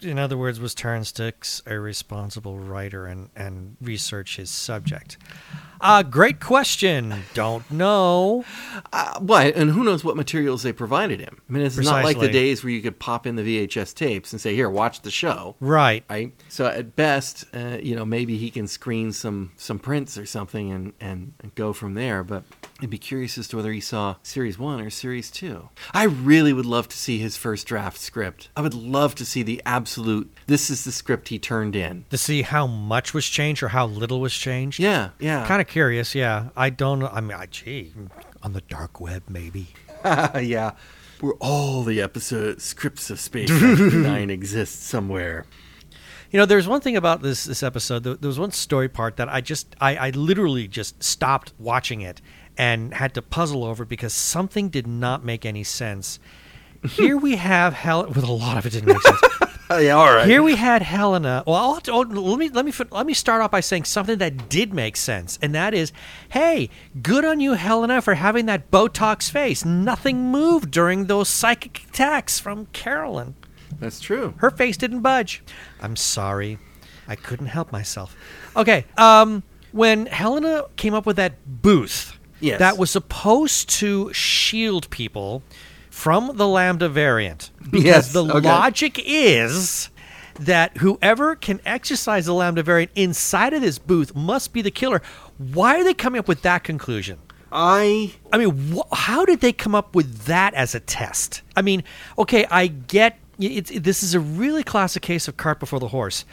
In 0.01 0.19
other 0.19 0.37
words, 0.37 0.59
was 0.59 0.75
Dicks 0.75 1.61
a 1.65 1.79
responsible 1.79 2.59
writer 2.59 3.05
and, 3.05 3.29
and 3.35 3.77
research 3.81 4.37
his 4.37 4.49
subject? 4.49 5.17
Uh, 5.81 6.03
great 6.03 6.39
question. 6.39 7.23
Don't 7.33 7.69
know. 7.69 8.45
Uh, 8.93 9.19
why? 9.19 9.45
And 9.45 9.69
who 9.69 9.83
knows 9.83 10.03
what 10.03 10.15
materials 10.15 10.63
they 10.63 10.73
provided 10.73 11.19
him? 11.19 11.41
I 11.49 11.53
mean, 11.53 11.63
it's 11.63 11.77
not 11.77 12.03
like 12.03 12.19
the 12.19 12.29
days 12.29 12.63
where 12.63 12.71
you 12.71 12.81
could 12.81 12.97
pop 12.99 13.27
in 13.27 13.35
the 13.35 13.43
VHS 13.43 13.93
tapes 13.93 14.31
and 14.31 14.41
say, 14.41 14.55
"Here, 14.55 14.69
watch 14.69 15.01
the 15.01 15.11
show." 15.11 15.55
Right. 15.59 16.03
right? 16.09 16.33
So 16.49 16.65
at 16.65 16.95
best, 16.95 17.45
uh, 17.53 17.77
you 17.81 17.95
know, 17.95 18.05
maybe 18.05 18.37
he 18.37 18.49
can 18.49 18.67
screen 18.67 19.11
some 19.11 19.51
some 19.57 19.79
prints 19.79 20.17
or 20.17 20.25
something 20.25 20.71
and, 20.71 20.93
and 20.99 21.33
and 21.41 21.53
go 21.55 21.73
from 21.73 21.93
there. 21.93 22.23
But 22.23 22.43
I'd 22.81 22.89
be 22.89 22.97
curious 22.97 23.37
as 23.37 23.47
to 23.49 23.55
whether 23.55 23.71
he 23.71 23.79
saw 23.79 24.15
series 24.21 24.59
one 24.59 24.81
or 24.81 24.89
series 24.89 25.31
two. 25.31 25.69
I 25.93 26.03
really 26.03 26.51
would 26.51 26.65
love 26.65 26.89
to 26.89 26.97
see 26.97 27.19
his 27.19 27.37
first 27.37 27.65
draft 27.65 27.97
script. 27.97 28.49
I 28.55 28.61
would 28.61 28.73
love 28.73 29.15
to 29.15 29.25
see 29.25 29.43
the 29.43 29.61
absolute. 29.65 30.29
This 30.47 30.69
is 30.69 30.83
the 30.83 30.91
script 30.91 31.29
he 31.29 31.39
turned 31.39 31.75
in. 31.75 32.03
To 32.09 32.17
see 32.17 32.41
how 32.41 32.67
much 32.67 33.13
was 33.13 33.25
changed 33.27 33.63
or 33.63 33.69
how 33.69 33.85
little 33.85 34.19
was 34.19 34.33
changed. 34.33 34.79
Yeah, 34.79 35.11
yeah, 35.19 35.47
Kind 35.47 35.61
of 35.61 35.67
curious. 35.67 36.13
Yeah. 36.13 36.49
I 36.57 36.69
don't. 36.69 37.03
I 37.03 37.21
mean, 37.21 37.37
I, 37.37 37.45
gee, 37.45 37.93
on 38.43 38.51
the 38.51 38.61
dark 38.61 38.99
web, 38.99 39.23
maybe. 39.29 39.67
yeah. 40.03 40.71
Where 41.21 41.33
all 41.39 41.83
the 41.83 42.01
episode 42.01 42.61
scripts 42.61 43.09
of 43.09 43.21
Space 43.21 43.49
Nine 43.51 44.29
exist 44.29 44.83
somewhere. 44.83 45.45
You 46.29 46.39
know, 46.39 46.45
there's 46.45 46.67
one 46.67 46.81
thing 46.81 46.97
about 46.97 47.21
this 47.21 47.45
this 47.45 47.63
episode. 47.63 48.03
There, 48.03 48.15
there 48.15 48.27
was 48.27 48.37
one 48.37 48.51
story 48.51 48.89
part 48.89 49.15
that 49.15 49.29
I 49.29 49.39
just, 49.39 49.73
I, 49.79 49.95
I 49.95 50.09
literally 50.09 50.67
just 50.67 51.01
stopped 51.01 51.53
watching 51.57 52.01
it 52.01 52.19
and 52.57 52.93
had 52.93 53.13
to 53.15 53.21
puzzle 53.21 53.63
over 53.63 53.85
because 53.85 54.13
something 54.13 54.69
did 54.69 54.87
not 54.87 55.23
make 55.23 55.45
any 55.45 55.63
sense. 55.63 56.19
Here 56.87 57.17
we 57.17 57.35
have 57.35 57.73
Hel 57.73 58.05
with 58.07 58.23
a 58.23 58.31
lot 58.31 58.57
of 58.57 58.65
it 58.65 58.71
didn't 58.71 58.93
make 58.93 59.01
sense. 59.01 59.21
Yeah, 59.67 59.93
all 59.93 60.13
right. 60.13 60.27
Here 60.27 60.43
we 60.43 60.55
had 60.55 60.83
Helena. 60.83 61.43
Well, 61.45 61.55
I'll 61.55 61.81
to, 61.81 61.91
oh, 61.91 62.01
let 62.01 62.37
me 62.37 62.49
let 62.49 62.65
me 62.65 62.71
let 62.91 63.05
me 63.07 63.15
start 63.15 63.41
off 63.41 63.49
by 63.49 63.61
saying 63.61 63.85
something 63.85 64.19
that 64.19 64.47
did 64.47 64.75
make 64.75 64.95
sense, 64.95 65.39
and 65.41 65.55
that 65.55 65.73
is, 65.73 65.91
hey, 66.29 66.69
good 67.01 67.25
on 67.25 67.39
you, 67.39 67.53
Helena, 67.53 67.99
for 68.03 68.13
having 68.13 68.45
that 68.45 68.69
Botox 68.69 69.29
face. 69.29 69.65
Nothing 69.65 70.31
moved 70.31 70.69
during 70.69 71.05
those 71.05 71.29
psychic 71.29 71.85
attacks 71.89 72.39
from 72.39 72.67
Carolyn. 72.67 73.33
That's 73.79 73.99
true. 73.99 74.35
Her 74.37 74.51
face 74.51 74.77
didn't 74.77 75.01
budge. 75.01 75.43
I'm 75.81 75.95
sorry. 75.95 76.59
I 77.07 77.15
couldn't 77.15 77.47
help 77.47 77.71
myself. 77.71 78.15
Okay. 78.55 78.85
Um, 78.97 79.43
when 79.71 80.05
Helena 80.05 80.65
came 80.75 80.93
up 80.93 81.05
with 81.05 81.17
that 81.17 81.33
booth 81.61 82.14
Yes. 82.39 82.59
that 82.59 82.77
was 82.77 82.91
supposed 82.91 83.69
to 83.79 84.11
shield 84.13 84.89
people 84.89 85.41
from 85.89 86.35
the 86.37 86.47
Lambda 86.47 86.89
variant. 86.89 87.51
Because 87.69 87.83
Yes, 87.85 88.13
the 88.13 88.25
okay. 88.25 88.47
logic 88.47 88.99
is 89.05 89.89
that 90.39 90.75
whoever 90.77 91.35
can 91.35 91.61
exercise 91.65 92.25
the 92.25 92.33
Lambda 92.33 92.61
variant 92.61 92.91
inside 92.95 93.53
of 93.53 93.61
this 93.61 93.79
booth 93.79 94.13
must 94.13 94.51
be 94.51 94.61
the 94.61 94.71
killer. 94.71 95.01
Why 95.37 95.79
are 95.79 95.83
they 95.83 95.93
coming 95.93 96.19
up 96.19 96.27
with 96.27 96.41
that 96.41 96.63
conclusion? 96.65 97.19
I 97.51 98.13
I 98.33 98.37
mean, 98.37 98.75
wh- 98.75 98.93
how 98.93 99.23
did 99.23 99.39
they 99.39 99.53
come 99.53 99.73
up 99.73 99.95
with 99.95 100.25
that 100.25 100.53
as 100.55 100.75
a 100.75 100.81
test? 100.81 101.41
I 101.55 101.61
mean, 101.61 101.83
okay, 102.17 102.45
I 102.51 102.67
get 102.67 103.17
it's, 103.39 103.71
this 103.71 104.03
is 104.03 104.13
a 104.13 104.19
really 104.19 104.63
classic 104.63 105.01
case 105.03 105.27
of 105.29 105.37
cart 105.37 105.59
before 105.61 105.79
the 105.79 105.89
horse. 105.89 106.25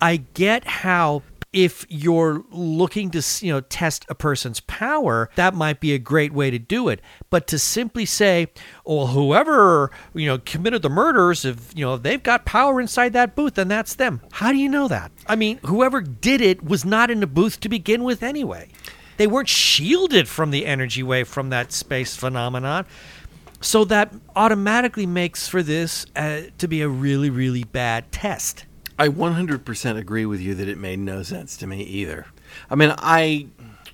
I 0.00 0.18
get 0.34 0.64
how 0.64 1.22
if 1.52 1.86
you're 1.88 2.44
looking 2.50 3.10
to 3.10 3.22
you 3.44 3.52
know 3.52 3.60
test 3.60 4.04
a 4.08 4.14
person's 4.14 4.60
power, 4.60 5.30
that 5.36 5.54
might 5.54 5.80
be 5.80 5.94
a 5.94 5.98
great 5.98 6.32
way 6.32 6.50
to 6.50 6.58
do 6.58 6.88
it. 6.88 7.00
But 7.30 7.46
to 7.48 7.58
simply 7.58 8.04
say, 8.04 8.48
"Well, 8.84 9.08
whoever 9.08 9.90
you 10.14 10.26
know 10.26 10.38
committed 10.38 10.82
the 10.82 10.90
murders, 10.90 11.44
if 11.44 11.72
you 11.74 11.84
know 11.84 11.96
they've 11.96 12.22
got 12.22 12.44
power 12.44 12.80
inside 12.80 13.12
that 13.14 13.34
booth, 13.34 13.54
then 13.54 13.68
that's 13.68 13.94
them." 13.94 14.20
How 14.32 14.52
do 14.52 14.58
you 14.58 14.68
know 14.68 14.88
that? 14.88 15.10
I 15.26 15.36
mean, 15.36 15.58
whoever 15.64 16.00
did 16.00 16.40
it 16.40 16.64
was 16.64 16.84
not 16.84 17.10
in 17.10 17.20
the 17.20 17.26
booth 17.26 17.60
to 17.60 17.68
begin 17.68 18.04
with 18.04 18.22
anyway. 18.22 18.68
They 19.16 19.26
weren't 19.26 19.48
shielded 19.48 20.28
from 20.28 20.52
the 20.52 20.64
energy 20.64 21.02
wave 21.02 21.28
from 21.28 21.50
that 21.50 21.72
space 21.72 22.14
phenomenon. 22.14 22.86
So 23.60 23.84
that 23.86 24.14
automatically 24.36 25.06
makes 25.06 25.48
for 25.48 25.64
this 25.64 26.06
uh, 26.14 26.42
to 26.58 26.68
be 26.68 26.82
a 26.82 26.88
really, 26.88 27.28
really 27.28 27.64
bad 27.64 28.12
test. 28.12 28.64
I 28.98 29.08
100% 29.08 29.96
agree 29.96 30.26
with 30.26 30.40
you 30.40 30.54
that 30.56 30.68
it 30.68 30.76
made 30.78 30.98
no 30.98 31.22
sense 31.22 31.56
to 31.58 31.66
me 31.66 31.82
either. 31.82 32.26
I 32.68 32.74
mean, 32.74 32.92
I 32.98 33.46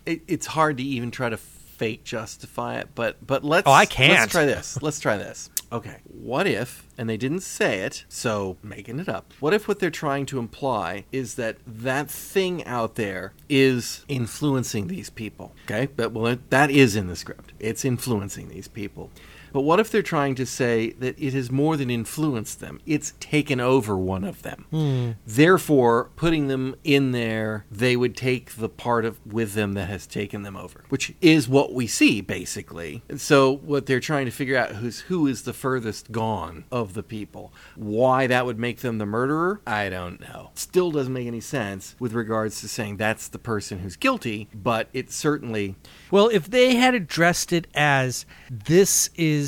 it, 0.07 0.23
it's 0.27 0.47
hard 0.47 0.79
to 0.79 0.83
even 0.83 1.11
try 1.11 1.29
to 1.29 1.37
fake 1.37 2.05
justify 2.05 2.79
it, 2.79 2.89
but 2.95 3.25
but 3.27 3.45
let's 3.45 3.67
Oh, 3.67 3.73
I 3.73 3.87
can't. 3.87 4.13
Let's 4.13 4.33
try 4.33 4.45
this. 4.47 4.81
Let's 4.83 5.01
try 5.01 5.17
this. 5.17 5.51
Okay. 5.73 5.97
What 6.05 6.47
if 6.47 6.87
and 6.97 7.09
they 7.09 7.17
didn't 7.17 7.41
say 7.41 7.81
it, 7.81 8.05
so 8.09 8.57
making 8.63 9.01
it 9.01 9.09
up. 9.09 9.33
What 9.41 9.53
if 9.53 9.67
what 9.67 9.81
they're 9.81 9.91
trying 9.91 10.27
to 10.27 10.39
imply 10.39 11.05
is 11.11 11.35
that 11.35 11.57
that 11.67 12.09
thing 12.09 12.65
out 12.65 12.95
there 12.95 13.33
is 13.49 14.05
influencing 14.09 14.87
these 14.87 15.11
people? 15.11 15.53
Okay, 15.65 15.89
but 15.97 16.13
well, 16.13 16.39
that 16.51 16.71
is 16.71 16.95
in 16.97 17.09
the 17.09 17.17
script. 17.17 17.53
It's 17.59 17.85
influencing 17.85 18.49
these 18.49 18.69
people. 18.69 19.11
But 19.55 19.61
what 19.61 19.79
if 19.79 19.89
they're 19.89 20.03
trying 20.03 20.35
to 20.35 20.47
say 20.47 20.91
that 20.99 21.17
it 21.17 21.33
has 21.33 21.49
more 21.49 21.77
than 21.77 21.89
influenced 21.89 22.59
them? 22.59 22.81
It's 22.87 23.15
taken 23.21 23.61
over 23.61 23.97
one 23.97 24.25
of 24.25 24.43
them. 24.43 24.67
Hmm. 24.71 25.11
Therefore, 25.25 26.11
putting 26.17 26.49
them 26.49 26.75
in 26.83 27.13
there, 27.13 27.65
they 27.71 27.95
would 27.95 28.17
take 28.17 28.57
the 28.57 28.69
part 28.69 29.05
of 29.05 29.25
with 29.25 29.55
them 29.55 29.75
that 29.75 29.89
has 29.89 30.09
taken 30.09 30.43
them 30.43 30.57
over, 30.57 30.85
which 30.89 31.15
is 31.21 31.49
what 31.49 31.73
we 31.73 31.87
see 31.87 32.21
basically. 32.21 33.05
And 33.09 33.21
so, 33.21 33.53
what 33.59 33.87
they're 33.87 34.01
trying 34.01 34.25
to 34.25 34.33
figure 34.33 34.57
out 34.57 34.73
who's 34.73 35.01
who 35.03 35.29
is 35.29 35.43
the 35.43 35.53
furthest 35.53 36.11
gone 36.11 36.65
of 36.73 36.95
the 36.95 37.05
people. 37.05 37.53
Why 37.77 38.27
that 38.27 38.47
would 38.47 38.59
make 38.59 38.81
them 38.81 38.99
the 38.99 39.07
murderer, 39.07 39.61
I 39.65 39.89
don't 39.89 40.21
know. 40.21 40.51
Still 40.55 40.91
doesn't 40.91 41.13
make 41.13 41.29
any 41.29 41.41
sense 41.41 41.95
with 42.01 42.13
regards 42.13 42.61
to 42.63 42.69
saying 42.69 42.97
that's 42.97 43.29
the 43.29 43.39
person 43.39 43.79
who's 43.79 43.95
guilty, 43.95 44.49
but 44.53 44.89
it 44.93 45.13
certainly 45.13 45.77
Well, 46.11 46.29
if 46.33 46.51
they 46.51 46.75
had 46.75 46.97
addressed 46.97 47.53
it 47.53 47.69
as 47.73 48.27
this 48.51 49.11
is. 49.15 49.44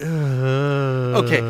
Uh, 0.00 0.04
Okay, 1.18 1.40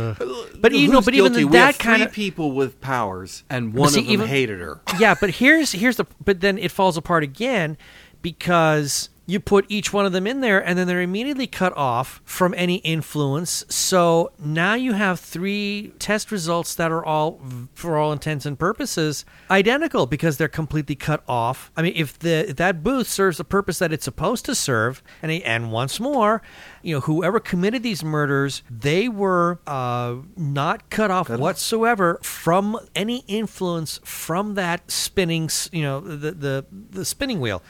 but 0.60 0.72
you 0.72 0.88
know, 0.88 1.00
but 1.02 1.12
even 1.14 1.32
guilty? 1.32 1.42
have 1.42 1.52
that 1.52 1.78
kind 1.78 1.96
three 1.98 2.06
of 2.06 2.12
people 2.12 2.52
with 2.52 2.80
powers, 2.80 3.44
and 3.50 3.74
one 3.74 3.90
see, 3.90 4.00
of 4.00 4.04
them 4.06 4.12
even- 4.14 4.26
hated 4.28 4.60
her. 4.60 4.80
yeah, 4.98 5.14
but 5.20 5.30
here's 5.30 5.72
here's 5.72 5.96
the 5.96 6.06
but 6.24 6.40
then 6.40 6.56
it 6.58 6.70
falls 6.70 6.96
apart 6.96 7.22
again 7.22 7.76
because 8.22 9.10
you 9.28 9.38
put 9.38 9.66
each 9.68 9.92
one 9.92 10.06
of 10.06 10.12
them 10.12 10.26
in 10.26 10.40
there 10.40 10.58
and 10.58 10.78
then 10.78 10.86
they're 10.86 11.02
immediately 11.02 11.46
cut 11.46 11.76
off 11.76 12.22
from 12.24 12.54
any 12.56 12.76
influence. 12.76 13.62
So 13.68 14.32
now 14.38 14.72
you 14.72 14.94
have 14.94 15.20
three 15.20 15.92
test 15.98 16.32
results 16.32 16.74
that 16.76 16.90
are 16.90 17.04
all 17.04 17.38
for 17.74 17.98
all 17.98 18.10
intents 18.10 18.46
and 18.46 18.58
purposes 18.58 19.26
identical 19.50 20.06
because 20.06 20.38
they're 20.38 20.48
completely 20.48 20.94
cut 20.94 21.22
off. 21.28 21.70
I 21.76 21.82
mean, 21.82 21.92
if 21.94 22.18
the 22.18 22.48
if 22.48 22.56
that 22.56 22.82
booth 22.82 23.06
serves 23.06 23.36
the 23.36 23.44
purpose 23.44 23.78
that 23.80 23.92
it's 23.92 24.04
supposed 24.04 24.46
to 24.46 24.54
serve 24.54 25.02
and 25.20 25.30
and 25.30 25.70
once 25.70 26.00
more, 26.00 26.40
you 26.82 26.94
know, 26.94 27.00
whoever 27.00 27.38
committed 27.38 27.82
these 27.82 28.02
murders, 28.02 28.62
they 28.70 29.10
were 29.10 29.60
uh, 29.66 30.16
not 30.38 30.88
cut 30.88 31.10
off 31.10 31.28
whatsoever 31.28 32.18
from 32.22 32.78
any 32.94 33.24
influence 33.28 34.00
from 34.04 34.54
that 34.54 34.90
spinning, 34.90 35.50
you 35.70 35.82
know, 35.82 36.00
the 36.00 36.32
the, 36.32 36.66
the 36.70 37.04
spinning 37.04 37.40
wheel. 37.40 37.62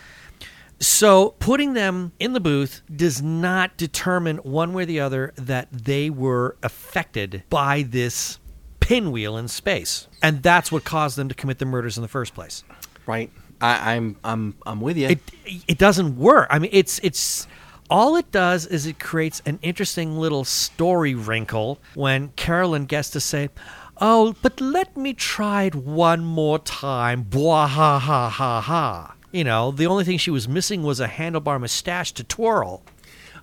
So 0.80 1.30
putting 1.40 1.72
them 1.74 2.12
in 2.18 2.34
the 2.34 2.40
booth 2.40 2.82
does 2.94 3.20
not 3.20 3.76
determine 3.76 4.38
one 4.38 4.72
way 4.72 4.84
or 4.84 4.86
the 4.86 5.00
other 5.00 5.32
that 5.36 5.68
they 5.72 6.08
were 6.08 6.56
affected 6.62 7.42
by 7.50 7.82
this 7.82 8.38
pinwheel 8.80 9.36
in 9.36 9.48
space, 9.48 10.06
and 10.22 10.42
that's 10.42 10.70
what 10.70 10.84
caused 10.84 11.16
them 11.16 11.28
to 11.28 11.34
commit 11.34 11.58
the 11.58 11.66
murders 11.66 11.98
in 11.98 12.02
the 12.02 12.08
first 12.08 12.34
place. 12.34 12.62
Right? 13.06 13.30
I, 13.60 13.94
I'm 13.94 14.16
I'm 14.22 14.54
I'm 14.64 14.80
with 14.80 14.96
you. 14.96 15.08
It 15.08 15.20
it 15.66 15.78
doesn't 15.78 16.16
work. 16.16 16.46
I 16.50 16.58
mean, 16.58 16.70
it's 16.72 17.00
it's 17.02 17.48
all 17.90 18.16
it 18.16 18.30
does 18.30 18.66
is 18.66 18.86
it 18.86 19.00
creates 19.00 19.42
an 19.46 19.58
interesting 19.62 20.16
little 20.16 20.44
story 20.44 21.14
wrinkle 21.14 21.80
when 21.94 22.28
Carolyn 22.30 22.84
gets 22.84 23.10
to 23.10 23.20
say. 23.20 23.48
Oh, 24.00 24.36
but 24.42 24.60
let 24.60 24.96
me 24.96 25.12
try 25.12 25.64
it 25.64 25.74
one 25.74 26.24
more 26.24 26.60
time. 26.60 27.22
Blah 27.22 27.66
ha 27.66 27.98
ha 27.98 28.28
ha 28.28 28.60
ha. 28.60 29.14
You 29.30 29.44
know, 29.44 29.70
the 29.70 29.86
only 29.86 30.04
thing 30.04 30.16
she 30.16 30.30
was 30.30 30.48
missing 30.48 30.82
was 30.82 31.00
a 31.00 31.08
handlebar 31.08 31.60
mustache 31.60 32.12
to 32.12 32.24
twirl. 32.24 32.82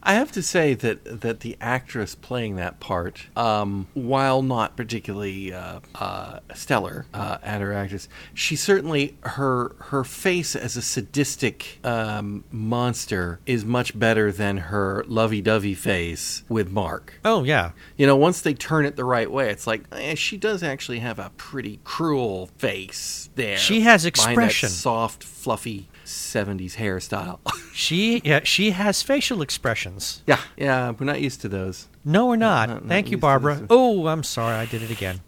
I 0.06 0.14
have 0.14 0.32
to 0.34 0.44
say 0.44 0.76
that 0.76 1.22
that 1.22 1.40
the 1.40 1.58
actress 1.60 2.14
playing 2.14 2.58
that 2.58 2.80
part, 2.80 3.26
um, 3.36 3.88
while 3.96 4.44
not 4.44 4.78
particularly 4.78 5.52
uh, 5.52 5.80
uh, 5.96 6.42
stellar 6.54 7.08
uh, 7.12 7.40
at 7.42 7.60
her 7.60 7.74
actress, 7.74 8.08
she 8.36 8.56
certainly 8.56 9.18
her 9.22 9.76
her 9.80 10.04
face 10.04 10.56
as 10.56 10.78
a 10.78 10.82
sadistic 10.84 11.80
um, 11.84 12.44
monster 12.52 13.40
is 13.48 13.66
much 13.66 13.98
better 13.98 14.32
than 14.32 14.58
her 14.58 15.04
lovey-dovey 15.08 15.74
face 15.74 16.44
with 16.48 16.70
Mark. 16.70 17.20
Oh 17.26 17.44
yeah, 17.44 17.72
You 17.98 18.06
know, 18.06 18.16
once 18.16 18.42
they 18.42 18.54
turn 18.54 18.86
it 18.86 18.96
the 18.96 19.04
right 19.04 19.32
way, 19.32 19.50
it's 19.50 19.66
like 19.66 19.86
eh, 19.92 20.14
she 20.14 20.38
does 20.38 20.62
actually 20.62 21.00
have 21.00 21.18
a 21.18 21.32
pretty 21.36 21.80
cruel 21.84 22.52
face 22.58 23.32
there. 23.34 23.58
She 23.58 23.82
has 23.82 24.06
expression. 24.06 24.70
soft, 24.70 25.24
fluffy 25.24 25.90
'70s 26.06 26.76
hairstyle. 26.76 27.40
she 27.74 28.22
yeah 28.24 28.42
she 28.44 28.72
has 28.72 29.02
facial 29.04 29.42
expressions. 29.42 30.22
yeah, 30.26 30.40
yeah, 30.58 30.92
we're 30.92 31.06
not 31.06 31.20
used 31.22 31.42
to 31.42 31.50
those. 31.50 31.88
No, 32.04 32.28
we're 32.28 32.36
not. 32.36 32.70
not- 32.70 32.84
not 32.84 32.90
Thank 32.90 33.12
you, 33.12 33.18
Barbara. 33.18 33.66
Oh, 33.70 34.08
I'm 34.08 34.24
sorry, 34.24 34.56
I 34.56 34.66
did 34.66 34.84
it 34.84 34.92
again. 34.92 35.22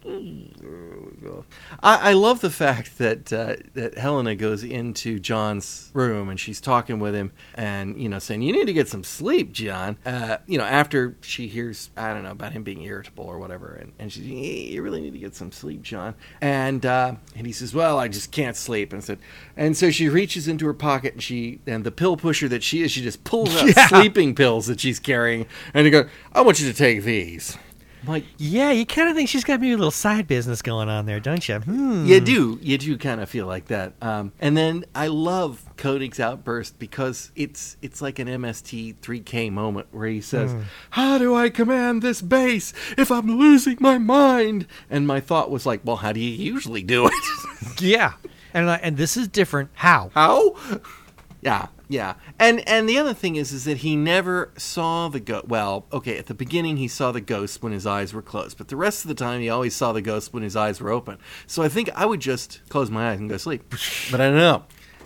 I, 1.82 2.10
I 2.10 2.12
love 2.14 2.40
the 2.40 2.50
fact 2.50 2.98
that 2.98 3.32
uh, 3.32 3.56
that 3.74 3.98
Helena 3.98 4.34
goes 4.34 4.62
into 4.64 5.18
John's 5.18 5.90
room 5.94 6.28
and 6.28 6.38
she's 6.38 6.60
talking 6.60 6.98
with 6.98 7.14
him 7.14 7.32
and 7.54 8.00
you 8.00 8.08
know 8.08 8.18
saying 8.18 8.42
you 8.42 8.52
need 8.52 8.66
to 8.66 8.72
get 8.72 8.88
some 8.88 9.04
sleep, 9.04 9.52
John. 9.52 9.96
Uh, 10.04 10.38
you 10.46 10.58
know 10.58 10.64
after 10.64 11.16
she 11.20 11.48
hears 11.48 11.90
I 11.96 12.12
don't 12.14 12.22
know 12.22 12.30
about 12.30 12.52
him 12.52 12.62
being 12.62 12.82
irritable 12.82 13.24
or 13.24 13.38
whatever, 13.38 13.74
and, 13.74 13.92
and 13.98 14.12
she's 14.12 14.26
you 14.26 14.82
really 14.82 15.00
need 15.00 15.12
to 15.12 15.18
get 15.18 15.34
some 15.34 15.52
sleep, 15.52 15.82
John. 15.82 16.14
And 16.40 16.84
uh, 16.86 17.14
and 17.36 17.46
he 17.46 17.52
says, 17.52 17.74
well, 17.74 17.98
I 17.98 18.08
just 18.08 18.32
can't 18.32 18.56
sleep. 18.56 18.92
And 18.92 19.02
said, 19.02 19.18
and 19.56 19.76
so 19.76 19.90
she 19.90 20.08
reaches 20.08 20.48
into 20.48 20.66
her 20.66 20.74
pocket 20.74 21.14
and 21.14 21.22
she 21.22 21.60
and 21.66 21.84
the 21.84 21.90
pill 21.92 22.16
pusher 22.16 22.48
that 22.48 22.62
she 22.62 22.82
is, 22.82 22.90
she 22.92 23.02
just 23.02 23.24
pulls 23.24 23.54
out 23.56 23.66
Yeah. 23.76 23.86
sleeping 23.88 24.34
pills 24.34 24.66
that 24.66 24.80
she's 24.80 24.98
carrying 24.98 25.46
and 25.74 25.84
he 25.84 25.90
goes, 25.90 26.08
I 26.32 26.42
want 26.42 26.60
you 26.60 26.70
to 26.70 26.76
take 26.76 27.02
these. 27.02 27.56
I'm 28.02 28.08
like, 28.08 28.24
Yeah, 28.38 28.70
you 28.70 28.86
kind 28.86 29.08
of 29.08 29.16
think 29.16 29.28
she's 29.28 29.44
got 29.44 29.60
maybe 29.60 29.72
a 29.72 29.76
little 29.76 29.90
side 29.90 30.26
business 30.26 30.62
going 30.62 30.88
on 30.88 31.06
there, 31.06 31.20
don't 31.20 31.46
you? 31.48 31.58
Hmm. 31.58 32.06
You 32.06 32.20
do. 32.20 32.58
You 32.62 32.78
do 32.78 32.96
kind 32.96 33.20
of 33.20 33.28
feel 33.28 33.46
like 33.46 33.66
that. 33.66 33.92
Um, 34.00 34.32
and 34.40 34.56
then 34.56 34.84
I 34.94 35.08
love 35.08 35.62
Koenig's 35.76 36.20
outburst 36.20 36.78
because 36.78 37.30
it's 37.36 37.76
it's 37.82 38.00
like 38.02 38.18
an 38.18 38.28
MST 38.28 38.96
3K 38.96 39.50
moment 39.52 39.88
where 39.90 40.08
he 40.08 40.20
says, 40.20 40.54
"How 40.90 41.18
do 41.18 41.34
I 41.34 41.48
command 41.50 42.02
this 42.02 42.20
base 42.22 42.72
if 42.96 43.10
I'm 43.10 43.38
losing 43.38 43.76
my 43.80 43.98
mind?" 43.98 44.66
And 44.90 45.06
my 45.06 45.20
thought 45.20 45.50
was 45.50 45.66
like, 45.66 45.80
"Well, 45.84 45.96
how 45.96 46.12
do 46.12 46.20
you 46.20 46.30
usually 46.30 46.82
do 46.82 47.06
it?" 47.06 47.12
Yeah, 47.80 48.14
and 48.54 48.68
I, 48.70 48.76
and 48.76 48.96
this 48.96 49.16
is 49.16 49.28
different. 49.28 49.70
How? 49.74 50.10
how? 50.14 50.56
Yeah, 51.40 51.68
yeah. 51.88 52.14
And 52.38 52.66
and 52.68 52.88
the 52.88 52.98
other 52.98 53.14
thing 53.14 53.36
is 53.36 53.52
is 53.52 53.64
that 53.64 53.78
he 53.78 53.96
never 53.96 54.52
saw 54.56 55.08
the 55.08 55.20
ghost. 55.20 55.48
Well, 55.48 55.86
okay, 55.92 56.18
at 56.18 56.26
the 56.26 56.34
beginning 56.34 56.76
he 56.76 56.88
saw 56.88 57.12
the 57.12 57.20
ghost 57.20 57.62
when 57.62 57.72
his 57.72 57.86
eyes 57.86 58.12
were 58.12 58.22
closed, 58.22 58.58
but 58.58 58.68
the 58.68 58.76
rest 58.76 59.04
of 59.04 59.08
the 59.08 59.14
time 59.14 59.40
he 59.40 59.48
always 59.48 59.74
saw 59.74 59.92
the 59.92 60.02
ghost 60.02 60.32
when 60.32 60.42
his 60.42 60.56
eyes 60.56 60.80
were 60.80 60.90
open. 60.90 61.18
So 61.46 61.62
I 61.62 61.68
think 61.68 61.90
I 61.94 62.06
would 62.06 62.20
just 62.20 62.60
close 62.68 62.90
my 62.90 63.10
eyes 63.10 63.18
and 63.18 63.28
go 63.28 63.34
to 63.36 63.38
sleep. 63.38 63.74
But 64.10 64.20
I 64.20 64.26
don't 64.28 64.36
know. 64.36 64.64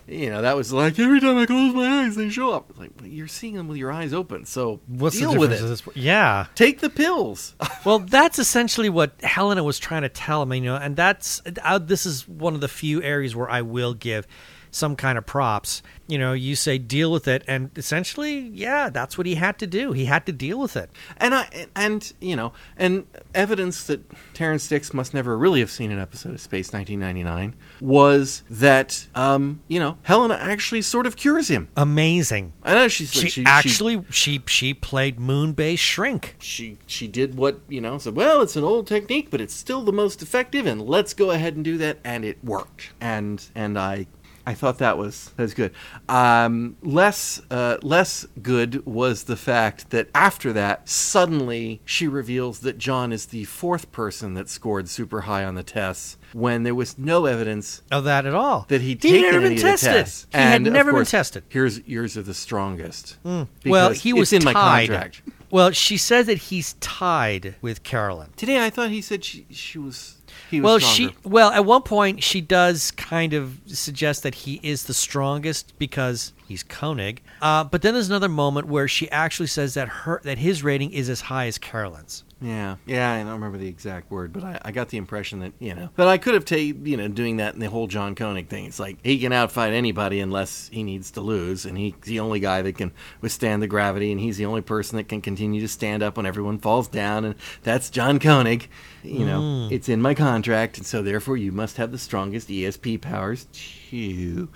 You 0.08 0.30
know, 0.30 0.42
that 0.42 0.56
was 0.56 0.72
like 0.72 0.98
every 0.98 1.20
time 1.20 1.38
I 1.38 1.46
close 1.46 1.72
my 1.72 2.02
eyes, 2.02 2.16
they 2.16 2.28
show 2.28 2.52
up. 2.52 2.70
It's 2.70 2.78
like 2.78 2.90
well, 2.98 3.08
you're 3.08 3.28
seeing 3.28 3.54
them 3.54 3.68
with 3.68 3.78
your 3.78 3.92
eyes 3.92 4.12
open, 4.12 4.44
so 4.44 4.80
What's 4.88 5.16
deal 5.16 5.32
the 5.32 5.38
with 5.38 5.50
difference? 5.50 5.70
it. 5.70 5.72
Is 5.74 5.82
this, 5.82 5.96
yeah. 5.96 6.46
Take 6.56 6.80
the 6.80 6.90
pills. 6.90 7.54
Well, 7.84 7.98
that's 7.98 8.38
essentially 8.38 8.88
what 8.88 9.20
Helena 9.22 9.64
was 9.64 9.80
trying 9.80 10.02
to 10.02 10.08
tell 10.08 10.42
him, 10.42 10.52
you 10.54 10.60
know, 10.60 10.76
and 10.76 10.94
that's 10.94 11.42
uh, 11.64 11.78
this 11.78 12.06
is 12.06 12.28
one 12.28 12.54
of 12.54 12.60
the 12.60 12.68
few 12.68 13.02
areas 13.02 13.34
where 13.34 13.50
I 13.50 13.62
will 13.62 13.92
give 13.92 14.24
some 14.72 14.96
kind 14.96 15.16
of 15.16 15.24
props. 15.24 15.82
You 16.08 16.18
know, 16.18 16.32
you 16.32 16.56
say 16.56 16.78
deal 16.78 17.12
with 17.12 17.28
it, 17.28 17.44
and 17.46 17.70
essentially, 17.76 18.38
yeah, 18.40 18.90
that's 18.90 19.16
what 19.16 19.26
he 19.26 19.36
had 19.36 19.58
to 19.60 19.66
do. 19.66 19.92
He 19.92 20.06
had 20.06 20.26
to 20.26 20.32
deal 20.32 20.58
with 20.58 20.76
it. 20.76 20.90
and 21.18 21.34
I 21.34 21.66
and 21.76 22.12
you 22.20 22.34
know, 22.34 22.52
and 22.76 23.06
evidence 23.34 23.84
that 23.84 24.00
Terrence 24.34 24.66
Dicks 24.68 24.92
must 24.92 25.14
never 25.14 25.38
really 25.38 25.60
have 25.60 25.70
seen 25.70 25.92
an 25.92 26.00
episode 26.00 26.34
of 26.34 26.40
Space 26.40 26.72
1999 26.72 27.54
was 27.80 28.42
that 28.50 29.06
um, 29.14 29.60
you 29.68 29.78
know 29.78 29.96
Helena 30.02 30.34
actually 30.34 30.82
sort 30.82 31.06
of 31.06 31.16
cures 31.16 31.48
him. 31.48 31.68
Amazing. 31.76 32.52
I 32.64 32.74
know 32.74 32.88
she's 32.88 33.12
She, 33.12 33.28
she, 33.28 33.44
actually 33.46 34.04
she 34.10 34.42
she 34.46 34.74
played 34.74 35.18
Moonbase 35.18 35.78
Shrink. 35.78 36.36
she 36.38 36.78
she 36.86 37.06
did 37.06 37.36
what 37.36 37.60
you 37.68 37.80
know 37.80 37.98
said. 37.98 38.16
Well, 38.16 38.42
it's 38.42 38.56
an 38.56 38.64
old 38.64 38.86
technique, 38.86 39.30
but 39.30 39.40
it's 39.40 39.54
still 39.54 39.82
the 39.82 39.92
most 39.92 40.22
effective, 40.22 40.66
and 40.66 40.82
let's 40.82 41.14
go 41.14 41.30
ahead 41.30 41.54
and 41.56 41.64
do 41.64 41.78
that, 41.78 41.98
and 42.04 42.24
it 42.24 42.42
worked. 42.42 42.90
And 43.00 43.44
and 43.54 43.78
I. 43.78 44.06
I 44.44 44.54
thought 44.54 44.78
that 44.78 44.98
was 44.98 45.30
that 45.36 45.42
was 45.44 45.54
good. 45.54 45.72
Um, 46.08 46.76
less 46.82 47.40
uh, 47.50 47.78
less 47.82 48.26
good 48.42 48.84
was 48.84 49.24
the 49.24 49.36
fact 49.36 49.90
that 49.90 50.08
after 50.14 50.52
that, 50.52 50.88
suddenly 50.88 51.80
she 51.84 52.08
reveals 52.08 52.60
that 52.60 52.76
John 52.78 53.12
is 53.12 53.26
the 53.26 53.44
fourth 53.44 53.92
person 53.92 54.34
that 54.34 54.48
scored 54.48 54.88
super 54.88 55.22
high 55.22 55.44
on 55.44 55.54
the 55.54 55.62
tests 55.62 56.16
when 56.32 56.62
there 56.64 56.74
was 56.74 56.98
no 56.98 57.26
evidence 57.26 57.82
Of 57.90 58.04
that 58.04 58.26
at 58.26 58.34
all. 58.34 58.64
that 58.68 58.80
he'd 58.80 59.02
He'd 59.02 59.10
taken 59.10 59.22
never 59.32 59.46
any 59.46 59.54
been 59.56 59.62
tested. 59.64 59.90
tests. 59.92 60.26
He 60.32 60.38
had 60.38 60.54
And, 60.56 60.66
of 60.66 60.72
never 60.72 60.92
been 60.92 61.04
tested. 61.04 61.44
Here's 61.48 61.86
yours 61.86 62.16
are 62.16 62.22
the 62.22 62.34
strongest. 62.34 63.18
well, 63.64 63.90
he 63.90 64.12
was 64.12 64.32
in 64.32 64.42
my 64.42 64.52
contract. 64.54 65.22
Well, 65.52 65.70
she 65.72 65.98
says 65.98 66.26
that 66.26 66.38
he's 66.38 66.72
tied 66.80 67.56
with 67.60 67.82
Carolyn. 67.82 68.30
Today 68.36 68.64
I 68.64 68.70
thought 68.70 68.88
he 68.88 69.02
said 69.02 69.22
she 69.22 69.44
she 69.50 69.78
was 69.78 70.16
he 70.50 70.60
was 70.62 70.64
Well, 70.64 70.80
stronger. 70.80 71.12
she 71.12 71.28
well 71.28 71.50
at 71.52 71.66
one 71.66 71.82
point 71.82 72.22
she 72.22 72.40
does 72.40 72.90
kind 72.92 73.34
of 73.34 73.58
suggest 73.66 74.22
that 74.22 74.34
he 74.34 74.58
is 74.62 74.84
the 74.84 74.94
strongest 74.94 75.78
because 75.78 76.32
he's 76.48 76.62
Koenig. 76.62 77.20
Uh, 77.42 77.64
but 77.64 77.82
then 77.82 77.92
there's 77.92 78.08
another 78.08 78.30
moment 78.30 78.66
where 78.66 78.88
she 78.88 79.10
actually 79.10 79.46
says 79.46 79.74
that 79.74 79.88
her 79.88 80.22
that 80.24 80.38
his 80.38 80.64
rating 80.64 80.90
is 80.90 81.10
as 81.10 81.20
high 81.22 81.46
as 81.46 81.58
Carolyn's. 81.58 82.24
Yeah, 82.42 82.76
yeah, 82.86 83.12
I 83.12 83.18
don't 83.18 83.32
remember 83.34 83.56
the 83.56 83.68
exact 83.68 84.10
word, 84.10 84.32
but 84.32 84.42
I, 84.42 84.60
I 84.64 84.72
got 84.72 84.88
the 84.88 84.98
impression 84.98 85.40
that 85.40 85.52
you 85.60 85.74
know. 85.74 85.90
But 85.94 86.08
I 86.08 86.18
could 86.18 86.34
have 86.34 86.44
taken 86.44 86.84
you 86.84 86.96
know 86.96 87.06
doing 87.08 87.36
that 87.36 87.54
in 87.54 87.60
the 87.60 87.70
whole 87.70 87.86
John 87.86 88.14
Koenig 88.14 88.48
thing. 88.48 88.64
It's 88.64 88.80
like 88.80 88.98
he 89.04 89.18
can 89.18 89.32
outfight 89.32 89.72
anybody 89.72 90.18
unless 90.20 90.68
he 90.72 90.82
needs 90.82 91.12
to 91.12 91.20
lose, 91.20 91.64
and 91.64 91.78
he's 91.78 91.94
the 92.02 92.18
only 92.20 92.40
guy 92.40 92.62
that 92.62 92.76
can 92.76 92.92
withstand 93.20 93.62
the 93.62 93.68
gravity, 93.68 94.10
and 94.10 94.20
he's 94.20 94.36
the 94.36 94.46
only 94.46 94.60
person 94.60 94.96
that 94.96 95.08
can 95.08 95.20
continue 95.20 95.60
to 95.60 95.68
stand 95.68 96.02
up 96.02 96.16
when 96.16 96.26
everyone 96.26 96.58
falls 96.58 96.88
down, 96.88 97.24
and 97.24 97.36
that's 97.62 97.90
John 97.90 98.18
Koenig. 98.18 98.68
You 99.04 99.24
know, 99.26 99.68
it's 99.70 99.88
in 99.88 100.02
my 100.02 100.14
contract, 100.14 100.78
and 100.78 100.86
so 100.86 101.02
therefore 101.02 101.36
you 101.36 101.52
must 101.52 101.76
have 101.76 101.92
the 101.92 101.98
strongest 101.98 102.48
ESP 102.48 103.00
powers 103.00 103.46
too. 103.52 104.48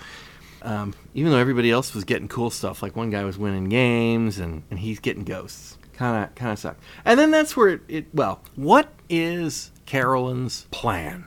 Um, 0.62 0.94
even 1.14 1.30
though 1.30 1.38
everybody 1.38 1.70
else 1.70 1.94
was 1.94 2.02
getting 2.02 2.26
cool 2.26 2.50
stuff, 2.50 2.82
like 2.82 2.96
one 2.96 3.10
guy 3.10 3.22
was 3.24 3.38
winning 3.38 3.68
games, 3.68 4.38
and, 4.38 4.64
and 4.70 4.80
he's 4.80 4.98
getting 4.98 5.22
ghosts. 5.22 5.78
Kind 5.96 6.24
of, 6.24 6.34
kind 6.34 6.52
of 6.52 6.58
sucked. 6.58 6.82
And 7.04 7.18
then 7.18 7.30
that's 7.30 7.56
where 7.56 7.68
it, 7.68 7.80
it. 7.88 8.06
Well, 8.12 8.42
what 8.54 8.92
is 9.08 9.70
Carolyn's 9.86 10.66
plan? 10.70 11.26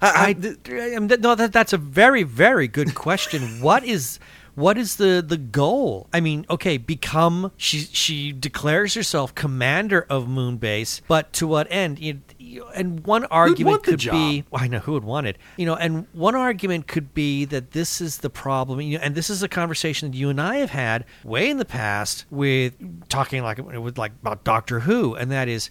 I, 0.00 0.34
I, 0.68 0.94
um, 0.96 1.08
th- 1.08 1.20
no, 1.20 1.34
that 1.34 1.52
that's 1.52 1.72
a 1.72 1.78
very 1.78 2.22
very 2.22 2.68
good 2.68 2.94
question. 2.94 3.42
what 3.60 3.84
is 3.84 4.18
what 4.54 4.76
is 4.76 4.96
the 4.96 5.24
the 5.26 5.36
goal? 5.36 6.08
I 6.12 6.20
mean, 6.20 6.46
okay, 6.50 6.78
become 6.78 7.52
she 7.56 7.78
she 7.78 8.32
declares 8.32 8.94
herself 8.94 9.34
commander 9.36 10.04
of 10.10 10.26
Moonbase, 10.26 11.02
but 11.06 11.32
to 11.34 11.46
what 11.46 11.68
end? 11.70 12.24
And 12.74 13.06
one 13.06 13.24
argument 13.26 13.82
could 13.82 13.98
job? 13.98 14.12
be, 14.12 14.44
well, 14.50 14.62
I 14.62 14.68
know 14.68 14.78
who 14.78 14.92
would 14.92 15.04
want 15.04 15.26
it. 15.26 15.36
You 15.56 15.66
know, 15.66 15.74
and 15.74 16.06
one 16.12 16.34
argument 16.34 16.86
could 16.86 17.14
be 17.14 17.44
that 17.46 17.72
this 17.72 18.00
is 18.00 18.18
the 18.18 18.30
problem. 18.30 18.80
You 18.80 18.98
know, 18.98 19.04
and 19.04 19.14
this 19.14 19.30
is 19.30 19.42
a 19.42 19.48
conversation 19.48 20.10
that 20.10 20.16
you 20.16 20.28
and 20.28 20.40
I 20.40 20.56
have 20.56 20.70
had 20.70 21.04
way 21.24 21.50
in 21.50 21.58
the 21.58 21.64
past 21.64 22.24
with 22.30 22.74
talking 23.08 23.42
like 23.42 23.58
with 23.58 23.98
like 23.98 24.12
about 24.20 24.44
Doctor 24.44 24.80
Who, 24.80 25.14
and 25.14 25.30
that 25.30 25.48
is 25.48 25.70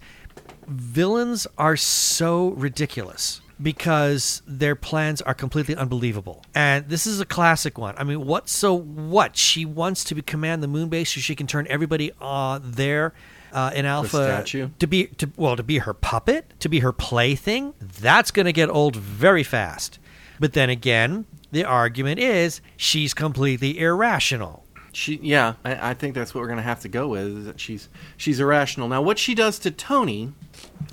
villains 0.67 1.47
are 1.57 1.77
so 1.77 2.49
ridiculous 2.49 3.41
because 3.61 4.41
their 4.45 4.75
plans 4.75 5.21
are 5.21 5.33
completely 5.33 5.75
unbelievable. 5.75 6.43
And 6.53 6.87
this 6.89 7.07
is 7.07 7.19
a 7.19 7.25
classic 7.25 7.77
one. 7.77 7.95
I 7.97 8.03
mean, 8.03 8.25
what 8.25 8.49
so 8.49 8.73
what? 8.73 9.35
She 9.35 9.65
wants 9.65 10.03
to 10.05 10.15
be 10.15 10.21
command 10.21 10.61
the 10.61 10.67
moon 10.67 10.89
base 10.89 11.13
so 11.13 11.21
she 11.21 11.35
can 11.35 11.47
turn 11.47 11.67
everybody 11.69 12.11
uh, 12.21 12.59
there 12.61 13.13
uh, 13.51 13.71
in 13.73 13.85
Alpha 13.85 14.43
to 14.79 14.87
be 14.87 15.07
to 15.07 15.29
well 15.35 15.55
to 15.55 15.63
be 15.63 15.79
her 15.79 15.93
puppet, 15.93 16.53
to 16.59 16.69
be 16.69 16.79
her 16.79 16.91
plaything. 16.91 17.73
That's 17.79 18.31
going 18.31 18.45
to 18.45 18.53
get 18.53 18.69
old 18.69 18.95
very 18.95 19.43
fast. 19.43 19.99
But 20.39 20.53
then 20.53 20.69
again, 20.69 21.25
the 21.51 21.63
argument 21.63 22.19
is 22.19 22.61
she's 22.75 23.13
completely 23.13 23.79
irrational. 23.79 24.63
She, 24.93 25.19
yeah, 25.21 25.53
I, 25.63 25.91
I 25.91 25.93
think 25.93 26.15
that's 26.15 26.33
what 26.33 26.41
we're 26.41 26.47
gonna 26.47 26.61
have 26.63 26.79
to 26.81 26.89
go 26.89 27.07
with. 27.07 27.25
Is 27.25 27.45
that 27.45 27.59
she's 27.59 27.87
she's 28.17 28.39
irrational. 28.39 28.87
Now, 28.87 29.01
what 29.01 29.19
she 29.19 29.35
does 29.35 29.59
to 29.59 29.71
Tony 29.71 30.33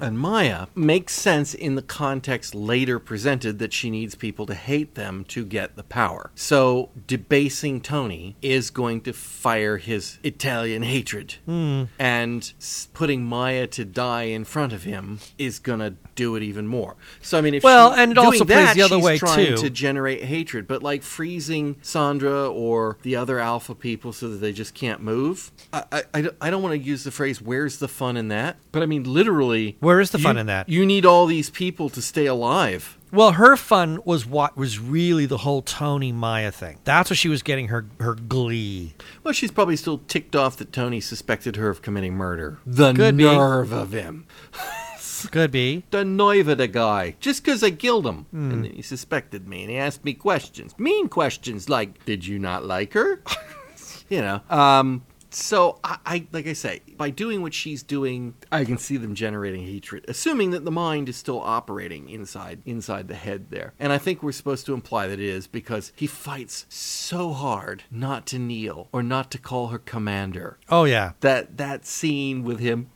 and 0.01 0.19
Maya 0.19 0.67
makes 0.75 1.13
sense 1.15 1.55
in 1.55 1.75
the 1.75 1.83
context 1.83 2.55
later 2.55 2.99
presented 2.99 3.59
that 3.59 3.73
she 3.73 3.91
needs 3.91 4.15
people 4.15 4.47
to 4.47 4.55
hate 4.55 4.95
them 4.95 5.25
to 5.27 5.45
get 5.45 5.77
the 5.77 5.83
power. 5.83 6.31
So, 6.35 6.91
debasing 7.07 7.81
Tony 7.81 8.37
is 8.43 8.71
going 8.71 9.03
to 9.03 9.13
fire 9.13 9.79
his 9.79 10.19
Italian 10.23 10.83
hatred, 10.83 11.37
hmm. 11.45 11.85
and 11.99 12.53
putting 12.93 13.25
Maya 13.25 13.67
to 13.69 13.85
die 13.85 14.25
in 14.25 14.45
front 14.45 14.73
of 14.73 14.83
him 14.85 15.21
is 15.39 15.59
gonna 15.59 15.95
do 16.15 16.37
it 16.37 16.43
even 16.43 16.67
more. 16.67 16.97
So, 17.23 17.39
I 17.39 17.41
mean, 17.41 17.55
if 17.55 17.63
Well, 17.63 17.93
and 17.93 18.13
it 18.13 18.15
doing 18.15 18.27
also 18.27 18.45
plays 18.45 18.67
that, 18.67 18.77
the 18.77 18.83
other 18.83 18.97
she's 18.97 19.05
way, 19.05 19.19
trying 19.19 19.47
too. 19.47 19.57
To 19.57 19.71
generate 19.71 20.25
hatred, 20.25 20.67
but 20.67 20.83
like 20.83 21.03
freezing 21.03 21.77
Sandra 21.83 22.49
or 22.49 22.99
the 23.03 23.17
other 23.17 23.39
alpha 23.39 23.75
people 23.75 24.13
so 24.13 24.29
that 24.29 24.37
they 24.37 24.53
just 24.53 24.75
can't 24.75 25.03
move. 25.03 25.51
I- 25.73 26.05
I, 26.13 26.29
I 26.41 26.51
don't 26.51 26.63
want 26.63 26.75
to 26.75 26.79
use 26.79 27.05
the 27.05 27.11
phrase 27.11 27.41
"Where's 27.41 27.79
the 27.79 27.89
fun 27.89 28.17
in 28.17 28.29
that?" 28.29 28.57
But 28.73 28.83
I 28.83 28.87
mean, 28.87 29.05
literally, 29.05 29.54
Where 29.81 30.01
is 30.01 30.11
the 30.11 30.19
fun 30.19 30.37
you- 30.37 30.41
in 30.41 30.47
that? 30.47 30.69
You 30.69 30.85
need 30.87 31.05
all 31.07 31.27
these 31.27 31.51
people 31.51 31.89
to 31.91 32.03
stay 32.03 32.27
alive. 32.27 32.99
Well, 33.13 33.33
her 33.33 33.57
fun 33.57 34.01
was 34.05 34.27
what 34.27 34.57
was 34.57 34.81
really 34.81 35.25
the 35.27 35.39
whole 35.39 35.63
Tony 35.63 36.11
Maya 36.11 36.51
thing. 36.51 36.79
That's 36.83 37.11
what 37.11 37.17
she 37.17 37.29
was 37.29 37.43
getting 37.45 37.69
her 37.69 37.87
her 38.01 38.15
glee. 38.15 38.95
Well, 39.23 39.33
she's 39.33 39.53
probably 39.53 39.77
still 39.77 39.99
ticked 40.09 40.35
off 40.35 40.57
that 40.57 40.73
Tony 40.73 41.01
suspected 41.01 41.55
her 41.57 41.69
of 41.69 41.81
committing 41.81 42.15
murder. 42.15 42.59
The 42.67 42.93
Could 42.93 43.17
be. 43.17 43.25
nerve 43.25 43.73
of 43.73 43.93
him. 43.93 44.27
Could 45.31 45.53
be. 45.53 45.85
The 45.91 46.05
nerve 46.05 46.49
of 46.49 46.59
the 46.59 46.69
guy. 46.69 47.15
Just 47.21 47.45
because 47.45 47.63
I 47.63 47.71
killed 47.71 48.05
him. 48.07 48.27
Hmm. 48.31 48.51
And 48.51 48.65
then 48.65 48.73
he 48.73 48.83
suspected 48.83 49.47
me 49.49 49.63
and 49.63 49.71
he 49.71 49.77
asked 49.79 50.05
me 50.05 50.13
questions. 50.13 50.75
Mean 50.79 51.09
questions 51.09 51.69
like, 51.69 52.05
Did 52.05 52.27
you 52.27 52.39
not 52.39 52.65
like 52.67 52.93
her? 52.95 53.23
you 54.11 54.21
know. 54.21 54.41
Um, 54.51 55.03
so 55.35 55.79
I, 55.83 55.99
I 56.07 56.27
like 56.33 56.47
I 56.47 56.53
say, 56.53 56.81
by 56.97 57.11
doing 57.11 57.43
what 57.43 57.55
she's 57.55 57.83
doing, 57.83 58.35
I 58.53 58.65
can 58.65 58.79
see 58.79 58.97
them 58.97 59.15
generating 59.15 59.65
hatred, 59.65 60.05
assuming 60.09 60.51
that 60.53 60.65
the 60.65 60.71
mind 60.71 61.09
is 61.09 61.17
still 61.17 61.41
operating 61.41 62.09
inside 62.09 62.63
inside 62.65 63.09
the 63.09 63.15
head 63.15 63.51
there. 63.51 63.75
And 63.79 63.93
I 63.93 63.99
think 63.99 64.23
we're 64.23 64.33
supposed 64.33 64.67
to 64.67 64.75
imply 64.75 65.07
that 65.09 65.21
it 65.21 65.29
is 65.29 65.47
because 65.47 65.93
he 65.97 66.07
fights 66.07 66.67
so 66.69 67.33
hard 67.33 67.85
not 67.91 68.27
to 68.27 68.39
kneel 68.39 68.89
or 68.93 69.03
not 69.03 69.31
to 69.33 69.39
call 69.39 69.69
her 69.69 69.79
commander. 69.79 70.59
Oh 70.69 70.85
yeah. 70.85 71.13
That 71.21 71.57
that 71.57 71.87
scene 71.87 72.45
with 72.45 72.61
him 72.61 72.91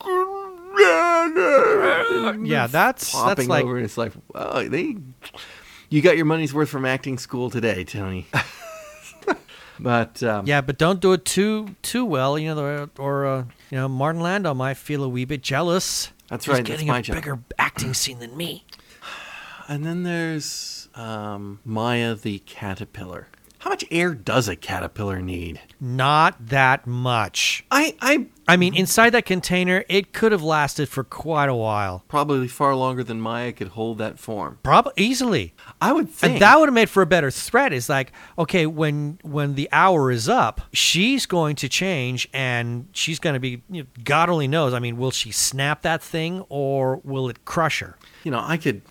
Yeah, 2.45 2.67
that's 2.67 3.11
popping 3.11 3.35
that's 3.35 3.49
like 3.49 3.63
over 3.63 3.75
and 3.77 3.85
it's 3.85 3.97
like, 3.97 4.13
oh, 4.35 4.67
they, 4.67 4.97
you 5.89 6.01
got 6.01 6.17
your 6.17 6.25
money's 6.25 6.53
worth 6.53 6.69
from 6.69 6.85
acting 6.85 7.17
school 7.17 7.49
today, 7.49 7.83
Tony. 7.83 8.27
but 9.79 10.21
um, 10.23 10.45
yeah, 10.45 10.61
but 10.61 10.77
don't 10.77 10.99
do 10.99 11.13
it 11.13 11.25
too 11.25 11.75
too 11.81 12.05
well. 12.05 12.37
You 12.37 12.53
know, 12.55 12.61
or, 12.61 12.89
or 12.99 13.25
uh, 13.25 13.43
you 13.71 13.77
know, 13.77 13.87
Martin 13.87 14.21
Landau 14.21 14.53
might 14.53 14.77
feel 14.77 15.03
a 15.03 15.09
wee 15.09 15.25
bit 15.25 15.41
jealous. 15.41 16.11
That's 16.27 16.45
He's 16.45 16.53
right, 16.53 16.57
that's 16.57 16.69
getting 16.69 16.87
my 16.87 16.99
a 16.99 17.01
job. 17.01 17.15
bigger 17.15 17.39
acting 17.57 17.93
scene 17.93 18.19
than 18.19 18.35
me. 18.37 18.65
and 19.67 19.85
then 19.85 20.03
there's 20.03 20.87
um, 20.95 21.59
Maya 21.65 22.15
the 22.15 22.39
caterpillar. 22.39 23.27
How 23.59 23.69
much 23.69 23.83
air 23.91 24.13
does 24.13 24.47
a 24.47 24.55
caterpillar 24.55 25.21
need? 25.21 25.59
Not 25.81 26.47
that 26.47 26.87
much. 26.87 27.65
I, 27.69 27.95
I 28.01 28.27
I 28.47 28.57
mean, 28.57 28.73
inside 28.73 29.11
that 29.11 29.25
container, 29.25 29.83
it 29.89 30.11
could 30.13 30.31
have 30.31 30.41
lasted 30.41 30.89
for 30.89 31.03
quite 31.03 31.49
a 31.49 31.53
while. 31.55 32.03
probably 32.07 32.47
far 32.47 32.73
longer 32.73 33.03
than 33.03 33.21
Maya 33.21 33.51
could 33.51 33.69
hold 33.69 33.97
that 33.99 34.17
form. 34.17 34.57
Probably 34.63 34.93
easily. 34.97 35.53
I 35.79 35.91
would 35.91 36.09
think 36.09 36.33
And 36.33 36.41
that 36.41 36.59
would 36.59 36.67
have 36.67 36.73
made 36.73 36.89
for 36.89 37.03
a 37.03 37.05
better 37.05 37.29
threat. 37.29 37.73
Is 37.73 37.89
like, 37.89 38.11
okay, 38.37 38.65
when 38.65 39.19
when 39.23 39.55
the 39.55 39.69
hour 39.71 40.09
is 40.09 40.27
up, 40.27 40.61
she's 40.73 41.25
going 41.25 41.55
to 41.57 41.69
change, 41.69 42.27
and 42.33 42.87
she's 42.93 43.19
going 43.19 43.35
to 43.35 43.39
be. 43.39 43.61
You 43.69 43.83
know, 43.83 43.89
God 44.03 44.29
only 44.29 44.47
knows. 44.47 44.73
I 44.73 44.79
mean, 44.79 44.97
will 44.97 45.11
she 45.11 45.31
snap 45.31 45.81
that 45.83 46.01
thing, 46.01 46.43
or 46.49 47.01
will 47.03 47.29
it 47.29 47.45
crush 47.45 47.81
her? 47.81 47.97
you 48.23 48.31
know, 48.31 48.41
I 48.41 48.57
could 48.57 48.81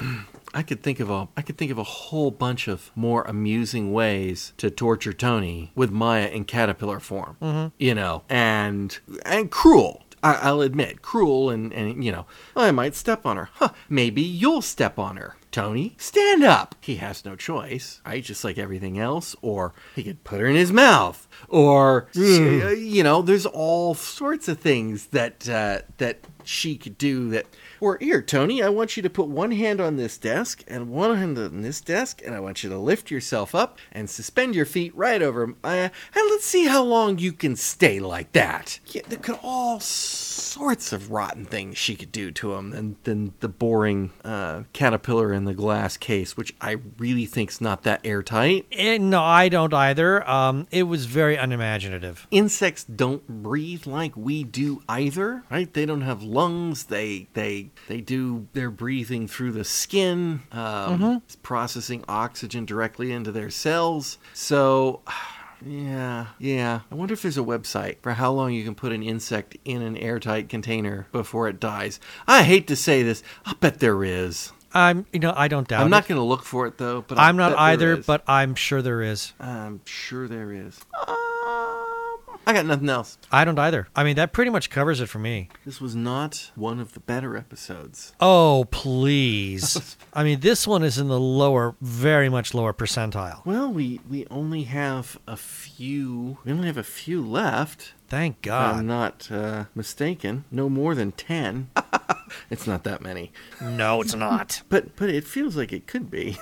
I 0.55 0.63
could 0.63 0.83
think 0.83 1.01
of 1.01 1.11
a 1.11 1.29
I 1.37 1.43
could 1.43 1.59
think 1.59 1.71
of 1.71 1.79
a 1.79 1.85
whole 1.85 2.31
bunch 2.31 2.69
of 2.69 2.91
more 2.95 3.23
amusing 3.23 3.93
ways 3.93 4.53
to 4.57 4.71
torture 4.71 5.13
Tony 5.13 5.73
with 5.75 5.91
Maya 5.91 6.29
in 6.29 6.45
caterpillar 6.45 7.01
form. 7.01 7.37
Mm-hmm. 7.41 7.75
You 7.79 7.95
know, 7.95 8.23
and 8.29 8.99
and 9.25 9.51
cruel. 9.51 10.05
I, 10.21 10.35
I'll 10.35 10.63
admit, 10.63 11.03
cruel 11.03 11.51
and 11.51 11.73
and 11.73 12.03
you 12.03 12.11
know, 12.11 12.27
I 12.57 12.71
might 12.71 12.95
step 12.95 13.27
on 13.27 13.37
her. 13.37 13.51
Huh, 13.55 13.71
maybe 13.89 14.23
you'll 14.23 14.63
step 14.63 14.99
on 14.99 15.17
her. 15.17 15.37
Tony, 15.51 15.95
stand 15.97 16.45
up. 16.45 16.75
He 16.81 16.97
has 16.97 17.25
no 17.25 17.35
choice, 17.35 18.03
right? 18.05 18.23
Just 18.23 18.45
like 18.45 18.59
everything 18.59 18.99
else. 18.99 19.35
Or 19.41 19.73
he 19.95 20.03
could 20.03 20.23
put 20.23 20.41
her 20.41 20.47
in 20.47 20.57
his 20.57 20.73
mouth. 20.73 21.27
Or, 21.49 22.09
uh, 22.17 22.21
you 22.21 23.03
know, 23.03 23.23
there's 23.23 23.47
all 23.47 23.95
sorts 23.95 24.47
of 24.49 24.59
things 24.59 25.07
that 25.07 25.49
uh, 25.49 25.81
that 25.97 26.19
she 26.49 26.77
could 26.77 26.99
do 26.99 27.29
that. 27.31 27.47
Or 27.81 27.99
here, 28.01 28.23
Tony, 28.23 28.63
I 28.63 28.69
want 28.69 28.97
you 28.97 29.03
to 29.03 29.11
put 29.11 29.29
one 29.29 29.53
hand 29.53 29.81
on 29.81 29.97
this 29.97 30.19
desk 30.19 30.65
and 30.67 30.89
one 30.89 31.17
hand 31.17 31.39
on 31.39 31.63
this 31.63 31.81
desk, 31.81 32.23
and 32.25 32.35
I 32.35 32.41
want 32.41 32.65
you 32.65 32.71
to 32.71 32.79
lift 32.79 33.11
yourself 33.11 33.55
up 33.55 33.79
and 33.93 34.09
suspend 34.09 34.55
your 34.55 34.67
feet 34.67 34.95
right 34.97 35.23
over 35.23 35.45
and 35.45 35.57
let's 36.15 36.45
see 36.47 36.67
how 36.67 36.83
long 36.83 37.19
you 37.19 37.33
can 37.33 37.57
stay 37.57 38.01
like 38.01 38.33
that. 38.33 38.81
Yeah, 38.87 39.03
there 39.09 39.19
could 39.19 39.39
all 39.43 39.81
sorts 39.81 40.93
of 40.93 41.11
rotten 41.11 41.45
things 41.45 41.77
she 41.77 41.95
could 41.95 42.11
do 42.13 42.31
to 42.33 42.55
him 42.55 42.71
than, 42.71 42.97
than 43.05 43.35
the 43.41 43.49
boring 43.49 44.11
uh, 44.25 44.63
caterpillar 44.73 45.33
in 45.33 45.45
the 45.45 45.55
glass 45.55 45.97
case, 45.97 46.37
which 46.37 46.55
I 46.61 46.77
really 46.97 47.27
think's 47.27 47.61
not 47.61 47.83
that 47.83 48.01
airtight. 48.05 48.67
Eh, 48.73 48.99
no, 48.99 49.23
I 49.23 49.49
don't 49.49 49.75
either. 49.75 50.29
Um, 50.29 50.67
it 50.71 50.85
was 50.85 51.07
very 51.07 51.37
unimaginative. 51.37 52.27
insects 52.31 52.85
don't 52.85 53.27
breathe 53.43 53.87
like 53.87 54.17
we 54.17 54.45
do 54.45 54.83
either 54.89 55.45
right 55.51 55.73
they 55.75 55.85
don't 55.85 56.01
have 56.01 56.23
lungs 56.23 56.38
they 56.85 57.27
they 57.35 57.71
they 57.89 58.01
do 58.01 58.47
their 58.53 58.71
breathing 58.71 59.27
through 59.27 59.53
the 59.53 59.65
skin 59.65 60.43
um, 60.53 61.23
processing 61.43 62.05
oxygen 62.09 62.65
directly 62.65 63.13
into 63.13 63.33
their 63.33 63.51
cells. 63.51 64.19
So 64.35 65.01
yeah 65.67 66.27
yeah. 66.39 66.81
I 66.91 66.95
wonder 66.95 67.15
if 67.15 67.23
there's 67.23 67.39
a 67.39 67.43
website 67.43 67.97
for 68.03 68.13
how 68.13 68.33
long 68.33 68.53
you 68.53 68.65
can 68.65 68.75
put 68.75 68.93
an 68.93 69.03
insect 69.03 69.57
in 69.65 69.83
an 69.83 69.97
airtight 69.97 70.49
container 70.49 71.07
before 71.13 71.49
it 71.49 71.59
dies. 71.61 71.99
I 72.27 72.43
hate 72.43 72.67
to 72.69 72.77
say 72.77 73.03
this. 73.03 73.23
I 73.45 73.55
bet 73.55 73.81
there 73.81 74.05
is. 74.05 74.53
I'm, 74.73 75.07
you 75.13 75.19
know, 75.19 75.33
I 75.35 75.49
don't 75.49 75.67
doubt. 75.67 75.81
i'm 75.83 75.91
not 75.91 76.07
going 76.07 76.19
to 76.19 76.25
look 76.25 76.45
for 76.45 76.67
it 76.67 76.77
though 76.77 77.01
but 77.01 77.19
I 77.19 77.29
I'm 77.29 77.37
not 77.37 77.59
either, 77.59 77.97
but 77.97 78.23
I'm 78.27 78.55
sure 78.55 78.83
there 78.83 79.01
is. 79.03 79.33
I'm 79.41 79.81
sure 79.87 80.29
there 80.29 80.53
is. 80.53 80.79
Um, 81.07 81.17
I 82.49 82.55
got 82.55 82.65
nothing 82.65 82.89
else. 82.89 83.19
I 83.31 83.45
don't 83.45 83.59
either. 83.59 83.89
I 83.95 84.05
mean, 84.05 84.17
that 84.17 84.33
pretty 84.33 84.51
much 84.51 84.71
covers 84.71 85.03
it 85.03 85.11
for 85.11 85.19
me. 85.19 85.51
This 85.67 85.83
was 85.83 85.95
not 85.95 86.51
one 86.55 86.81
of 86.81 86.95
the 86.95 87.01
better 87.01 87.37
episodes. 87.37 88.15
Oh, 88.21 88.67
please. 88.71 89.99
I 90.15 90.25
mean, 90.25 90.41
this 90.41 90.67
one 90.67 90.83
is 90.83 90.97
in 90.97 91.09
the 91.09 91.21
lower, 91.21 91.75
very 91.83 92.31
much 92.31 92.55
lower 92.55 92.73
percentile. 92.73 93.45
Well, 93.45 93.71
we 93.71 94.01
we 94.09 94.27
only 94.31 94.63
have 94.63 95.19
a 95.27 95.37
few. 95.37 96.39
We 96.43 96.53
only 96.53 96.69
have 96.69 96.79
a 96.79 96.83
few 96.83 97.21
left. 97.21 97.93
Thank 98.09 98.37
If 98.37 98.43
God. 98.45 98.77
I'm 98.77 98.87
not 98.87 99.31
uh, 99.31 99.65
mistaken. 99.75 100.45
No 100.51 100.71
more 100.71 100.95
than 100.95 101.13
ten. 101.13 101.69
it's 102.51 102.67
not 102.67 102.85
that 102.85 103.03
many, 103.03 103.31
no, 103.61 104.01
it's 104.01 104.15
not. 104.15 104.63
but 104.71 104.97
but 104.97 105.11
it 105.11 105.25
feels 105.25 105.55
like 105.55 105.71
it 105.71 105.87
could 105.87 106.11
be. 106.11 106.39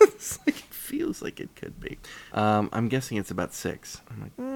it's 0.00 0.38
like 0.46 0.60
it 0.60 0.67
feels 0.88 1.20
like 1.22 1.38
it 1.40 1.50
could 1.54 1.78
be. 1.78 1.98
Um, 2.32 2.68
I'm 2.72 2.88
guessing 2.88 3.18
it's 3.18 3.30
about 3.30 3.52
six. 3.52 4.00
I'm 4.10 4.20
like, 4.22 4.36
Mm, 4.36 4.52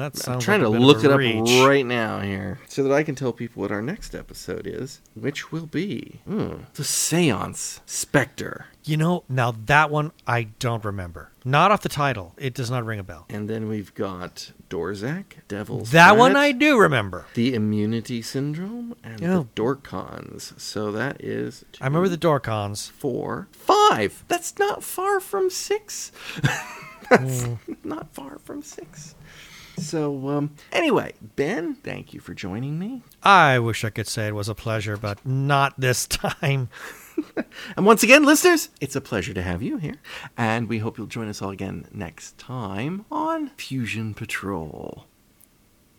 that 0.00 0.16
sounds 0.16 0.36
I'm 0.36 0.40
trying 0.40 0.62
like 0.62 0.72
to 0.72 0.78
look 0.86 1.04
it 1.04 1.10
up 1.10 1.18
right 1.66 1.86
now 1.86 2.20
here 2.20 2.58
so 2.68 2.82
that 2.82 2.92
I 2.92 3.02
can 3.02 3.14
tell 3.14 3.32
people 3.32 3.60
what 3.62 3.70
our 3.70 3.82
next 3.82 4.14
episode 4.14 4.66
is, 4.66 5.00
which 5.14 5.52
will 5.52 5.66
be 5.66 6.20
hmm, 6.26 6.54
the 6.74 6.84
Seance 6.84 7.80
Spectre. 7.86 8.66
You 8.84 8.96
know, 8.96 9.24
now 9.28 9.54
that 9.66 9.90
one 9.90 10.12
I 10.26 10.44
don't 10.58 10.84
remember. 10.84 11.30
Not 11.44 11.70
off 11.70 11.82
the 11.82 11.88
title. 11.88 12.34
It 12.36 12.52
does 12.54 12.70
not 12.70 12.84
ring 12.84 12.98
a 12.98 13.02
bell. 13.02 13.26
And 13.30 13.48
then 13.48 13.68
we've 13.68 13.94
got 13.94 14.52
Dorzak, 14.68 15.24
Devil's 15.48 15.90
That 15.92 16.16
one 16.18 16.36
I 16.36 16.52
do 16.52 16.78
remember. 16.78 17.26
the 17.34 17.54
Immunity 17.54 18.20
Syndrome, 18.22 18.94
and 19.04 19.22
Oh. 19.24 19.38
the 19.42 19.48
Dorcons. 19.54 20.52
So 20.58 20.90
that 20.92 21.22
is 21.22 21.64
I 21.80 21.86
remember 21.86 22.08
the 22.08 22.16
Dorcons. 22.18 22.88
four, 22.88 23.48
five. 23.52 24.24
That's 24.28 24.58
not 24.58 24.82
far 24.82 25.20
from 25.20 25.50
six. 25.50 26.12
That's 27.10 27.42
Hmm. 27.44 27.54
not 27.82 28.12
far 28.14 28.38
from 28.44 28.62
six. 28.62 29.14
So, 29.80 30.28
um, 30.28 30.54
anyway, 30.72 31.14
Ben, 31.36 31.74
thank 31.74 32.12
you 32.14 32.20
for 32.20 32.34
joining 32.34 32.78
me. 32.78 33.02
I 33.22 33.58
wish 33.58 33.84
I 33.84 33.90
could 33.90 34.06
say 34.06 34.28
it 34.28 34.34
was 34.34 34.48
a 34.48 34.54
pleasure, 34.54 34.96
but 34.96 35.24
not 35.26 35.78
this 35.78 36.06
time. 36.06 36.68
And 37.76 37.84
once 37.84 38.02
again, 38.02 38.24
listeners, 38.24 38.70
it's 38.80 38.96
a 38.96 39.00
pleasure 39.00 39.34
to 39.34 39.42
have 39.42 39.62
you 39.62 39.76
here. 39.76 39.96
And 40.38 40.68
we 40.70 40.78
hope 40.78 40.96
you'll 40.96 41.06
join 41.06 41.28
us 41.28 41.42
all 41.42 41.50
again 41.50 41.86
next 41.92 42.38
time 42.38 43.04
on 43.10 43.50
Fusion 43.50 44.14
Patrol. 44.14 45.04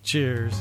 Cheers. 0.01 0.59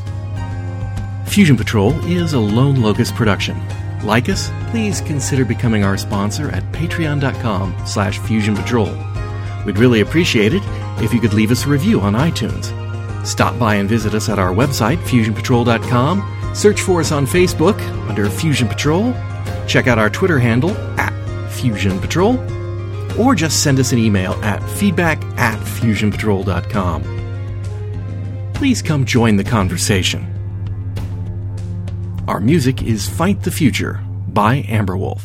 Fusion 1.27 1.57
Patrol 1.57 1.93
is 2.05 2.35
a 2.35 2.39
Lone 2.39 2.83
Locust 2.83 3.15
production. 3.15 3.59
Like 4.05 4.29
us, 4.29 4.51
please 4.71 5.01
consider 5.01 5.45
becoming 5.45 5.85
our 5.85 5.97
sponsor 5.97 6.51
at 6.51 6.63
patreon.com 6.73 7.75
slash 7.87 8.19
fusion 8.19 8.55
patrol. 8.55 8.93
We'd 9.65 9.79
really 9.79 10.01
appreciate 10.01 10.53
it 10.55 10.63
if 11.03 11.13
you 11.15 11.21
could 11.21 11.35
leave 11.35 11.51
us 11.51 11.65
a 11.65 11.69
review 11.69 12.01
on 12.01 12.15
iTunes. 12.15 12.71
Stop 13.25 13.59
by 13.59 13.77
and 13.77 13.89
visit 13.89 14.15
us 14.15 14.29
at 14.29 14.39
our 14.39 14.53
website, 14.53 14.99
fusionpatrol.com. 14.99 16.55
Search 16.55 16.81
for 16.81 17.01
us 17.01 17.13
on 17.13 17.27
Facebook 17.27 17.79
under 18.09 18.29
Fusion 18.29 18.69
Patrol. 18.69 19.15
Check 19.67 19.87
out 19.87 19.99
our 19.99 20.11
Twitter 20.11 20.39
handle 20.39 20.71
at 20.99 21.13
Fusion 21.53 21.99
Patrol. 22.01 22.39
Or 23.21 23.35
just 23.35 23.63
send 23.63 23.79
us 23.79 23.93
an 23.93 23.99
email 23.99 24.33
at 24.45 24.63
feedback 24.71 25.23
at 25.39 25.59
fusionpatrol.com. 25.61 27.03
Please 28.55 28.83
come 28.83 29.05
join 29.05 29.37
the 29.37 29.45
conversation. 29.45 30.27
Our 32.29 32.41
music 32.41 32.83
is 32.83 33.09
Fight 33.09 33.43
the 33.43 33.51
Future 33.51 34.01
by 34.29 34.63
Amberwolf. 34.63 35.23